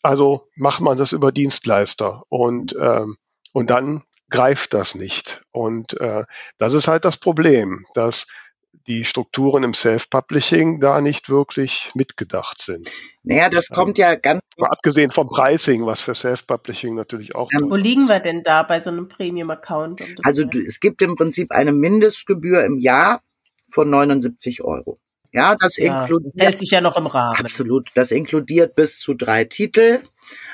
Also 0.02 0.48
macht 0.55 0.81
man 0.81 0.96
das 0.96 1.12
über 1.12 1.33
Dienstleister 1.33 2.22
und, 2.29 2.76
ähm, 2.81 3.16
und 3.52 3.70
dann 3.70 4.02
greift 4.31 4.74
das 4.74 4.94
nicht. 4.94 5.42
Und 5.52 5.98
äh, 6.00 6.24
das 6.59 6.74
ist 6.74 6.88
halt 6.88 7.05
das 7.05 7.16
Problem, 7.16 7.85
dass 7.94 8.26
die 8.87 9.05
Strukturen 9.05 9.64
im 9.64 9.74
Self-Publishing 9.74 10.81
da 10.81 11.00
nicht 11.00 11.29
wirklich 11.29 11.90
mitgedacht 11.94 12.61
sind. 12.61 12.88
Naja, 13.24 13.48
das 13.48 13.68
kommt 13.68 13.98
ja 13.98 14.14
ganz. 14.14 14.40
Mal 14.57 14.68
abgesehen 14.68 15.11
vom 15.11 15.29
Pricing, 15.29 15.87
was 15.87 16.00
für 16.00 16.14
Self-Publishing 16.14 16.94
natürlich 16.94 17.35
auch. 17.35 17.51
Ähm, 17.53 17.68
wo 17.68 17.74
liegen 17.74 18.07
wir 18.07 18.20
denn 18.20 18.43
da 18.43 18.62
bei 18.62 18.78
so 18.78 18.90
einem 18.90 19.09
Premium-Account? 19.09 20.05
Also 20.22 20.45
es 20.45 20.78
gibt 20.78 21.03
im 21.03 21.16
Prinzip 21.16 21.51
eine 21.51 21.72
Mindestgebühr 21.72 22.64
im 22.64 22.78
Jahr 22.78 23.22
von 23.68 23.90
79 23.90 24.62
Euro. 24.62 24.98
Ja, 25.32 25.54
das 25.60 25.76
Ja, 25.76 25.98
inkludiert 25.98 26.34
das 26.34 26.44
hält 26.46 26.60
sich 26.60 26.70
ja 26.70 26.80
noch 26.80 26.96
im 26.96 27.06
Rahmen. 27.06 27.36
Absolut. 27.38 27.90
Das 27.94 28.10
inkludiert 28.10 28.74
bis 28.74 28.98
zu 28.98 29.14
drei 29.14 29.44
Titel. 29.44 30.00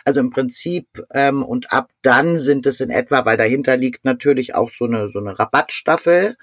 Also 0.05 0.21
im 0.21 0.31
Prinzip, 0.31 0.87
ähm, 1.13 1.45
und 1.45 1.73
ab 1.73 1.91
dann 2.03 2.37
sind 2.39 2.67
es 2.67 2.81
in 2.81 2.91
etwa, 2.91 3.25
weil 3.25 3.37
dahinter 3.37 3.77
liegt 3.77 4.05
natürlich 4.05 4.55
auch 4.55 4.69
so 4.69 4.87
eine, 4.87 5.09
so 5.09 5.21
eine 5.21 5.39
Rabattstaffel. 5.39 6.37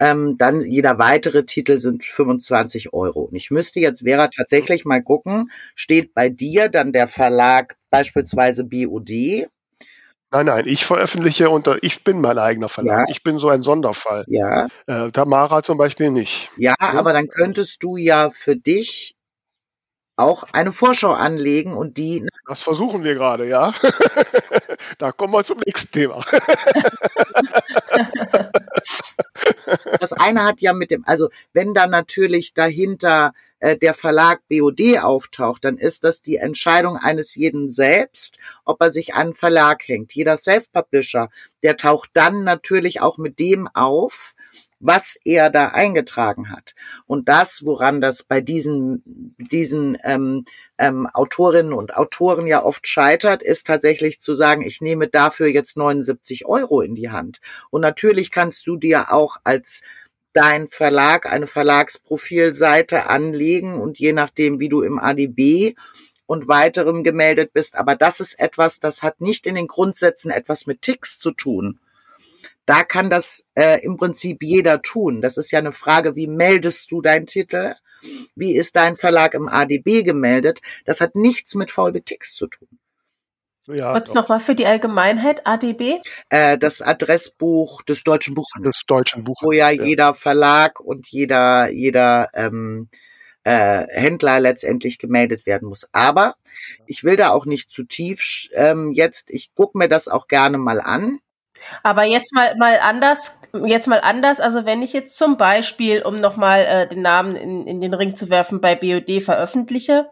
Ähm, 0.00 0.38
dann 0.38 0.62
jeder 0.62 0.98
weitere 0.98 1.44
Titel 1.44 1.76
sind 1.76 2.02
25 2.02 2.94
Euro. 2.94 3.24
Und 3.24 3.34
ich 3.34 3.50
müsste 3.50 3.80
jetzt 3.80 4.04
Vera 4.04 4.28
tatsächlich 4.28 4.86
mal 4.86 5.02
gucken, 5.02 5.50
steht 5.74 6.14
bei 6.14 6.30
dir 6.30 6.70
dann 6.70 6.92
der 6.92 7.06
Verlag 7.06 7.76
beispielsweise 7.90 8.64
BOD? 8.64 9.48
Nein, 10.32 10.46
nein, 10.46 10.62
ich 10.66 10.84
veröffentliche 10.84 11.50
unter, 11.50 11.82
ich 11.82 12.04
bin 12.04 12.20
mein 12.20 12.38
eigener 12.38 12.68
Verlag. 12.68 13.08
Ja. 13.08 13.10
Ich 13.10 13.24
bin 13.24 13.40
so 13.40 13.48
ein 13.48 13.62
Sonderfall. 13.62 14.24
Ja. 14.28 14.68
Äh, 14.86 15.10
Tamara 15.10 15.64
zum 15.64 15.76
Beispiel 15.76 16.10
nicht. 16.10 16.50
Ja, 16.56 16.74
aber 16.78 17.12
dann 17.12 17.26
könntest 17.26 17.82
du 17.82 17.96
ja 17.96 18.30
für 18.30 18.54
dich 18.54 19.16
auch 20.16 20.44
eine 20.52 20.70
Vorschau 20.70 21.14
anlegen 21.14 21.74
und 21.74 21.96
die 21.96 22.24
Das 22.46 22.62
versuchen 22.62 23.02
wir 23.02 23.14
gerade, 23.14 23.48
ja. 23.48 23.72
da 24.98 25.10
kommen 25.12 25.32
wir 25.32 25.42
zum 25.42 25.58
nächsten 25.66 25.90
Thema. 25.90 26.20
Das 30.00 30.12
eine 30.12 30.44
hat 30.44 30.60
ja 30.60 30.72
mit 30.72 30.90
dem, 30.90 31.04
also 31.06 31.28
wenn 31.52 31.74
da 31.74 31.86
natürlich 31.86 32.54
dahinter 32.54 33.32
äh, 33.60 33.76
der 33.76 33.94
Verlag 33.94 34.40
BOD 34.48 34.98
auftaucht, 35.00 35.64
dann 35.64 35.76
ist 35.76 36.04
das 36.04 36.22
die 36.22 36.36
Entscheidung 36.36 36.96
eines 36.96 37.34
jeden 37.34 37.68
selbst, 37.68 38.38
ob 38.64 38.80
er 38.80 38.90
sich 38.90 39.14
an 39.14 39.20
einen 39.20 39.34
Verlag 39.34 39.86
hängt. 39.86 40.14
Jeder 40.14 40.36
Self-Publisher, 40.36 41.28
der 41.62 41.76
taucht 41.76 42.10
dann 42.14 42.42
natürlich 42.44 43.00
auch 43.00 43.18
mit 43.18 43.38
dem 43.38 43.68
auf, 43.68 44.34
was 44.80 45.16
er 45.24 45.50
da 45.50 45.68
eingetragen 45.68 46.50
hat. 46.50 46.74
Und 47.06 47.28
das, 47.28 47.66
woran 47.66 48.00
das 48.00 48.22
bei 48.22 48.40
diesen, 48.40 49.34
diesen 49.36 49.98
ähm, 50.04 50.46
ähm, 50.80 51.06
Autorinnen 51.06 51.72
und 51.72 51.96
Autoren 51.96 52.46
ja 52.46 52.64
oft 52.64 52.88
scheitert, 52.88 53.42
ist 53.42 53.66
tatsächlich 53.66 54.18
zu 54.18 54.34
sagen, 54.34 54.62
ich 54.62 54.80
nehme 54.80 55.06
dafür 55.06 55.46
jetzt 55.46 55.76
79 55.76 56.46
Euro 56.46 56.80
in 56.80 56.94
die 56.94 57.10
Hand. 57.10 57.40
Und 57.70 57.82
natürlich 57.82 58.30
kannst 58.30 58.66
du 58.66 58.76
dir 58.76 59.12
auch 59.12 59.36
als 59.44 59.82
dein 60.32 60.68
Verlag 60.68 61.30
eine 61.30 61.46
Verlagsprofilseite 61.46 63.06
anlegen 63.08 63.80
und 63.80 63.98
je 63.98 64.12
nachdem, 64.12 64.58
wie 64.58 64.68
du 64.68 64.80
im 64.80 64.98
ADB 64.98 65.74
und 66.26 66.48
weiterem 66.48 67.02
gemeldet 67.02 67.52
bist. 67.52 67.76
Aber 67.76 67.94
das 67.94 68.20
ist 68.20 68.38
etwas, 68.38 68.80
das 68.80 69.02
hat 69.02 69.20
nicht 69.20 69.46
in 69.46 69.56
den 69.56 69.66
Grundsätzen 69.66 70.30
etwas 70.30 70.66
mit 70.66 70.82
Ticks 70.82 71.18
zu 71.18 71.32
tun. 71.32 71.78
Da 72.64 72.84
kann 72.84 73.10
das 73.10 73.46
äh, 73.54 73.84
im 73.84 73.96
Prinzip 73.96 74.42
jeder 74.42 74.80
tun. 74.80 75.20
Das 75.20 75.36
ist 75.36 75.50
ja 75.50 75.58
eine 75.58 75.72
Frage, 75.72 76.14
wie 76.14 76.28
meldest 76.28 76.92
du 76.92 77.02
deinen 77.02 77.26
Titel? 77.26 77.74
Wie 78.34 78.54
ist 78.54 78.76
dein 78.76 78.96
Verlag 78.96 79.34
im 79.34 79.48
ADB 79.48 80.02
gemeldet? 80.02 80.60
Das 80.84 81.00
hat 81.00 81.14
nichts 81.14 81.54
mit 81.54 81.72
Ticks 82.04 82.34
zu 82.34 82.46
tun. 82.46 82.68
Ja, 83.66 83.92
Kurz 83.92 84.14
nochmal 84.14 84.40
für 84.40 84.54
die 84.54 84.66
Allgemeinheit, 84.66 85.46
ADB. 85.46 86.00
Äh, 86.28 86.58
das 86.58 86.82
Adressbuch 86.82 87.82
des 87.82 88.02
deutschen 88.02 88.34
Buchhandels. 88.34 88.78
des 88.78 88.86
deutschen 88.86 89.24
Buches. 89.24 89.46
wo 89.46 89.52
ja 89.52 89.70
jeder 89.70 90.14
Verlag 90.14 90.80
und 90.80 91.06
jeder, 91.08 91.70
jeder 91.70 92.30
ähm, 92.34 92.88
äh, 93.44 93.86
Händler 93.88 94.40
letztendlich 94.40 94.98
gemeldet 94.98 95.46
werden 95.46 95.68
muss. 95.68 95.86
Aber 95.92 96.34
ich 96.86 97.04
will 97.04 97.16
da 97.16 97.30
auch 97.30 97.46
nicht 97.46 97.70
zu 97.70 97.84
tief 97.84 98.48
ähm, 98.54 98.92
jetzt, 98.92 99.30
ich 99.30 99.54
gucke 99.54 99.78
mir 99.78 99.88
das 99.88 100.08
auch 100.08 100.26
gerne 100.26 100.58
mal 100.58 100.80
an. 100.80 101.20
Aber 101.82 102.04
jetzt 102.04 102.34
mal, 102.34 102.56
mal 102.56 102.78
anders, 102.80 103.38
jetzt 103.64 103.88
mal 103.88 104.00
anders. 104.00 104.40
Also 104.40 104.64
wenn 104.64 104.82
ich 104.82 104.92
jetzt 104.92 105.16
zum 105.16 105.36
Beispiel, 105.36 106.02
um 106.02 106.16
nochmal 106.16 106.64
äh, 106.64 106.88
den 106.88 107.02
Namen 107.02 107.36
in, 107.36 107.66
in 107.66 107.80
den 107.80 107.94
Ring 107.94 108.14
zu 108.14 108.30
werfen, 108.30 108.60
bei 108.60 108.74
BOD 108.74 109.22
veröffentliche, 109.22 110.08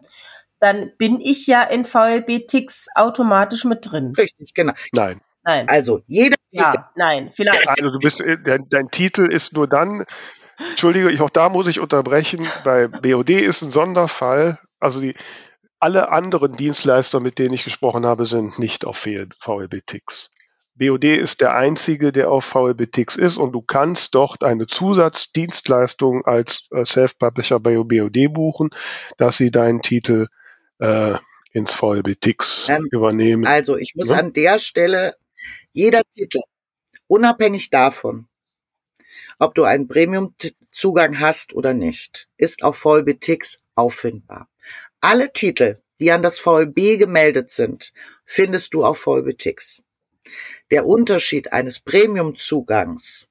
dann 0.59 0.91
bin 0.97 1.21
ich 1.21 1.47
ja 1.47 1.63
in 1.63 1.85
VLB-Ticks 1.85 2.87
automatisch 2.95 3.63
mit 3.63 3.89
drin. 3.89 4.13
Richtig, 4.17 4.53
genau. 4.53 4.73
Nein. 4.93 5.21
Nein. 5.43 5.67
Also 5.69 6.01
jeder 6.07 6.35
Ja, 6.51 6.91
nein, 6.95 7.31
vielleicht. 7.33 7.67
Also 7.67 7.91
du 7.91 7.99
bist, 7.99 8.21
äh, 8.21 8.37
dein, 8.37 8.67
dein 8.69 8.91
Titel 8.91 9.25
ist 9.25 9.53
nur 9.53 9.67
dann, 9.67 10.05
Entschuldige, 10.71 11.09
ich, 11.09 11.21
auch 11.21 11.29
da 11.29 11.49
muss 11.49 11.67
ich 11.67 11.79
unterbrechen, 11.79 12.45
bei 12.63 12.87
BOD 12.87 13.29
ist 13.29 13.61
ein 13.61 13.71
Sonderfall, 13.71 14.59
also 14.79 14.99
die, 14.99 15.15
alle 15.79 16.09
anderen 16.09 16.53
Dienstleister, 16.53 17.19
mit 17.19 17.39
denen 17.39 17.53
ich 17.53 17.63
gesprochen 17.63 18.05
habe, 18.05 18.25
sind 18.25 18.59
nicht 18.59 18.85
auf 18.85 18.97
VLB-Tix. 18.97 20.31
BOD 20.79 21.03
ist 21.03 21.41
der 21.41 21.53
einzige, 21.55 22.11
der 22.11 22.31
auf 22.31 22.45
VLB-Tix 22.45 23.15
ist 23.17 23.37
und 23.37 23.51
du 23.51 23.61
kannst 23.61 24.15
dort 24.15 24.43
eine 24.43 24.65
Zusatzdienstleistung 24.65 26.25
als 26.25 26.67
äh, 26.71 26.85
Self-Publisher 26.85 27.59
bei 27.59 27.75
BOD 27.75 28.33
buchen, 28.33 28.69
dass 29.17 29.37
sie 29.37 29.51
deinen 29.51 29.81
Titel 29.81 30.27
äh, 30.79 31.15
ins 31.51 31.73
VLB-Tix 31.73 32.69
Ähm, 32.69 32.87
übernehmen. 32.91 33.45
also 33.45 33.75
ich 33.77 33.93
muss 33.95 34.09
Ja. 34.09 34.17
an 34.17 34.33
der 34.33 34.59
Stelle 34.59 35.15
jeder 35.73 36.01
Titel, 36.15 36.39
unabhängig 37.07 37.69
davon, 37.69 38.27
ob 39.37 39.55
du 39.55 39.63
einen 39.63 39.87
Premium-Zugang 39.87 41.19
hast 41.19 41.53
oder 41.53 41.73
nicht, 41.73 42.27
ist 42.37 42.63
auf 42.63 42.77
VLB-Tix 42.77 43.61
auffindbar. 43.75 44.49
Alle 45.01 45.31
Titel, 45.33 45.81
die 45.99 46.11
an 46.11 46.21
das 46.21 46.39
VLB 46.39 46.97
gemeldet 46.97 47.49
sind, 47.51 47.93
findest 48.25 48.73
du 48.73 48.85
auf 48.85 48.99
VLB-Tix. 48.99 49.81
Der 50.71 50.85
Unterschied 50.85 51.51
eines 51.51 51.79
Premium-Zugangs 51.79 53.27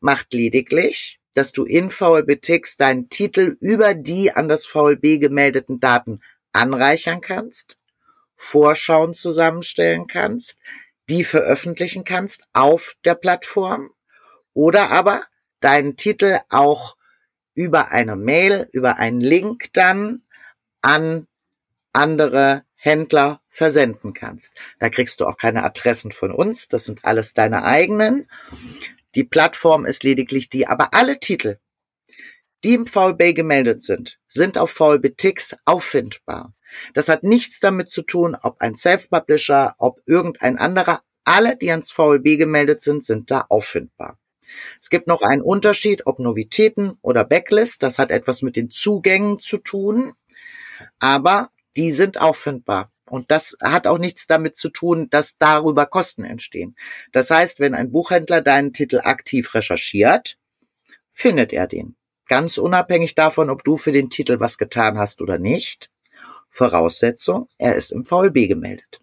macht 0.00 0.32
lediglich, 0.32 1.20
dass 1.34 1.52
du 1.52 1.64
in 1.64 1.90
VLB-Tix 1.90 2.76
deinen 2.76 3.08
Titel 3.10 3.56
über 3.60 3.94
die 3.94 4.32
an 4.32 4.48
das 4.48 4.66
VLB 4.66 5.20
gemeldeten 5.20 5.80
Daten 5.80 6.20
anreichern 6.52 7.20
kannst, 7.20 7.78
Vorschauen 8.36 9.14
zusammenstellen 9.14 10.06
kannst, 10.06 10.58
die 11.08 11.24
veröffentlichen 11.24 12.04
kannst 12.04 12.44
auf 12.52 12.96
der 13.04 13.14
Plattform 13.14 13.90
oder 14.54 14.90
aber 14.90 15.24
deinen 15.60 15.96
Titel 15.96 16.38
auch 16.48 16.96
über 17.54 17.90
eine 17.92 18.16
Mail, 18.16 18.68
über 18.72 18.96
einen 18.98 19.20
Link 19.20 19.72
dann 19.74 20.22
an 20.80 21.26
andere 21.92 22.64
Händler 22.84 23.40
versenden 23.48 24.12
kannst. 24.12 24.54
Da 24.80 24.90
kriegst 24.90 25.20
du 25.20 25.26
auch 25.26 25.36
keine 25.36 25.62
Adressen 25.62 26.10
von 26.10 26.32
uns, 26.32 26.66
das 26.66 26.84
sind 26.84 27.04
alles 27.04 27.32
deine 27.32 27.62
eigenen. 27.62 28.28
Die 29.14 29.22
Plattform 29.22 29.84
ist 29.84 30.02
lediglich 30.02 30.48
die, 30.48 30.66
aber 30.66 30.92
alle 30.92 31.20
Titel, 31.20 31.58
die 32.64 32.74
im 32.74 32.86
VLB 32.88 33.36
gemeldet 33.36 33.84
sind, 33.84 34.18
sind 34.26 34.58
auf 34.58 34.72
VLB-Tix 34.72 35.56
auffindbar. 35.64 36.54
Das 36.92 37.08
hat 37.08 37.22
nichts 37.22 37.60
damit 37.60 37.88
zu 37.88 38.02
tun, 38.02 38.36
ob 38.42 38.60
ein 38.60 38.76
Self-Publisher, 38.76 39.76
ob 39.78 40.00
irgendein 40.06 40.58
anderer. 40.58 41.02
Alle, 41.24 41.56
die 41.56 41.70
ans 41.70 41.92
VLB 41.92 42.36
gemeldet 42.36 42.82
sind, 42.82 43.04
sind 43.04 43.30
da 43.30 43.44
auffindbar. 43.48 44.18
Es 44.80 44.90
gibt 44.90 45.06
noch 45.06 45.22
einen 45.22 45.42
Unterschied, 45.42 46.04
ob 46.06 46.18
Novitäten 46.18 46.98
oder 47.00 47.24
Backlist. 47.24 47.84
Das 47.84 48.00
hat 48.00 48.10
etwas 48.10 48.42
mit 48.42 48.56
den 48.56 48.70
Zugängen 48.70 49.38
zu 49.38 49.58
tun. 49.58 50.14
Aber 50.98 51.50
die 51.76 51.90
sind 51.90 52.20
auffindbar. 52.20 52.90
Und 53.08 53.30
das 53.30 53.56
hat 53.62 53.86
auch 53.86 53.98
nichts 53.98 54.26
damit 54.26 54.56
zu 54.56 54.70
tun, 54.70 55.08
dass 55.10 55.36
darüber 55.36 55.86
Kosten 55.86 56.24
entstehen. 56.24 56.76
Das 57.12 57.30
heißt, 57.30 57.60
wenn 57.60 57.74
ein 57.74 57.90
Buchhändler 57.90 58.40
deinen 58.40 58.72
Titel 58.72 59.00
aktiv 59.02 59.54
recherchiert, 59.54 60.38
findet 61.10 61.52
er 61.52 61.66
den. 61.66 61.96
Ganz 62.26 62.56
unabhängig 62.56 63.14
davon, 63.14 63.50
ob 63.50 63.64
du 63.64 63.76
für 63.76 63.92
den 63.92 64.08
Titel 64.08 64.40
was 64.40 64.56
getan 64.56 64.96
hast 64.96 65.20
oder 65.20 65.38
nicht. 65.38 65.90
Voraussetzung, 66.48 67.48
er 67.58 67.76
ist 67.76 67.92
im 67.92 68.06
VLB 68.06 68.48
gemeldet. 68.48 69.00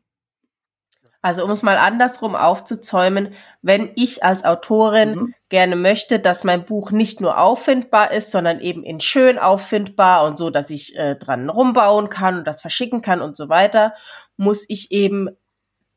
Also 1.21 1.43
um 1.43 1.51
es 1.51 1.61
mal 1.61 1.77
andersrum 1.77 2.35
aufzuzäumen, 2.35 3.33
wenn 3.61 3.91
ich 3.95 4.23
als 4.23 4.45
Autorin 4.45 5.15
Mhm. 5.15 5.35
Gerne 5.49 5.75
möchte, 5.75 6.19
dass 6.19 6.43
mein 6.43 6.65
Buch 6.65 6.91
nicht 6.91 7.21
nur 7.21 7.39
auffindbar 7.39 8.11
ist, 8.11 8.31
sondern 8.31 8.59
eben 8.59 8.83
in 8.83 8.99
schön 8.99 9.37
auffindbar 9.39 10.25
und 10.25 10.37
so, 10.37 10.49
dass 10.49 10.69
ich 10.69 10.95
äh, 10.97 11.15
dran 11.15 11.49
rumbauen 11.49 12.09
kann 12.09 12.39
und 12.39 12.47
das 12.47 12.61
verschicken 12.61 13.01
kann 13.01 13.21
und 13.21 13.35
so 13.35 13.49
weiter, 13.49 13.93
muss 14.37 14.65
ich 14.67 14.91
eben 14.91 15.27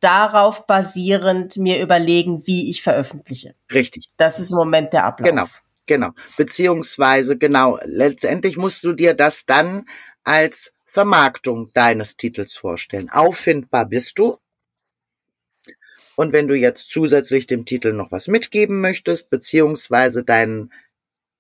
darauf 0.00 0.66
basierend 0.66 1.56
mir 1.58 1.80
überlegen, 1.80 2.46
wie 2.46 2.70
ich 2.70 2.82
veröffentliche. 2.82 3.54
Richtig. 3.72 4.06
Das 4.16 4.40
ist 4.40 4.50
im 4.50 4.56
Moment 4.56 4.92
der 4.92 5.04
Ablauf. 5.04 5.28
Genau. 5.28 5.46
Genau. 5.86 6.10
Beziehungsweise, 6.36 7.36
genau, 7.36 7.78
letztendlich 7.84 8.56
musst 8.56 8.84
du 8.84 8.92
dir 8.92 9.14
das 9.14 9.46
dann 9.46 9.84
als 10.22 10.72
Vermarktung 10.86 11.72
deines 11.72 12.16
Titels 12.16 12.54
vorstellen. 12.54 13.10
Auffindbar 13.10 13.86
bist 13.86 14.18
du. 14.18 14.38
Und 16.16 16.32
wenn 16.32 16.48
du 16.48 16.54
jetzt 16.54 16.90
zusätzlich 16.90 17.46
dem 17.46 17.64
Titel 17.64 17.92
noch 17.92 18.12
was 18.12 18.28
mitgeben 18.28 18.80
möchtest, 18.80 19.30
beziehungsweise 19.30 20.24
deinen 20.24 20.72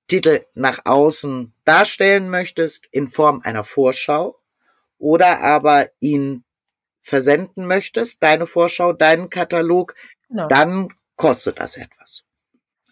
Titel 0.08 0.44
nach 0.54 0.80
außen 0.84 1.52
darstellen 1.64 2.28
möchtest 2.28 2.86
in 2.90 3.08
Form 3.08 3.40
einer 3.42 3.64
Vorschau 3.64 4.40
oder 4.98 5.40
aber 5.40 5.90
ihn 6.00 6.44
versenden 7.00 7.66
möchtest, 7.66 8.22
deine 8.22 8.46
Vorschau, 8.46 8.92
deinen 8.92 9.30
Katalog, 9.30 9.94
Genau. 10.28 10.48
dann 10.48 10.88
kostet 11.16 11.60
das 11.60 11.76
etwas. 11.76 12.24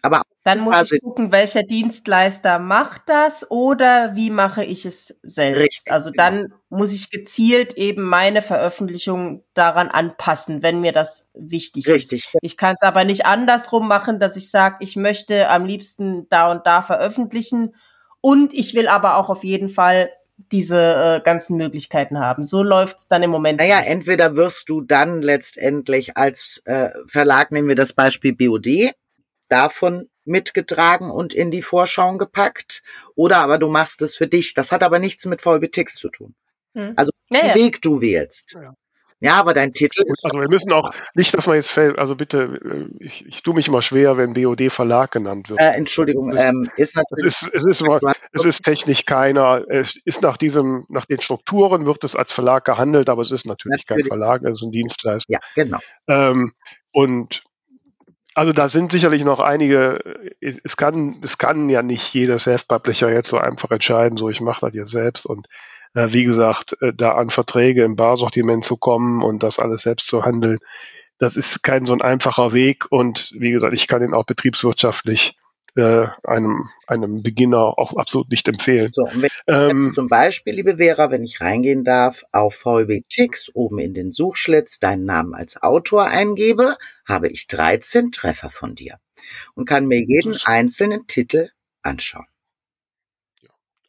Aber 0.01 0.23
Dann 0.43 0.61
muss 0.61 0.91
ich 0.91 1.01
gucken, 1.01 1.31
welcher 1.31 1.63
Dienstleister 1.63 2.57
macht 2.57 3.03
das 3.05 3.49
oder 3.51 4.15
wie 4.15 4.31
mache 4.31 4.63
ich 4.63 4.85
es 4.85 5.19
selbst. 5.21 5.61
Richtig, 5.61 5.93
also 5.93 6.09
genau. 6.11 6.23
dann 6.23 6.53
muss 6.69 6.91
ich 6.91 7.11
gezielt 7.11 7.73
eben 7.73 8.01
meine 8.01 8.41
Veröffentlichung 8.41 9.43
daran 9.53 9.89
anpassen, 9.89 10.63
wenn 10.63 10.81
mir 10.81 10.91
das 10.91 11.29
wichtig 11.35 11.87
ist. 11.87 11.93
richtig. 11.93 12.33
Ich 12.41 12.57
kann 12.57 12.75
es 12.79 12.83
aber 12.83 13.03
nicht 13.03 13.25
andersrum 13.25 13.87
machen, 13.87 14.19
dass 14.19 14.37
ich 14.37 14.49
sage, 14.49 14.77
ich 14.79 14.95
möchte 14.95 15.49
am 15.49 15.65
liebsten 15.65 16.27
da 16.29 16.51
und 16.51 16.65
da 16.65 16.81
veröffentlichen 16.81 17.75
und 18.21 18.53
ich 18.53 18.73
will 18.73 18.87
aber 18.87 19.17
auch 19.17 19.29
auf 19.29 19.43
jeden 19.43 19.69
Fall 19.69 20.09
diese 20.51 20.79
äh, 20.79 21.21
ganzen 21.23 21.57
Möglichkeiten 21.57 22.19
haben. 22.19 22.43
So 22.43 22.63
läuft's 22.63 23.07
dann 23.07 23.21
im 23.21 23.29
Moment. 23.29 23.59
Naja, 23.59 23.79
nicht. 23.79 23.89
entweder 23.89 24.35
wirst 24.35 24.69
du 24.69 24.81
dann 24.81 25.21
letztendlich 25.21 26.17
als 26.17 26.61
äh, 26.65 26.89
Verlag, 27.05 27.51
nehmen 27.51 27.67
wir 27.67 27.75
das 27.75 27.93
Beispiel 27.93 28.33
BOD, 28.33 28.93
davon 29.51 30.09
mitgetragen 30.25 31.09
und 31.11 31.33
in 31.33 31.51
die 31.51 31.61
Vorschauen 31.61 32.17
gepackt, 32.17 32.83
oder 33.15 33.37
aber 33.37 33.57
du 33.57 33.69
machst 33.69 34.01
es 34.01 34.15
für 34.15 34.27
dich. 34.27 34.53
Das 34.53 34.71
hat 34.71 34.83
aber 34.83 34.99
nichts 34.99 35.25
mit 35.25 35.41
VLBTX 35.41 35.95
zu 35.95 36.09
tun. 36.09 36.35
Hm. 36.75 36.93
Also 36.95 37.11
Ja, 37.29 37.47
ja. 37.47 37.55
Weg 37.55 37.81
du 37.81 38.01
wählst. 38.01 38.53
Ja. 38.53 38.73
Ja, 39.23 39.35
aber 39.35 39.53
dein 39.53 39.71
Titel 39.71 40.01
ist 40.07 40.25
Also 40.25 40.39
wir 40.39 40.49
müssen 40.49 40.71
auch, 40.71 40.91
nicht, 41.13 41.35
dass 41.37 41.45
man 41.45 41.55
jetzt 41.55 41.69
fällt, 41.69 41.99
also 41.99 42.15
bitte, 42.15 42.59
äh, 42.99 43.03
ich, 43.05 43.23
ich 43.27 43.43
tue 43.43 43.53
mich 43.53 43.67
immer 43.67 43.83
schwer, 43.83 44.17
wenn 44.17 44.33
BOD 44.33 44.71
Verlag 44.71 45.11
genannt 45.11 45.47
wird. 45.49 45.59
äh, 45.59 45.73
Entschuldigung, 45.73 46.31
Das- 46.31 46.49
ähm, 46.49 46.67
ist 46.75 46.89
Es 46.89 46.95
natürlich 46.95 47.25
ist, 47.25 47.49
es 47.53 47.65
ist 47.65 47.81
immer, 47.81 47.99
du 47.99 48.07
hast- 48.07 48.27
es 48.31 48.45
ist 48.45 48.63
technisch 48.63 49.05
keiner, 49.05 49.63
es 49.69 49.95
ist 50.05 50.23
nach 50.23 50.37
diesem, 50.37 50.85
nach 50.89 51.05
den 51.05 51.21
Strukturen 51.21 51.85
wird 51.85 52.03
es 52.03 52.15
als 52.15 52.31
Verlag 52.31 52.65
gehandelt, 52.65 53.09
aber 53.09 53.21
es 53.21 53.29
ist 53.29 53.45
natürlich, 53.45 53.83
Natürlich. 53.87 54.09
kein 54.09 54.17
Verlag, 54.19 54.41
es 54.43 54.53
ist 54.59 54.63
ein 54.63 54.71
Dienstleister. 54.71 55.31
ja, 55.33 55.39
genau. 55.53 55.77
Ähm, 56.07 56.53
und 56.91 57.43
also 58.33 58.53
da 58.53 58.69
sind 58.69 58.91
sicherlich 58.91 59.23
noch 59.23 59.39
einige, 59.39 59.99
es 60.39 60.57
es 60.63 60.77
kann, 60.77 61.19
es 61.23 61.37
kann 61.37 61.69
ja 61.69 61.83
nicht 61.83 62.13
jeder 62.13 62.39
Self-Publisher 62.39 63.11
jetzt 63.11 63.29
so 63.29 63.37
einfach 63.37 63.71
entscheiden, 63.71 64.17
so 64.17 64.29
ich 64.29 64.41
mache 64.41 64.67
das 64.67 64.73
jetzt 64.73 64.91
selbst 64.91 65.25
und 65.25 65.47
äh, 65.93 66.07
wie 66.11 66.23
gesagt, 66.23 66.81
äh, 66.81 66.93
da 66.93 67.13
an 67.13 67.29
Verträge 67.29 67.83
im 67.83 67.95
Barsortiment 67.95 68.63
zu 68.63 68.77
kommen 68.77 69.21
und 69.21 69.43
das 69.43 69.59
alles 69.59 69.81
selbst 69.81 70.07
zu 70.07 70.23
handeln, 70.23 70.59
das 71.17 71.35
ist 71.35 71.63
kein 71.63 71.85
so 71.85 71.93
ein 71.93 72.01
einfacher 72.01 72.53
Weg 72.53 72.91
und 72.91 73.31
wie 73.37 73.51
gesagt, 73.51 73.73
ich 73.73 73.87
kann 73.87 74.03
ihn 74.03 74.13
auch 74.13 74.25
betriebswirtschaftlich 74.25 75.35
äh, 75.75 76.05
einem, 76.23 76.63
einem 76.87 77.23
Beginner 77.23 77.77
auch 77.77 77.95
absolut 77.95 78.29
nicht 78.29 78.47
empfehlen. 78.47 78.91
So, 78.91 79.07
wenn 79.13 79.29
Ähm, 79.47 79.85
jetzt 79.85 79.95
zum 79.95 80.07
Beispiel, 80.07 80.53
liebe 80.53 80.77
Vera, 80.77 81.11
wenn 81.11 81.23
ich 81.23 81.41
reingehen 81.41 81.83
darf, 81.83 82.23
auf 82.31 82.55
VLBTix 82.55 83.51
oben 83.53 83.79
in 83.79 83.93
den 83.93 84.11
Suchschlitz 84.11 84.79
deinen 84.79 85.05
Namen 85.05 85.33
als 85.33 85.61
Autor 85.61 86.05
eingebe, 86.05 86.77
habe 87.05 87.29
ich 87.29 87.47
13 87.47 88.11
Treffer 88.11 88.49
von 88.49 88.75
dir 88.75 88.99
und 89.55 89.65
kann 89.65 89.87
mir 89.87 90.01
jeden 90.01 90.35
einzelnen 90.45 91.07
Titel 91.07 91.49
anschauen. 91.81 92.30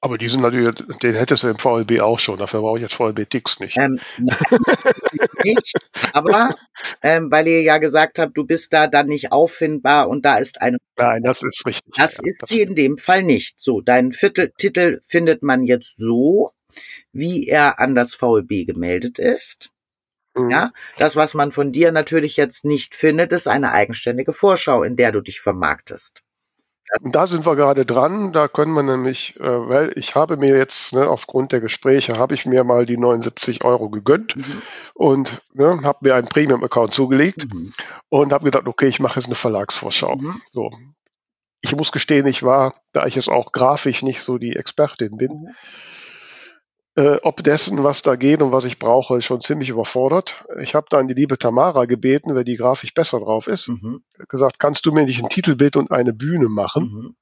Aber 0.04 0.18
die 0.18 0.26
sind 0.26 0.40
natürlich, 0.40 0.74
den 1.00 1.14
hättest 1.14 1.44
du 1.44 1.48
im 1.48 1.56
VLB 1.56 2.00
auch 2.00 2.18
schon, 2.18 2.36
dafür 2.36 2.60
brauche 2.60 2.78
ich 2.78 2.82
jetzt 2.82 2.94
VLB 2.94 3.30
Tix 3.30 3.60
nicht. 3.60 3.76
Ähm, 3.78 4.00
nicht, 5.44 5.76
aber 6.12 6.56
ähm, 7.02 7.30
weil 7.30 7.46
ihr 7.46 7.62
ja 7.62 7.78
gesagt 7.78 8.18
habt, 8.18 8.36
du 8.36 8.44
bist 8.44 8.72
da 8.72 8.88
dann 8.88 9.06
nicht 9.06 9.30
auffindbar 9.30 10.08
und 10.08 10.24
da 10.24 10.38
ist 10.38 10.60
eine 10.60 10.78
Nein, 10.98 11.22
das 11.22 11.44
ist 11.44 11.64
richtig. 11.66 11.94
Das 11.96 12.16
Ja, 12.16 12.22
ist 12.24 12.46
sie 12.48 12.62
in 12.62 12.74
dem 12.74 12.98
Fall 12.98 13.22
nicht. 13.22 13.60
So, 13.60 13.80
deinen 13.80 14.12
Viertel 14.12 14.52
Titel 14.58 14.98
findet 15.04 15.44
man 15.44 15.62
jetzt 15.62 15.98
so, 15.98 16.50
wie 17.12 17.46
er 17.46 17.78
an 17.78 17.94
das 17.94 18.14
VLB 18.14 18.66
gemeldet 18.66 19.20
ist. 19.20 19.70
Mhm. 20.34 20.50
Ja, 20.50 20.72
das, 20.98 21.14
was 21.14 21.34
man 21.34 21.52
von 21.52 21.70
dir 21.70 21.92
natürlich 21.92 22.36
jetzt 22.36 22.64
nicht 22.64 22.96
findet, 22.96 23.32
ist 23.32 23.46
eine 23.46 23.70
eigenständige 23.70 24.32
Vorschau, 24.32 24.82
in 24.82 24.96
der 24.96 25.12
du 25.12 25.20
dich 25.20 25.40
vermarktest. 25.40 26.22
Und 27.00 27.14
da 27.14 27.26
sind 27.26 27.46
wir 27.46 27.56
gerade 27.56 27.86
dran. 27.86 28.32
Da 28.32 28.48
können 28.48 28.74
wir 28.74 28.82
nämlich, 28.82 29.38
äh, 29.40 29.68
weil 29.68 29.92
ich 29.96 30.14
habe 30.14 30.36
mir 30.36 30.56
jetzt, 30.56 30.92
ne, 30.92 31.08
aufgrund 31.08 31.52
der 31.52 31.60
Gespräche, 31.60 32.18
habe 32.18 32.34
ich 32.34 32.44
mir 32.44 32.64
mal 32.64 32.84
die 32.84 32.98
79 32.98 33.64
Euro 33.64 33.88
gegönnt 33.88 34.36
und 34.94 35.40
ne, 35.54 35.80
habe 35.84 35.98
mir 36.02 36.14
einen 36.16 36.28
Premium-Account 36.28 36.92
zugelegt 36.92 37.46
Mhm. 37.52 37.72
und 38.10 38.32
habe 38.32 38.44
gedacht, 38.44 38.66
okay, 38.66 38.88
ich 38.88 39.00
mache 39.00 39.18
jetzt 39.18 39.26
eine 39.26 39.34
Verlagsvorschau. 39.36 40.16
Mhm. 40.16 40.40
So. 40.50 40.70
Ich 41.62 41.74
muss 41.76 41.92
gestehen, 41.92 42.26
ich 42.26 42.42
war, 42.42 42.74
da 42.92 43.06
ich 43.06 43.14
jetzt 43.14 43.28
auch 43.30 43.52
grafisch 43.52 44.02
nicht 44.02 44.20
so 44.20 44.36
die 44.38 44.56
Expertin 44.56 45.16
bin, 45.16 45.32
Mhm. 45.32 45.48
Äh, 46.96 47.16
ob 47.22 47.42
dessen, 47.42 47.82
was 47.84 48.02
da 48.02 48.16
geht 48.16 48.42
und 48.42 48.52
was 48.52 48.64
ich 48.64 48.78
brauche, 48.78 49.22
schon 49.22 49.40
ziemlich 49.40 49.70
überfordert. 49.70 50.44
Ich 50.60 50.74
habe 50.74 50.86
dann 50.90 51.08
die 51.08 51.14
liebe 51.14 51.38
Tamara 51.38 51.86
gebeten, 51.86 52.34
wer 52.34 52.44
die 52.44 52.56
grafisch 52.56 52.92
besser 52.94 53.20
drauf 53.20 53.46
ist, 53.46 53.68
Mhm. 53.68 54.02
gesagt, 54.28 54.58
kannst 54.58 54.84
du 54.86 54.92
mir 54.92 55.04
nicht 55.04 55.22
ein 55.22 55.28
Titelbild 55.30 55.76
und 55.76 55.90
eine 55.90 56.12
Bühne 56.12 56.48
machen? 56.48 56.84
Mhm. 56.84 57.16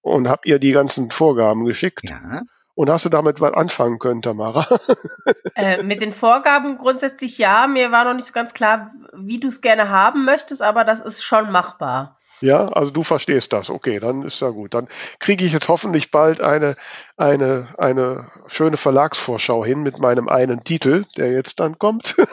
Und 0.00 0.28
habe 0.28 0.42
ihr 0.44 0.60
die 0.60 0.70
ganzen 0.70 1.10
Vorgaben 1.10 1.64
geschickt. 1.64 2.08
Ja. 2.08 2.42
Und 2.74 2.90
hast 2.90 3.04
du 3.06 3.08
damit 3.08 3.40
was 3.40 3.54
anfangen 3.54 3.98
können, 3.98 4.22
Tamara? 4.22 4.66
Äh, 5.58 5.82
mit 5.82 6.02
den 6.02 6.12
Vorgaben 6.12 6.76
grundsätzlich 6.76 7.38
ja. 7.38 7.66
Mir 7.66 7.90
war 7.90 8.04
noch 8.04 8.12
nicht 8.12 8.26
so 8.26 8.32
ganz 8.34 8.52
klar, 8.52 8.92
wie 9.14 9.40
du 9.40 9.48
es 9.48 9.62
gerne 9.62 9.88
haben 9.88 10.26
möchtest, 10.26 10.60
aber 10.60 10.84
das 10.84 11.00
ist 11.00 11.24
schon 11.24 11.50
machbar. 11.50 12.18
Ja, 12.40 12.68
also 12.68 12.92
du 12.92 13.02
verstehst 13.02 13.52
das. 13.52 13.70
Okay, 13.70 13.98
dann 13.98 14.22
ist 14.22 14.40
ja 14.40 14.50
gut. 14.50 14.74
Dann 14.74 14.88
kriege 15.18 15.44
ich 15.44 15.52
jetzt 15.52 15.68
hoffentlich 15.68 16.10
bald 16.10 16.40
eine, 16.40 16.76
eine, 17.16 17.68
eine 17.78 18.30
schöne 18.48 18.76
Verlagsvorschau 18.76 19.64
hin 19.64 19.82
mit 19.82 19.98
meinem 19.98 20.28
einen 20.28 20.64
Titel, 20.64 21.04
der 21.16 21.32
jetzt 21.32 21.60
dann 21.60 21.78
kommt. 21.78 22.16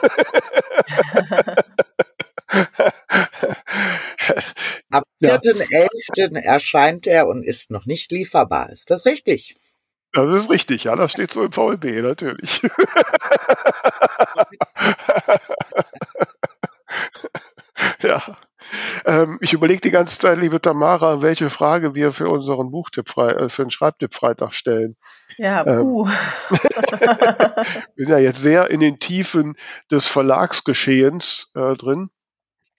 Ja. 5.20 5.36
4.11. 5.36 6.38
erscheint 6.38 7.06
er 7.06 7.26
und 7.28 7.42
ist 7.42 7.70
noch 7.70 7.86
nicht 7.86 8.10
lieferbar. 8.12 8.70
Ist 8.70 8.90
das 8.90 9.06
richtig? 9.06 9.56
Das 10.12 10.30
ist 10.30 10.48
richtig, 10.50 10.84
ja, 10.84 10.94
das 10.94 11.10
steht 11.12 11.32
so 11.32 11.42
im 11.42 11.50
VLB, 11.50 11.86
natürlich. 12.02 12.62
ja. 18.00 18.22
Ähm, 19.06 19.33
ich 19.44 19.52
überlege 19.52 19.82
die 19.82 19.90
ganze 19.90 20.18
Zeit, 20.18 20.38
liebe 20.38 20.58
Tamara, 20.58 21.20
welche 21.20 21.50
Frage 21.50 21.94
wir 21.94 22.12
für 22.12 22.30
unseren 22.30 22.70
Buchtipp 22.70 23.10
frei, 23.10 23.28
äh, 23.28 23.48
für 23.50 23.62
den 23.62 23.70
Schreibtipp 23.70 24.14
Freitag 24.14 24.54
stellen. 24.54 24.96
Ja, 25.36 25.66
Ähm. 25.66 25.80
puh. 25.80 26.08
bin 27.96 28.08
ja 28.08 28.18
jetzt 28.18 28.40
sehr 28.40 28.70
in 28.70 28.80
den 28.80 28.98
Tiefen 28.98 29.54
des 29.90 30.06
Verlagsgeschehens 30.06 31.50
äh, 31.54 31.74
drin. 31.74 32.08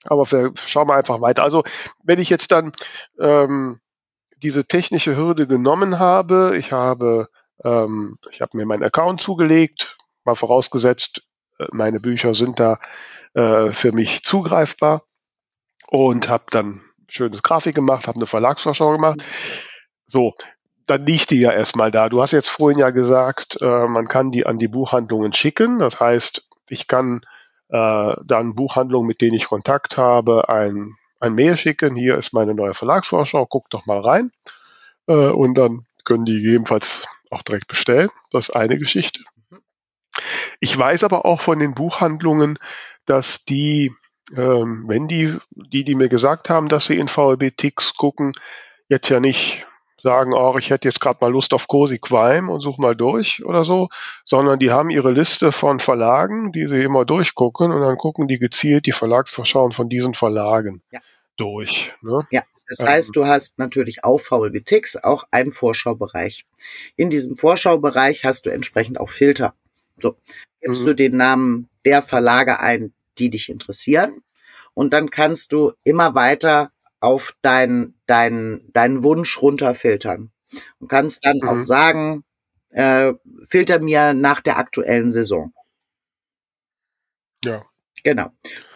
Aber 0.06 0.30
wir 0.32 0.54
schauen 0.66 0.88
wir 0.88 0.96
einfach 0.96 1.22
weiter. 1.22 1.44
Also 1.44 1.64
wenn 2.04 2.20
ich 2.20 2.30
jetzt 2.32 2.52
dann 2.52 2.74
ähm, 3.20 3.80
diese 4.42 4.66
technische 4.66 5.16
Hürde 5.16 5.46
genommen 5.46 6.00
habe, 6.00 6.56
ich 6.58 6.72
habe, 6.72 7.28
ähm, 7.64 8.18
ich 8.32 8.42
habe 8.42 8.58
mir 8.58 8.66
meinen 8.66 8.84
Account 8.84 9.22
zugelegt, 9.22 9.98
mal 10.24 10.36
vorausgesetzt, 10.36 11.22
äh, 11.60 11.68
meine 11.72 12.00
Bücher 12.00 12.34
sind 12.34 12.60
da 12.60 12.80
äh, 13.36 13.72
für 13.72 13.92
mich 13.92 14.24
zugreifbar 14.24 15.04
und 15.88 16.30
habe 16.30 16.46
dann 16.50 16.82
schönes 17.08 17.44
Grafik 17.44 17.76
gemacht, 17.76 18.08
habe 18.08 18.18
eine 18.18 18.26
Verlagsvorschau 18.26 18.92
gemacht. 18.92 19.24
So, 20.08 20.34
dann 20.88 21.06
liegt 21.06 21.32
die 21.32 21.40
ja 21.40 21.52
erstmal 21.52 21.92
da. 21.92 22.10
Du 22.10 22.22
hast 22.22 22.32
jetzt 22.32 22.50
vorhin 22.50 22.80
ja 22.80 22.92
gesagt, 22.92 23.62
äh, 23.62 23.88
man 23.88 24.08
kann 24.08 24.32
die 24.32 24.46
an 24.46 24.60
die 24.60 24.68
Buchhandlungen 24.68 25.34
schicken. 25.34 25.80
Das 25.80 26.00
heißt, 26.00 26.48
ich 26.70 26.88
kann 26.88 27.22
äh, 27.70 28.14
dann 28.24 28.56
Buchhandlungen, 28.56 29.08
mit 29.08 29.22
denen 29.22 29.36
ich 29.36 29.48
Kontakt 29.48 29.98
habe, 29.98 30.50
ein, 30.50 30.94
ein 31.20 31.34
Mail 31.34 31.58
schicken. 31.58 31.96
Hier 31.96 32.16
ist 32.16 32.34
meine 32.34 32.54
neue 32.54 32.74
Verlagsvorschau, 32.74 33.46
guck 33.46 33.70
doch 33.70 33.86
mal 33.86 34.00
rein. 34.00 34.32
Äh, 35.08 35.30
und 35.30 35.56
dann 35.56 35.86
können 36.04 36.26
die 36.26 36.42
gegebenenfalls 36.42 37.08
auch 37.32 37.42
direkt 37.42 37.68
bestellen. 37.68 38.10
Das 38.32 38.50
ist 38.50 38.56
eine 38.56 38.78
Geschichte. 38.78 39.24
Ich 40.60 40.78
weiß 40.78 41.04
aber 41.04 41.26
auch 41.26 41.42
von 41.42 41.60
den 41.60 41.74
Buchhandlungen, 41.74 42.58
dass 43.06 43.44
die, 43.46 43.92
ähm, 44.36 44.86
wenn 44.88 45.08
die, 45.08 45.36
die, 45.52 45.84
die 45.84 45.96
mir 45.96 46.10
gesagt 46.10 46.50
haben, 46.50 46.68
dass 46.70 46.86
sie 46.88 46.98
in 46.98 47.08
VLB 47.08 47.56
Tix 47.56 47.96
gucken, 47.96 48.34
jetzt 48.90 49.10
ja 49.10 49.20
nicht 49.20 49.66
sagen, 50.02 50.34
oh, 50.34 50.56
ich 50.60 50.70
hätte 50.70 50.88
jetzt 50.88 51.02
gerade 51.02 51.18
mal 51.22 51.32
Lust 51.32 51.54
auf 51.54 51.68
Cosi 51.68 51.98
Qualm 51.98 52.50
und 52.50 52.60
such 52.60 52.78
mal 52.78 52.96
durch 52.96 53.44
oder 53.44 53.66
so, 53.66 53.90
sondern 54.24 54.60
die 54.60 54.70
haben 54.72 54.92
ihre 54.92 55.12
Liste 55.12 55.52
von 55.52 55.80
Verlagen, 55.80 56.52
die 56.52 56.68
sie 56.68 56.84
immer 56.84 57.06
durchgucken 57.06 57.72
und 57.72 57.82
dann 57.82 57.98
gucken 57.98 58.28
die 58.28 58.38
gezielt 58.38 58.86
die 58.86 58.92
Verlagsvorschauen 58.92 59.72
von 59.72 59.90
diesen 59.90 60.14
Verlagen 60.14 60.84
Ja. 60.92 61.00
durch. 61.38 61.94
Ne? 62.02 62.28
Ja, 62.30 62.44
das 62.68 62.80
Ähm. 62.82 62.88
heißt, 62.88 63.16
du 63.16 63.26
hast 63.26 63.58
natürlich 63.58 64.04
auf 64.04 64.24
VLBTix 64.26 64.98
auch 64.98 65.24
einen 65.32 65.52
Vorschaubereich. 65.52 66.46
In 66.96 67.10
diesem 67.10 67.36
Vorschaubereich 67.36 68.26
hast 68.26 68.46
du 68.46 68.52
entsprechend 68.52 69.00
auch 69.00 69.10
Filter. 69.10 69.56
So, 70.00 70.16
gibst 70.62 70.82
Mhm. 70.82 70.86
du 70.86 70.96
den 70.96 71.18
Namen 71.18 71.70
der 71.84 72.04
Verlage 72.04 72.60
ein, 72.60 72.94
die 73.20 73.30
dich 73.30 73.50
interessieren 73.50 74.22
und 74.74 74.94
dann 74.94 75.10
kannst 75.10 75.52
du 75.54 75.74
immer 75.84 76.16
weiter 76.16 76.72
auf 77.00 77.36
deinen 77.42 77.96
deinen 78.08 78.72
deinen 78.74 79.04
Wunsch 79.04 79.42
runterfiltern 79.42 80.32
und 80.80 80.88
kannst 80.90 81.26
dann 81.26 81.38
Mhm. 81.42 81.50
auch 81.50 81.62
sagen, 81.62 82.24
äh, 82.72 83.14
filter 83.48 83.80
mir 83.80 84.14
nach 84.14 84.42
der 84.42 84.58
aktuellen 84.58 85.12
Saison. 85.12 85.54
Ja. 87.44 87.66
Genau. 88.04 88.30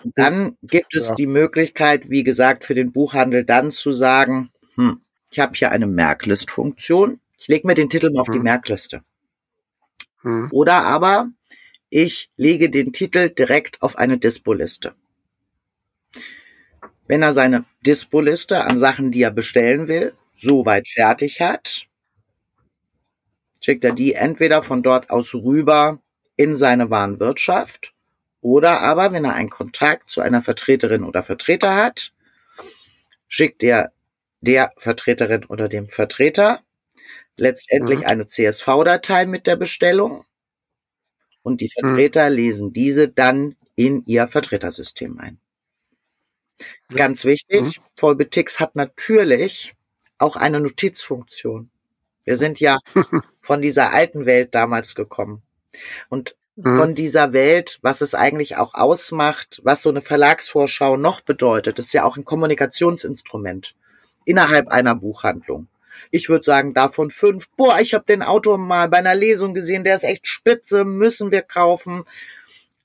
Und 0.04 0.14
dann 0.18 0.58
gibt 0.64 0.96
es 0.96 1.10
Ja. 1.10 1.16
die 1.16 1.28
Möglichkeit, 1.28 2.10
wie 2.10 2.24
gesagt, 2.24 2.66
für 2.66 2.74
den 2.74 2.92
Buchhandel 2.92 3.44
dann 3.46 3.70
zu 3.72 3.92
sagen, 3.94 4.50
hm, 4.76 5.02
ich 5.30 5.40
habe 5.40 5.54
hier 5.56 5.72
eine 5.72 5.86
Merklist-Funktion. 5.88 7.20
Ich 7.38 7.48
lege 7.48 7.68
mir 7.68 7.76
den 7.76 7.90
Titel 7.90 8.10
mal 8.12 8.22
auf 8.22 8.30
die 8.30 8.40
Mhm. 8.40 8.44
Merkliste. 8.46 9.04
Hm. 10.22 10.50
Oder 10.52 10.84
aber 10.84 11.30
ich 11.90 12.30
lege 12.38 12.70
den 12.70 12.94
Titel 12.94 13.30
direkt 13.30 13.82
auf 13.82 13.98
eine 13.98 14.18
Dispo-Liste. 14.18 14.94
Wenn 17.08 17.22
er 17.24 17.34
seine 17.34 17.66
Dispo-Liste 17.86 18.64
an 18.66 18.78
Sachen, 18.78 19.12
die 19.12 19.24
er 19.24 19.32
bestellen 19.32 19.88
will, 19.88 20.14
soweit 20.34 20.88
fertig 20.88 21.42
hat, 21.42 21.88
schickt 23.62 23.84
er 23.84 23.94
die 23.94 24.14
entweder 24.14 24.64
von 24.64 24.84
dort 24.84 25.10
aus 25.10 25.34
rüber 25.34 26.00
in 26.38 26.56
seine 26.56 26.90
Warenwirtschaft 26.90 27.94
oder 28.42 28.80
aber, 28.82 29.12
wenn 29.12 29.26
er 29.26 29.34
einen 29.34 29.50
Kontakt 29.50 30.10
zu 30.10 30.22
einer 30.22 30.42
Vertreterin 30.42 31.04
oder 31.04 31.24
Vertreter 31.24 31.76
hat, 31.76 32.14
schickt 33.28 33.64
er 33.64 33.92
der 34.42 34.72
Vertreterin 34.78 35.44
oder 35.46 35.68
dem 35.68 35.90
Vertreter 35.90 36.62
letztendlich 37.36 38.00
Mhm. 38.00 38.06
eine 38.06 38.28
CSV-Datei 38.28 39.26
mit 39.26 39.48
der 39.48 39.58
Bestellung 39.58 40.26
und 41.44 41.62
die 41.62 41.72
Mhm. 41.82 41.88
Vertreter 41.88 42.30
lesen 42.30 42.74
diese 42.74 43.08
dann 43.10 43.56
in 43.76 44.04
ihr 44.06 44.28
Vertretersystem 44.28 45.20
ein. 45.20 45.40
Ganz 46.94 47.24
wichtig, 47.26 47.80
Vollbetix 47.96 48.60
hat 48.60 48.76
natürlich 48.76 49.74
auch 50.18 50.36
eine 50.36 50.60
Notizfunktion. 50.60 51.70
Wir 52.26 52.36
sind 52.38 52.60
ja 52.60 52.80
von 53.42 53.62
dieser 53.62 53.94
alten 53.94 54.26
Welt 54.26 54.54
damals 54.56 54.96
gekommen. 54.96 55.42
Und 56.10 56.36
Mhm. 56.62 56.78
von 56.78 56.96
dieser 56.96 57.32
Welt, 57.32 57.80
was 57.84 58.02
es 58.02 58.14
eigentlich 58.16 58.58
auch 58.58 58.74
ausmacht, 58.74 59.62
was 59.64 59.82
so 59.82 59.90
eine 59.90 60.02
Verlagsvorschau 60.02 60.98
noch 60.98 61.22
bedeutet, 61.22 61.80
ist 61.80 61.94
ja 61.94 62.04
auch 62.04 62.18
ein 62.18 62.26
Kommunikationsinstrument 62.26 63.76
innerhalb 64.26 64.68
einer 64.68 64.94
Buchhandlung. 64.96 65.68
Ich 66.12 66.30
würde 66.30 66.44
sagen, 66.44 66.74
davon 66.74 67.10
fünf. 67.10 67.50
Boah, 67.58 67.80
ich 67.80 67.94
habe 67.94 68.06
den 68.06 68.24
Autor 68.24 68.58
mal 68.58 68.88
bei 68.90 68.98
einer 68.98 69.16
Lesung 69.16 69.54
gesehen, 69.54 69.84
der 69.84 69.96
ist 69.96 70.04
echt 70.04 70.28
spitze, 70.28 70.86
müssen 70.86 71.32
wir 71.32 71.42
kaufen. 71.42 72.04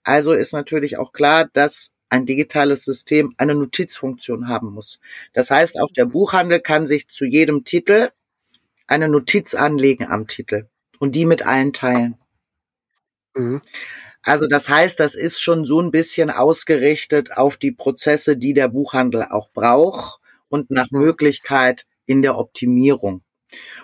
Also 0.02 0.32
ist 0.32 0.52
natürlich 0.52 0.98
auch 0.98 1.12
klar, 1.12 1.48
dass 1.52 1.92
ein 2.10 2.26
digitales 2.26 2.84
System 2.84 3.34
eine 3.38 3.54
Notizfunktion 3.54 4.48
haben 4.48 4.72
muss. 4.72 5.00
Das 5.32 5.50
heißt, 5.50 5.80
auch 5.80 5.90
der 5.92 6.04
Buchhandel 6.06 6.60
kann 6.60 6.86
sich 6.86 7.08
zu 7.08 7.24
jedem 7.24 7.64
Titel 7.64 8.10
eine 8.86 9.08
Notiz 9.08 9.54
anlegen 9.54 10.06
am 10.06 10.26
Titel 10.28 10.68
und 10.98 11.14
die 11.16 11.24
mit 11.24 11.46
allen 11.46 11.72
teilen. 11.72 12.16
Mhm. 13.34 13.62
Also 14.22 14.46
das 14.46 14.68
heißt, 14.68 15.00
das 15.00 15.14
ist 15.14 15.40
schon 15.40 15.64
so 15.64 15.80
ein 15.80 15.90
bisschen 15.90 16.30
ausgerichtet 16.30 17.36
auf 17.36 17.56
die 17.56 17.72
Prozesse, 17.72 18.36
die 18.36 18.54
der 18.54 18.68
Buchhandel 18.68 19.24
auch 19.30 19.50
braucht 19.50 20.20
und 20.48 20.70
nach 20.70 20.90
Mhm. 20.90 21.00
Möglichkeit 21.00 21.86
in 22.07 22.22
der 22.22 22.38
Optimierung. 22.38 23.22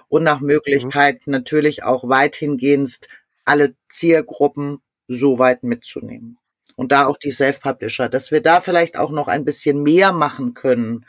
Und 0.09 0.25
nach 0.25 0.41
Möglichkeit 0.41 1.27
natürlich 1.27 1.85
auch 1.85 2.09
weithingehend 2.09 3.09
alle 3.45 3.75
Zielgruppen 3.89 4.83
so 5.07 5.39
weit 5.39 5.63
mitzunehmen. 5.63 6.39
Und 6.77 6.93
da 6.93 7.05
auch 7.05 7.19
die 7.19 7.31
Self-Publisher, 7.31 8.09
dass 8.09 8.31
wir 8.31 8.41
da 8.41 8.63
vielleicht 8.63 8.97
auch 8.97 9.11
noch 9.11 9.29
ein 9.29 9.45
bisschen 9.45 9.83
mehr 9.83 10.13
machen 10.13 10.55
können, 10.55 11.05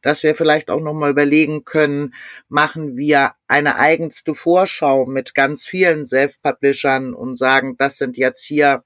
dass 0.00 0.24
wir 0.24 0.34
vielleicht 0.34 0.68
auch 0.68 0.80
noch 0.80 0.94
mal 0.94 1.10
überlegen 1.12 1.64
können, 1.64 2.12
machen 2.48 2.96
wir 2.96 3.30
eine 3.46 3.76
eigenste 3.76 4.34
Vorschau 4.34 5.06
mit 5.06 5.34
ganz 5.34 5.64
vielen 5.64 6.06
Self-Publishern 6.06 7.14
und 7.14 7.36
sagen, 7.36 7.76
das 7.78 7.98
sind 7.98 8.16
jetzt 8.16 8.42
hier 8.44 8.82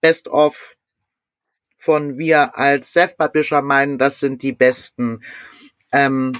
Best 0.00 0.26
of 0.26 0.76
von 1.78 2.18
wir 2.18 2.58
als 2.58 2.92
Self-Publisher 2.92 3.62
meinen, 3.62 3.98
das 3.98 4.18
sind 4.18 4.42
die 4.42 4.52
besten. 4.52 5.22
Ähm, 5.92 6.32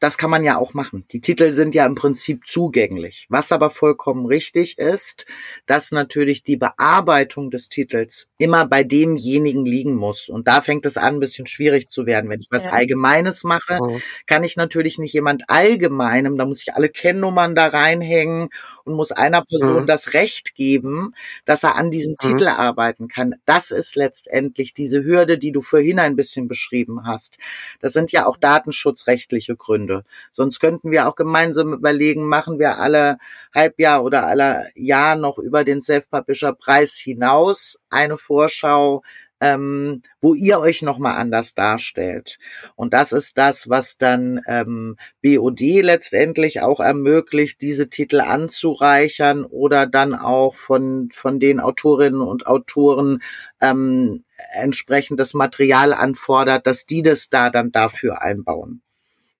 das 0.00 0.18
kann 0.18 0.30
man 0.30 0.44
ja 0.44 0.58
auch 0.58 0.74
machen. 0.74 1.04
Die 1.12 1.20
Titel 1.20 1.50
sind 1.50 1.74
ja 1.74 1.86
im 1.86 1.94
Prinzip 1.94 2.46
zugänglich. 2.46 3.26
Was 3.30 3.50
aber 3.52 3.70
vollkommen 3.70 4.26
richtig 4.26 4.78
ist, 4.78 5.26
dass 5.66 5.90
natürlich 5.92 6.42
die 6.42 6.56
Bearbeitung 6.56 7.50
des 7.50 7.68
Titels 7.68 8.28
immer 8.38 8.66
bei 8.66 8.84
demjenigen 8.84 9.64
liegen 9.64 9.94
muss. 9.94 10.28
Und 10.28 10.48
da 10.48 10.60
fängt 10.60 10.84
es 10.86 10.96
an, 10.96 11.14
ein 11.16 11.20
bisschen 11.20 11.46
schwierig 11.46 11.88
zu 11.88 12.04
werden. 12.06 12.28
Wenn 12.30 12.40
ich 12.40 12.48
was 12.50 12.66
Ja. 12.66 12.72
Allgemeines 12.72 13.42
mache, 13.44 13.78
Mhm. 13.80 14.02
kann 14.26 14.44
ich 14.44 14.56
natürlich 14.56 14.98
nicht 14.98 15.14
jemand 15.14 15.44
Allgemeinem, 15.48 16.36
da 16.36 16.44
muss 16.44 16.60
ich 16.62 16.74
alle 16.74 16.88
Kennnummern 16.88 17.54
da 17.54 17.68
reinhängen 17.68 18.48
und 18.84 18.94
muss 18.94 19.12
einer 19.12 19.42
Person 19.44 19.82
Mhm. 19.82 19.86
das 19.86 20.12
Recht 20.12 20.54
geben, 20.54 21.14
dass 21.44 21.62
er 21.64 21.76
an 21.76 21.90
diesem 21.90 22.12
Mhm. 22.12 22.18
Titel 22.18 22.48
arbeiten 22.48 23.08
kann. 23.08 23.36
Das 23.46 23.70
ist 23.70 23.96
letztendlich 23.96 24.74
diese 24.74 25.04
Hürde, 25.04 25.38
die 25.38 25.52
du 25.52 25.62
vorhin 25.62 25.98
ein 26.00 26.16
bisschen 26.16 26.48
beschrieben 26.48 27.06
hast. 27.06 27.38
Das 27.80 27.92
sind 27.92 28.12
ja 28.12 28.26
auch 28.26 28.36
datenschutzrechtliche 28.36 29.56
Gründe. 29.56 29.85
Sonst 30.32 30.60
könnten 30.60 30.90
wir 30.90 31.08
auch 31.08 31.16
gemeinsam 31.16 31.72
überlegen, 31.72 32.28
machen 32.28 32.58
wir 32.58 32.78
alle 32.78 33.18
Halbjahr 33.54 34.02
oder 34.02 34.26
alle 34.26 34.66
Jahr 34.74 35.16
noch 35.16 35.38
über 35.38 35.64
den 35.64 35.80
Self-Publisher-Preis 35.80 36.96
hinaus 36.96 37.78
eine 37.90 38.18
Vorschau, 38.18 39.02
ähm, 39.40 40.02
wo 40.20 40.34
ihr 40.34 40.58
euch 40.58 40.82
nochmal 40.82 41.16
anders 41.16 41.54
darstellt. 41.54 42.38
Und 42.74 42.94
das 42.94 43.12
ist 43.12 43.36
das, 43.38 43.68
was 43.68 43.98
dann 43.98 44.40
ähm, 44.46 44.96
BOD 45.22 45.60
letztendlich 45.82 46.62
auch 46.62 46.80
ermöglicht, 46.80 47.60
diese 47.60 47.88
Titel 47.88 48.20
anzureichern 48.20 49.44
oder 49.44 49.86
dann 49.86 50.14
auch 50.14 50.54
von, 50.54 51.10
von 51.12 51.38
den 51.38 51.60
Autorinnen 51.60 52.22
und 52.22 52.46
Autoren 52.46 53.22
ähm, 53.60 54.24
entsprechendes 54.54 55.34
Material 55.34 55.92
anfordert, 55.92 56.66
dass 56.66 56.86
die 56.86 57.02
das 57.02 57.28
da 57.28 57.50
dann 57.50 57.72
dafür 57.72 58.22
einbauen. 58.22 58.82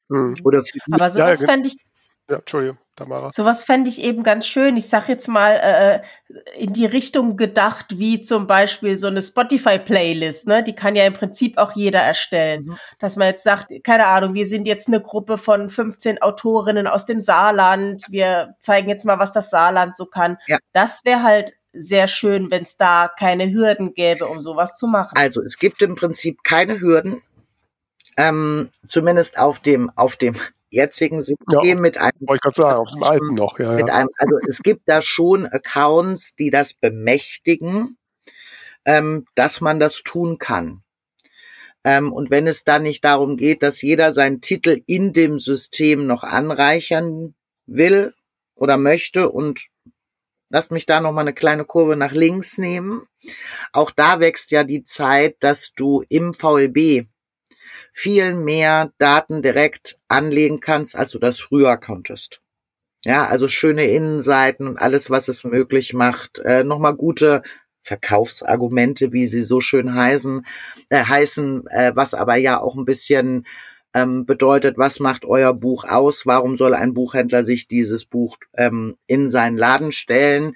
Mhm. 0.09 0.37
Oder 0.45 0.63
für 0.63 0.79
die 0.79 0.93
Aber 0.93 1.11
sowas 1.11 1.41
ja, 1.41 1.47
fände 1.47 1.69
ich, 1.69 1.77
Ja, 2.29 2.37
Entschuldigung, 2.39 2.79
Tamara. 2.97 3.31
sowas 3.33 3.63
fände 3.65 3.89
ich 3.89 4.03
eben 4.03 4.23
ganz 4.23 4.47
schön. 4.47 4.77
Ich 4.77 4.89
sag 4.89 5.09
jetzt 5.09 5.29
mal 5.29 5.53
äh, 5.53 6.01
in 6.59 6.73
die 6.73 6.87
Richtung 6.87 7.37
gedacht, 7.37 7.99
wie 7.99 8.21
zum 8.21 8.47
Beispiel 8.47 8.97
so 8.97 9.07
eine 9.07 9.23
Spotify-Playlist, 9.23 10.47
ne? 10.49 10.63
Die 10.63 10.75
kann 10.75 10.97
ja 10.97 11.07
im 11.07 11.13
Prinzip 11.13 11.57
auch 11.59 11.73
jeder 11.77 12.01
erstellen. 12.01 12.65
Mhm. 12.65 12.77
Dass 12.99 13.17
man 13.17 13.29
jetzt 13.29 13.45
sagt, 13.45 13.73
keine 13.85 14.07
Ahnung, 14.07 14.35
wir 14.35 14.47
sind 14.47 14.67
jetzt 14.67 14.89
eine 14.89 15.01
Gruppe 15.01 15.39
von 15.39 15.69
15 15.69 16.21
Autorinnen 16.23 16.87
aus 16.87 17.07
dem 17.07 17.21
Saarland. 17.21 18.05
Wir 18.11 18.55
zeigen 18.61 18.89
jetzt 18.89 19.05
mal, 19.05 19.19
was 19.19 19.33
das 19.33 19.51
Saarland 19.51 19.97
so 19.97 20.07
kann. 20.07 20.39
Ja. 20.47 20.59
Das 20.73 21.05
wäre 21.05 21.23
halt 21.23 21.53
sehr 21.79 22.09
schön, 22.09 22.51
wenn 22.51 22.63
es 22.63 22.77
da 22.77 23.11
keine 23.19 23.53
Hürden 23.53 23.93
gäbe, 23.95 24.27
um 24.27 24.41
sowas 24.41 24.77
zu 24.77 24.87
machen. 24.87 25.13
Also 25.17 25.43
es 25.43 25.59
gibt 25.59 25.83
im 25.83 25.95
Prinzip 25.95 26.43
keine 26.43 26.81
Hürden, 26.81 27.23
ähm, 28.17 28.71
zumindest 28.87 29.39
auf 29.39 29.61
dem 29.61 29.91
auf 29.97 30.17
dem 30.17 30.35
jetzigen 30.71 31.23
System 31.23 31.61
Ja. 31.63 31.75
mit 31.75 31.99
einem 31.99 32.13
ich 32.21 32.55
sagen, 32.55 32.79
auf 32.79 32.91
dem 32.91 33.03
alten 33.03 33.35
noch, 33.35 33.59
ja, 33.59 33.73
mit 33.73 33.89
ja. 33.89 33.95
einem, 33.95 34.09
also 34.19 34.37
es 34.49 34.63
gibt 34.63 34.83
da 34.87 35.01
schon 35.03 35.47
Accounts, 35.47 36.35
die 36.35 36.51
das 36.51 36.75
bemächtigen, 36.75 37.97
ähm, 38.85 39.27
dass 39.35 39.61
man 39.61 39.81
das 39.81 40.03
tun 40.03 40.39
kann. 40.39 40.83
Ähm, 41.85 42.13
und 42.13 42.31
wenn 42.31 42.47
es 42.47 42.65
dann 42.65 42.83
nicht 42.83 43.05
darum 43.05 43.37
geht, 43.37 43.63
dass 43.63 43.81
jeder 43.81 44.13
seinen 44.13 44.41
Titel 44.41 44.83
in 44.87 45.13
dem 45.13 45.39
System 45.39 46.07
noch 46.07 46.25
anreichern 46.25 47.35
will 47.67 48.13
oder 48.55 48.77
möchte 48.77 49.31
und 49.31 49.69
lasst 50.49 50.73
mich 50.73 50.87
da 50.87 51.01
noch 51.01 51.13
mal 51.13 51.21
eine 51.21 51.33
kleine 51.33 51.65
Kurve 51.65 51.97
nach 51.97 52.13
links 52.13 52.59
nehmen. 52.59 53.07
Auch 53.73 53.91
da 53.91 54.21
wächst 54.21 54.51
ja 54.51 54.65
die 54.65 54.85
Zeit, 54.85 55.37
dass 55.41 55.73
du 55.75 56.03
im 56.09 56.35
VLB 56.35 57.07
viel 57.99 58.35
mehr 58.35 58.93
Daten 58.99 59.41
direkt 59.41 59.99
anlegen 60.07 60.61
kannst, 60.61 60.95
als 60.95 61.13
du 61.13 61.19
das 61.19 61.41
früher 61.41 61.79
konntest. 61.79 62.43
Ja, 63.07 63.27
also 63.27 63.49
schöne 63.49 63.87
Innenseiten 63.87 64.69
und 64.69 64.77
alles, 64.77 65.09
was 65.09 65.29
es 65.29 65.45
möglich 65.45 65.95
macht. 65.95 66.39
Äh, 66.41 66.63
Nochmal 66.63 66.95
gute 66.95 67.43
Verkaufsargumente, 67.83 69.15
wie 69.15 69.27
sie 69.27 69.41
so 69.41 69.61
schön 69.61 69.95
heißen, 69.95 70.45
äh, 70.91 71.05
heißen, 71.05 71.67
äh, 71.69 71.93
was 71.95 72.13
aber 72.13 72.37
ja 72.37 72.61
auch 72.61 72.77
ein 72.77 72.85
bisschen 72.85 73.47
ähm, 73.95 74.27
bedeutet, 74.27 74.77
was 74.77 75.01
macht 75.01 75.25
euer 75.25 75.55
Buch 75.55 75.85
aus? 75.85 76.27
Warum 76.27 76.55
soll 76.57 76.75
ein 76.75 76.93
Buchhändler 76.93 77.45
sich 77.45 77.67
dieses 77.67 78.05
Buch 78.05 78.37
ähm, 78.59 78.97
in 79.07 79.27
seinen 79.27 79.57
Laden 79.57 79.91
stellen? 79.91 80.55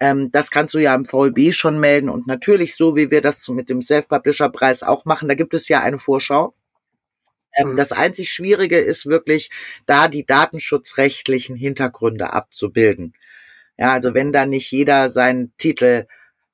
Ähm, 0.00 0.30
das 0.32 0.50
kannst 0.50 0.72
du 0.72 0.78
ja 0.78 0.94
im 0.94 1.04
VLB 1.04 1.52
schon 1.52 1.78
melden 1.78 2.08
und 2.08 2.26
natürlich 2.26 2.74
so, 2.74 2.96
wie 2.96 3.10
wir 3.10 3.20
das 3.20 3.46
mit 3.50 3.68
dem 3.68 3.82
Self-Publisher-Preis 3.82 4.82
auch 4.82 5.04
machen, 5.04 5.28
da 5.28 5.34
gibt 5.34 5.52
es 5.52 5.68
ja 5.68 5.82
eine 5.82 5.98
Vorschau. 5.98 6.54
Ähm, 7.60 7.72
Mhm. 7.72 7.76
Das 7.76 7.92
einzig 7.92 8.32
Schwierige 8.32 8.78
ist 8.78 9.06
wirklich, 9.06 9.50
da 9.86 10.08
die 10.08 10.26
datenschutzrechtlichen 10.26 11.56
Hintergründe 11.56 12.32
abzubilden. 12.32 13.14
Ja, 13.78 13.92
also 13.92 14.14
wenn 14.14 14.32
da 14.32 14.46
nicht 14.46 14.70
jeder 14.70 15.08
seinen 15.08 15.56
Titel 15.56 16.06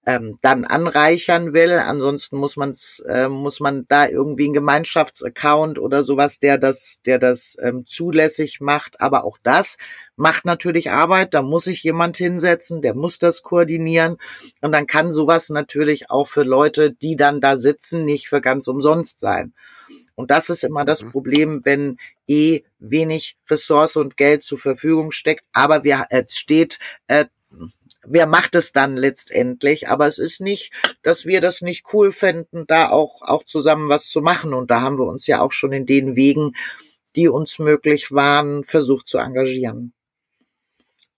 ähm, 0.07 0.38
dann 0.40 0.64
anreichern 0.64 1.52
will. 1.52 1.72
Ansonsten 1.72 2.38
muss 2.38 2.57
man's, 2.57 3.00
äh, 3.00 3.28
muss 3.28 3.59
man 3.61 3.86
da 3.88 4.07
irgendwie 4.07 4.44
einen 4.44 4.54
Gemeinschaftsaccount 4.54 5.78
oder 5.80 6.04
sowas, 6.04 6.38
der 6.38 6.59
das, 6.59 7.00
der 7.04 7.18
das 7.18 7.57
ähm, 7.61 7.84
zulässig 7.86 8.61
macht. 8.61 9.00
Aber 9.00 9.24
auch 9.24 9.36
das 9.42 9.78
macht 10.14 10.44
natürlich 10.44 10.92
Arbeit. 10.92 11.34
Da 11.34 11.42
muss 11.42 11.64
sich 11.64 11.82
jemand 11.82 12.16
hinsetzen, 12.16 12.82
der 12.82 12.94
muss 12.94 13.18
das 13.18 13.42
koordinieren. 13.42 14.16
Und 14.61 14.72
dann 14.72 14.86
kann 14.86 15.11
sowas 15.11 15.50
natürlich 15.50 16.09
auch 16.09 16.28
für 16.28 16.44
Leute, 16.44 16.92
die 16.92 17.16
dann 17.16 17.40
da 17.40 17.57
sitzen, 17.57 18.04
nicht 18.04 18.28
für 18.28 18.40
ganz 18.40 18.68
umsonst 18.68 19.18
sein. 19.18 19.54
Und 20.17 20.31
das 20.31 20.51
ist 20.51 20.64
immer 20.64 20.85
das 20.85 21.03
mhm. 21.03 21.12
Problem, 21.12 21.64
wenn 21.64 21.99
eh 22.27 22.62
wenig 22.79 23.37
Ressource 23.49 23.97
und 23.97 24.17
Geld 24.17 24.43
zur 24.43 24.59
Verfügung 24.59 25.12
steckt, 25.12 25.45
aber 25.53 25.85
wir, 25.85 26.07
es 26.11 26.37
steht 26.37 26.79
äh, 27.07 27.27
wer 28.09 28.27
macht 28.27 28.55
es 28.55 28.73
dann 28.73 28.97
letztendlich? 28.97 29.89
Aber 29.89 30.07
es 30.07 30.19
ist 30.19 30.41
nicht, 30.41 30.73
dass 31.03 31.27
wir 31.27 31.41
das 31.41 31.62
nicht 31.62 31.87
cool 31.93 32.12
fänden, 32.12 32.67
da 32.67 32.91
auch, 32.91 33.23
auch 33.23 33.45
zusammen 33.45 33.89
was 33.89 34.09
zu 34.09 34.21
machen. 34.21 34.55
Und 34.55 34.71
da 34.71 34.81
haben 34.81 34.99
wir 34.99 35.07
uns 35.07 35.27
ja 35.27 35.41
auch 35.41 35.53
schon 35.53 35.73
in 35.73 35.87
den 35.87 36.17
Wegen, 36.17 36.53
die 37.14 37.29
uns 37.29 37.59
möglich 37.59 38.12
waren, 38.12 38.64
versucht 38.64 39.09
zu 39.09 39.19
engagieren. 39.19 39.93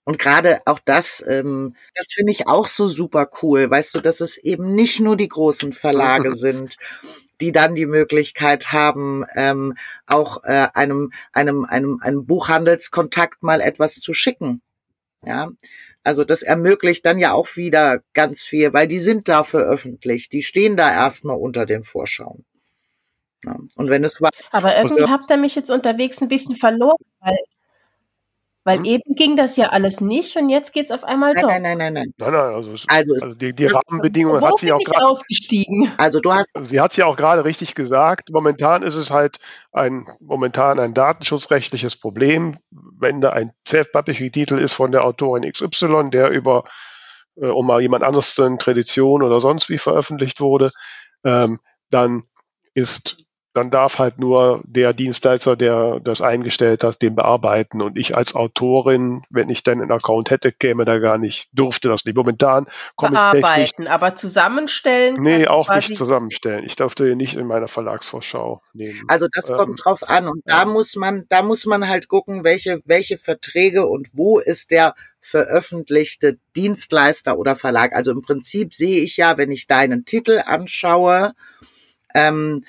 Und 0.04 0.18
gerade 0.18 0.60
auch 0.64 0.78
das, 0.78 1.22
ähm, 1.28 1.76
das 1.94 2.06
finde 2.10 2.32
ich 2.32 2.46
auch 2.46 2.66
so 2.66 2.88
super 2.88 3.28
cool, 3.42 3.68
weißt 3.68 3.94
du, 3.96 4.00
dass 4.00 4.22
es 4.22 4.38
eben 4.38 4.74
nicht 4.74 5.00
nur 5.00 5.18
die 5.18 5.28
großen 5.28 5.74
Verlage 5.74 6.34
sind, 6.34 6.76
die 7.40 7.52
dann 7.52 7.74
die 7.74 7.86
Möglichkeit 7.86 8.72
haben, 8.72 9.24
ähm, 9.34 9.74
auch 10.06 10.44
äh, 10.44 10.68
einem, 10.74 11.12
einem, 11.32 11.64
einem, 11.64 12.00
einem 12.00 12.26
Buchhandelskontakt 12.26 13.42
mal 13.42 13.60
etwas 13.60 14.00
zu 14.00 14.12
schicken. 14.12 14.62
Ja, 15.24 15.48
also 16.04 16.24
das 16.24 16.42
ermöglicht 16.42 17.04
dann 17.04 17.18
ja 17.18 17.32
auch 17.32 17.56
wieder 17.56 18.02
ganz 18.14 18.42
viel, 18.42 18.72
weil 18.72 18.86
die 18.86 18.98
sind 18.98 19.28
da 19.28 19.44
veröffentlicht. 19.44 20.32
Die 20.32 20.42
stehen 20.42 20.76
da 20.76 20.90
erstmal 20.90 21.36
unter 21.36 21.66
den 21.66 21.82
Vorschauen. 21.82 22.44
Ja. 23.44 23.56
Und 23.74 23.90
wenn 23.90 24.04
es 24.04 24.20
war. 24.20 24.30
Aber 24.50 24.76
irgendwie 24.76 25.04
habt 25.04 25.30
ihr 25.30 25.36
mich 25.36 25.54
jetzt 25.54 25.70
unterwegs 25.70 26.20
ein 26.22 26.28
bisschen 26.28 26.56
verloren, 26.56 26.96
weil 27.20 27.36
weil 28.68 28.80
mhm. 28.80 28.84
eben 28.84 29.14
ging 29.14 29.34
das 29.34 29.56
ja 29.56 29.70
alles 29.70 30.02
nicht 30.02 30.36
und 30.36 30.50
jetzt 30.50 30.74
geht 30.74 30.84
es 30.84 30.90
auf 30.90 31.02
einmal 31.02 31.32
nein, 31.32 31.42
doch. 31.42 31.48
Nein, 31.48 31.62
nein, 31.62 31.78
nein, 31.78 31.92
nein. 31.94 32.14
Nein, 32.18 32.32
nein, 32.32 32.54
also, 32.54 32.70
also, 32.86 33.14
also 33.14 33.34
die, 33.34 33.54
die 33.54 33.64
Rahmenbedingungen 33.64 34.44
hat 34.44 34.58
sie 34.58 34.70
auch 34.72 34.78
gerade 34.78 35.06
ausgestiegen. 35.06 35.90
Also 35.96 36.20
du 36.20 36.34
hast 36.34 36.50
sie 36.60 36.78
hat 36.78 36.94
ja 36.98 37.06
auch 37.06 37.16
gerade 37.16 37.46
richtig 37.46 37.74
gesagt, 37.74 38.28
momentan 38.30 38.82
ist 38.82 38.96
es 38.96 39.10
halt 39.10 39.38
ein 39.72 40.06
momentan 40.20 40.78
ein 40.78 40.92
datenschutzrechtliches 40.92 41.96
Problem, 41.96 42.58
wenn 42.70 43.22
da 43.22 43.30
ein 43.30 43.52
self-publishing 43.66 44.32
Titel 44.32 44.58
ist 44.58 44.74
von 44.74 44.92
der 44.92 45.02
Autorin 45.02 45.50
XY, 45.50 46.10
der 46.10 46.28
über 46.28 46.64
äh, 47.40 47.46
um 47.46 47.66
mal 47.66 47.80
jemand 47.80 48.04
anderes 48.04 48.36
in 48.36 48.58
Tradition 48.58 49.22
oder 49.22 49.40
sonst 49.40 49.70
wie 49.70 49.78
veröffentlicht 49.78 50.40
wurde, 50.42 50.72
ähm, 51.24 51.58
dann 51.88 52.24
ist 52.74 53.24
dann 53.54 53.70
darf 53.70 53.98
halt 53.98 54.18
nur 54.18 54.62
der 54.64 54.92
Dienstleister, 54.92 55.56
der 55.56 56.00
das 56.00 56.20
eingestellt 56.20 56.84
hat, 56.84 57.02
den 57.02 57.14
bearbeiten. 57.14 57.82
Und 57.82 57.96
ich 57.96 58.16
als 58.16 58.34
Autorin, 58.34 59.24
wenn 59.30 59.48
ich 59.48 59.62
dann 59.62 59.80
einen 59.80 59.90
Account 59.90 60.30
hätte, 60.30 60.52
käme 60.52 60.84
da 60.84 60.98
gar 60.98 61.18
nicht, 61.18 61.48
durfte 61.52 61.88
das 61.88 62.04
nicht. 62.04 62.16
Momentan 62.16 62.66
komme 62.94 63.18
ich 63.34 63.42
technisch. 63.42 63.88
aber 63.88 64.14
zusammenstellen? 64.14 65.16
Nee, 65.20 65.46
auch 65.46 65.68
nicht 65.74 65.96
zusammenstellen. 65.96 66.64
Ich 66.64 66.76
durfte 66.76 67.10
ihn 67.10 67.16
nicht 67.16 67.36
in 67.36 67.46
meiner 67.46 67.68
Verlagsvorschau 67.68 68.60
nehmen. 68.74 69.02
Also 69.08 69.26
das 69.32 69.50
ähm, 69.50 69.56
kommt 69.56 69.84
drauf 69.84 70.08
an. 70.08 70.28
Und 70.28 70.42
da 70.44 70.64
muss 70.64 70.94
man, 70.96 71.24
da 71.28 71.42
muss 71.42 71.66
man 71.66 71.88
halt 71.88 72.08
gucken, 72.08 72.44
welche, 72.44 72.80
welche 72.84 73.18
Verträge 73.18 73.86
und 73.86 74.08
wo 74.12 74.38
ist 74.38 74.70
der 74.70 74.94
veröffentlichte 75.20 76.38
Dienstleister 76.54 77.38
oder 77.38 77.56
Verlag. 77.56 77.92
Also 77.94 78.12
im 78.12 78.22
Prinzip 78.22 78.74
sehe 78.74 79.02
ich 79.02 79.16
ja, 79.16 79.36
wenn 79.36 79.50
ich 79.50 79.66
deinen 79.66 80.04
Titel 80.04 80.42
anschaue, 80.44 81.34
ähm, 82.14 82.64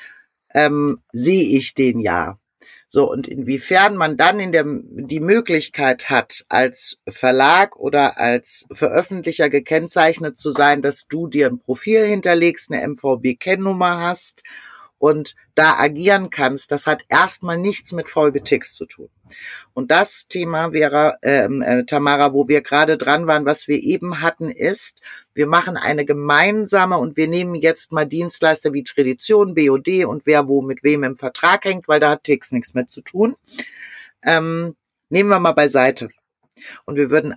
ähm, 0.53 1.01
sehe 1.11 1.57
ich 1.57 1.73
den 1.73 1.99
ja. 1.99 2.39
So, 2.91 3.09
und 3.09 3.27
inwiefern 3.27 3.95
man 3.95 4.17
dann 4.17 4.39
in 4.39 4.51
der, 4.51 4.65
die 4.65 5.19
Möglichkeit 5.19 6.09
hat, 6.09 6.45
als 6.49 6.97
Verlag 7.07 7.75
oder 7.75 8.17
als 8.17 8.65
Veröffentlicher 8.71 9.47
gekennzeichnet 9.49 10.39
zu 10.39 10.49
sein, 10.49 10.81
dass 10.81 11.07
du 11.07 11.27
dir 11.27 11.47
ein 11.47 11.59
Profil 11.59 12.03
hinterlegst, 12.03 12.71
eine 12.71 12.87
MVB-Kennnummer 12.87 13.99
hast 13.99 14.43
und 14.99 15.35
da 15.55 15.77
agieren 15.79 16.29
kannst, 16.29 16.71
das 16.71 16.85
hat 16.85 17.03
erstmal 17.09 17.57
nichts 17.57 17.91
mit 17.93 18.09
Folgetix 18.09 18.75
zu 18.75 18.85
tun. 18.85 19.09
Und 19.73 19.91
das 19.91 20.27
Thema 20.27 20.73
wäre, 20.73 21.17
ähm, 21.23 21.61
äh, 21.61 21.85
Tamara, 21.85 22.33
wo 22.33 22.47
wir 22.47 22.61
gerade 22.61 22.97
dran 22.97 23.27
waren, 23.27 23.45
was 23.45 23.67
wir 23.67 23.81
eben 23.81 24.21
hatten, 24.21 24.49
ist, 24.49 25.01
wir 25.33 25.47
machen 25.47 25.77
eine 25.77 26.05
gemeinsame 26.05 26.97
und 26.97 27.15
wir 27.15 27.27
nehmen 27.27 27.55
jetzt 27.55 27.91
mal 27.91 28.05
Dienstleister 28.05 28.73
wie 28.73 28.83
Tradition, 28.83 29.55
BOD 29.55 30.05
und 30.05 30.25
wer 30.25 30.47
wo 30.47 30.61
mit 30.61 30.83
wem 30.83 31.03
im 31.03 31.15
Vertrag 31.15 31.65
hängt, 31.65 31.87
weil 31.87 31.99
da 31.99 32.11
hat 32.11 32.23
Tix 32.25 32.51
nichts 32.51 32.73
mit 32.73 32.91
zu 32.91 33.01
tun. 33.01 33.35
Ähm, 34.23 34.75
nehmen 35.09 35.29
wir 35.29 35.39
mal 35.39 35.53
beiseite. 35.53 36.09
Und 36.85 36.97
wir 36.97 37.09
würden 37.09 37.35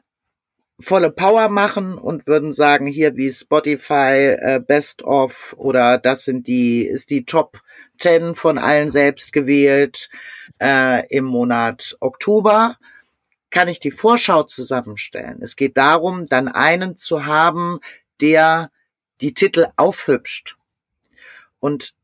volle 0.82 1.10
Power 1.10 1.48
machen 1.48 1.96
und 1.96 2.26
würden 2.26 2.52
sagen, 2.52 2.86
hier 2.86 3.16
wie 3.16 3.30
Spotify, 3.32 4.36
äh, 4.38 4.60
Best 4.64 5.02
of 5.02 5.54
oder 5.56 5.98
das 5.98 6.24
sind 6.24 6.46
die, 6.46 6.82
ist 6.82 7.10
die 7.10 7.24
Top 7.24 7.60
10 7.98 8.34
von 8.34 8.58
allen 8.58 8.90
selbst 8.90 9.32
gewählt 9.32 10.10
äh, 10.60 11.06
im 11.08 11.24
Monat 11.24 11.96
Oktober, 12.00 12.76
kann 13.50 13.68
ich 13.68 13.80
die 13.80 13.90
Vorschau 13.90 14.42
zusammenstellen. 14.42 15.40
Es 15.40 15.56
geht 15.56 15.76
darum, 15.76 16.28
dann 16.28 16.48
einen 16.48 16.96
zu 16.96 17.26
haben, 17.26 17.80
der 18.20 18.70
die 19.20 19.34
Titel 19.34 19.68
aufhübscht. 19.76 20.56
Und 21.60 21.94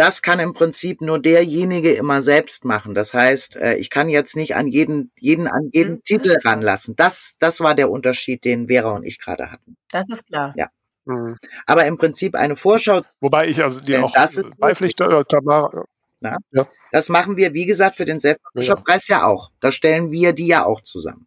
das 0.00 0.22
kann 0.22 0.40
im 0.40 0.54
Prinzip 0.54 1.02
nur 1.02 1.18
derjenige 1.18 1.92
immer 1.92 2.22
selbst 2.22 2.64
machen. 2.64 2.94
Das 2.94 3.12
heißt, 3.12 3.56
äh, 3.56 3.74
ich 3.74 3.90
kann 3.90 4.08
jetzt 4.08 4.34
nicht 4.34 4.56
an 4.56 4.66
jeden, 4.66 5.12
jeden, 5.18 5.46
an 5.46 5.68
jeden 5.74 5.96
mhm. 5.96 6.04
Titel 6.04 6.38
ranlassen. 6.42 6.96
Das, 6.96 7.36
das 7.38 7.60
war 7.60 7.74
der 7.74 7.90
Unterschied, 7.90 8.46
den 8.46 8.68
Vera 8.68 8.92
und 8.92 9.04
ich 9.04 9.18
gerade 9.18 9.52
hatten. 9.52 9.76
Das 9.90 10.08
ist 10.08 10.26
klar. 10.26 10.54
Ja. 10.56 10.68
Mhm. 11.04 11.36
Aber 11.66 11.84
im 11.84 11.98
Prinzip 11.98 12.34
eine 12.34 12.56
Vorschau. 12.56 13.02
Wobei 13.20 13.48
ich 13.48 13.62
also 13.62 13.78
die 13.78 13.94
auch 13.98 14.10
das 14.10 14.40
beipflichte, 14.56 15.04
äh, 15.04 15.22
Tamara. 15.24 15.84
Na, 16.20 16.38
ja. 16.52 16.66
Das 16.92 17.10
machen 17.10 17.36
wir, 17.36 17.52
wie 17.52 17.66
gesagt, 17.66 17.96
für 17.96 18.06
den 18.06 18.20
Self-Publisher-Preis 18.20 19.06
ja. 19.08 19.18
ja 19.18 19.26
auch. 19.26 19.50
Da 19.60 19.70
stellen 19.70 20.10
wir 20.10 20.32
die 20.32 20.46
ja 20.46 20.64
auch 20.64 20.80
zusammen. 20.80 21.26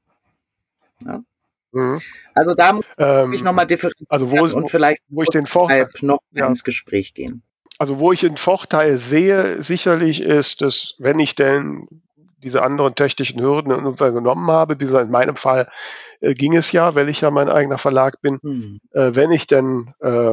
Ja. 1.05 1.21
Mhm. 1.73 2.01
Also 2.33 2.55
da 2.55 2.73
muss 2.73 2.85
ähm, 2.97 3.33
ich 3.33 3.43
nochmal 3.43 3.67
differenzieren 3.67 4.07
also 4.09 4.31
wo, 4.31 4.45
und 4.45 4.71
vielleicht 4.71 5.03
wo 5.09 5.21
ich 5.21 5.29
den 5.29 5.45
Vorteil 5.45 5.87
noch 6.01 6.21
ja. 6.31 6.47
ins 6.47 6.63
Gespräch 6.63 7.13
gehen 7.13 7.43
also 7.83 7.99
wo 7.99 8.13
ich 8.13 8.25
einen 8.25 8.37
Vorteil 8.37 8.97
sehe, 8.97 9.61
sicherlich 9.61 10.21
ist, 10.21 10.61
dass 10.61 10.95
wenn 10.99 11.19
ich 11.19 11.35
denn 11.35 11.85
diese 12.41 12.63
anderen 12.63 12.95
technischen 12.95 13.41
Hürden 13.41 13.97
genommen 13.97 14.49
habe, 14.49 14.79
wie 14.79 14.85
in 14.85 15.11
meinem 15.11 15.35
Fall 15.35 15.67
äh, 16.21 16.33
ging 16.33 16.55
es 16.55 16.71
ja, 16.71 16.95
weil 16.95 17.09
ich 17.09 17.19
ja 17.19 17.29
mein 17.29 17.49
eigener 17.49 17.77
Verlag 17.77 18.21
bin, 18.21 18.39
mhm. 18.41 18.79
äh, 18.91 19.13
wenn 19.15 19.33
ich 19.33 19.47
denn 19.47 19.93
äh, 19.99 20.31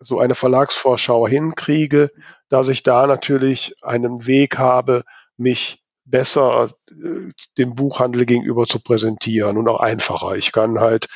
so 0.00 0.18
eine 0.18 0.34
Verlagsvorschau 0.34 1.28
hinkriege, 1.28 2.10
dass 2.48 2.68
ich 2.68 2.82
da 2.82 3.06
natürlich 3.06 3.76
einen 3.82 4.26
Weg 4.26 4.58
habe, 4.58 5.04
mich 5.36 5.84
besser 6.04 6.70
äh, 6.90 7.30
dem 7.56 7.76
Buchhandel 7.76 8.26
gegenüber 8.26 8.66
zu 8.66 8.80
präsentieren 8.80 9.58
und 9.58 9.68
auch 9.68 9.78
einfacher. 9.78 10.34
Ich 10.34 10.50
kann 10.50 10.80
halt 10.80 11.06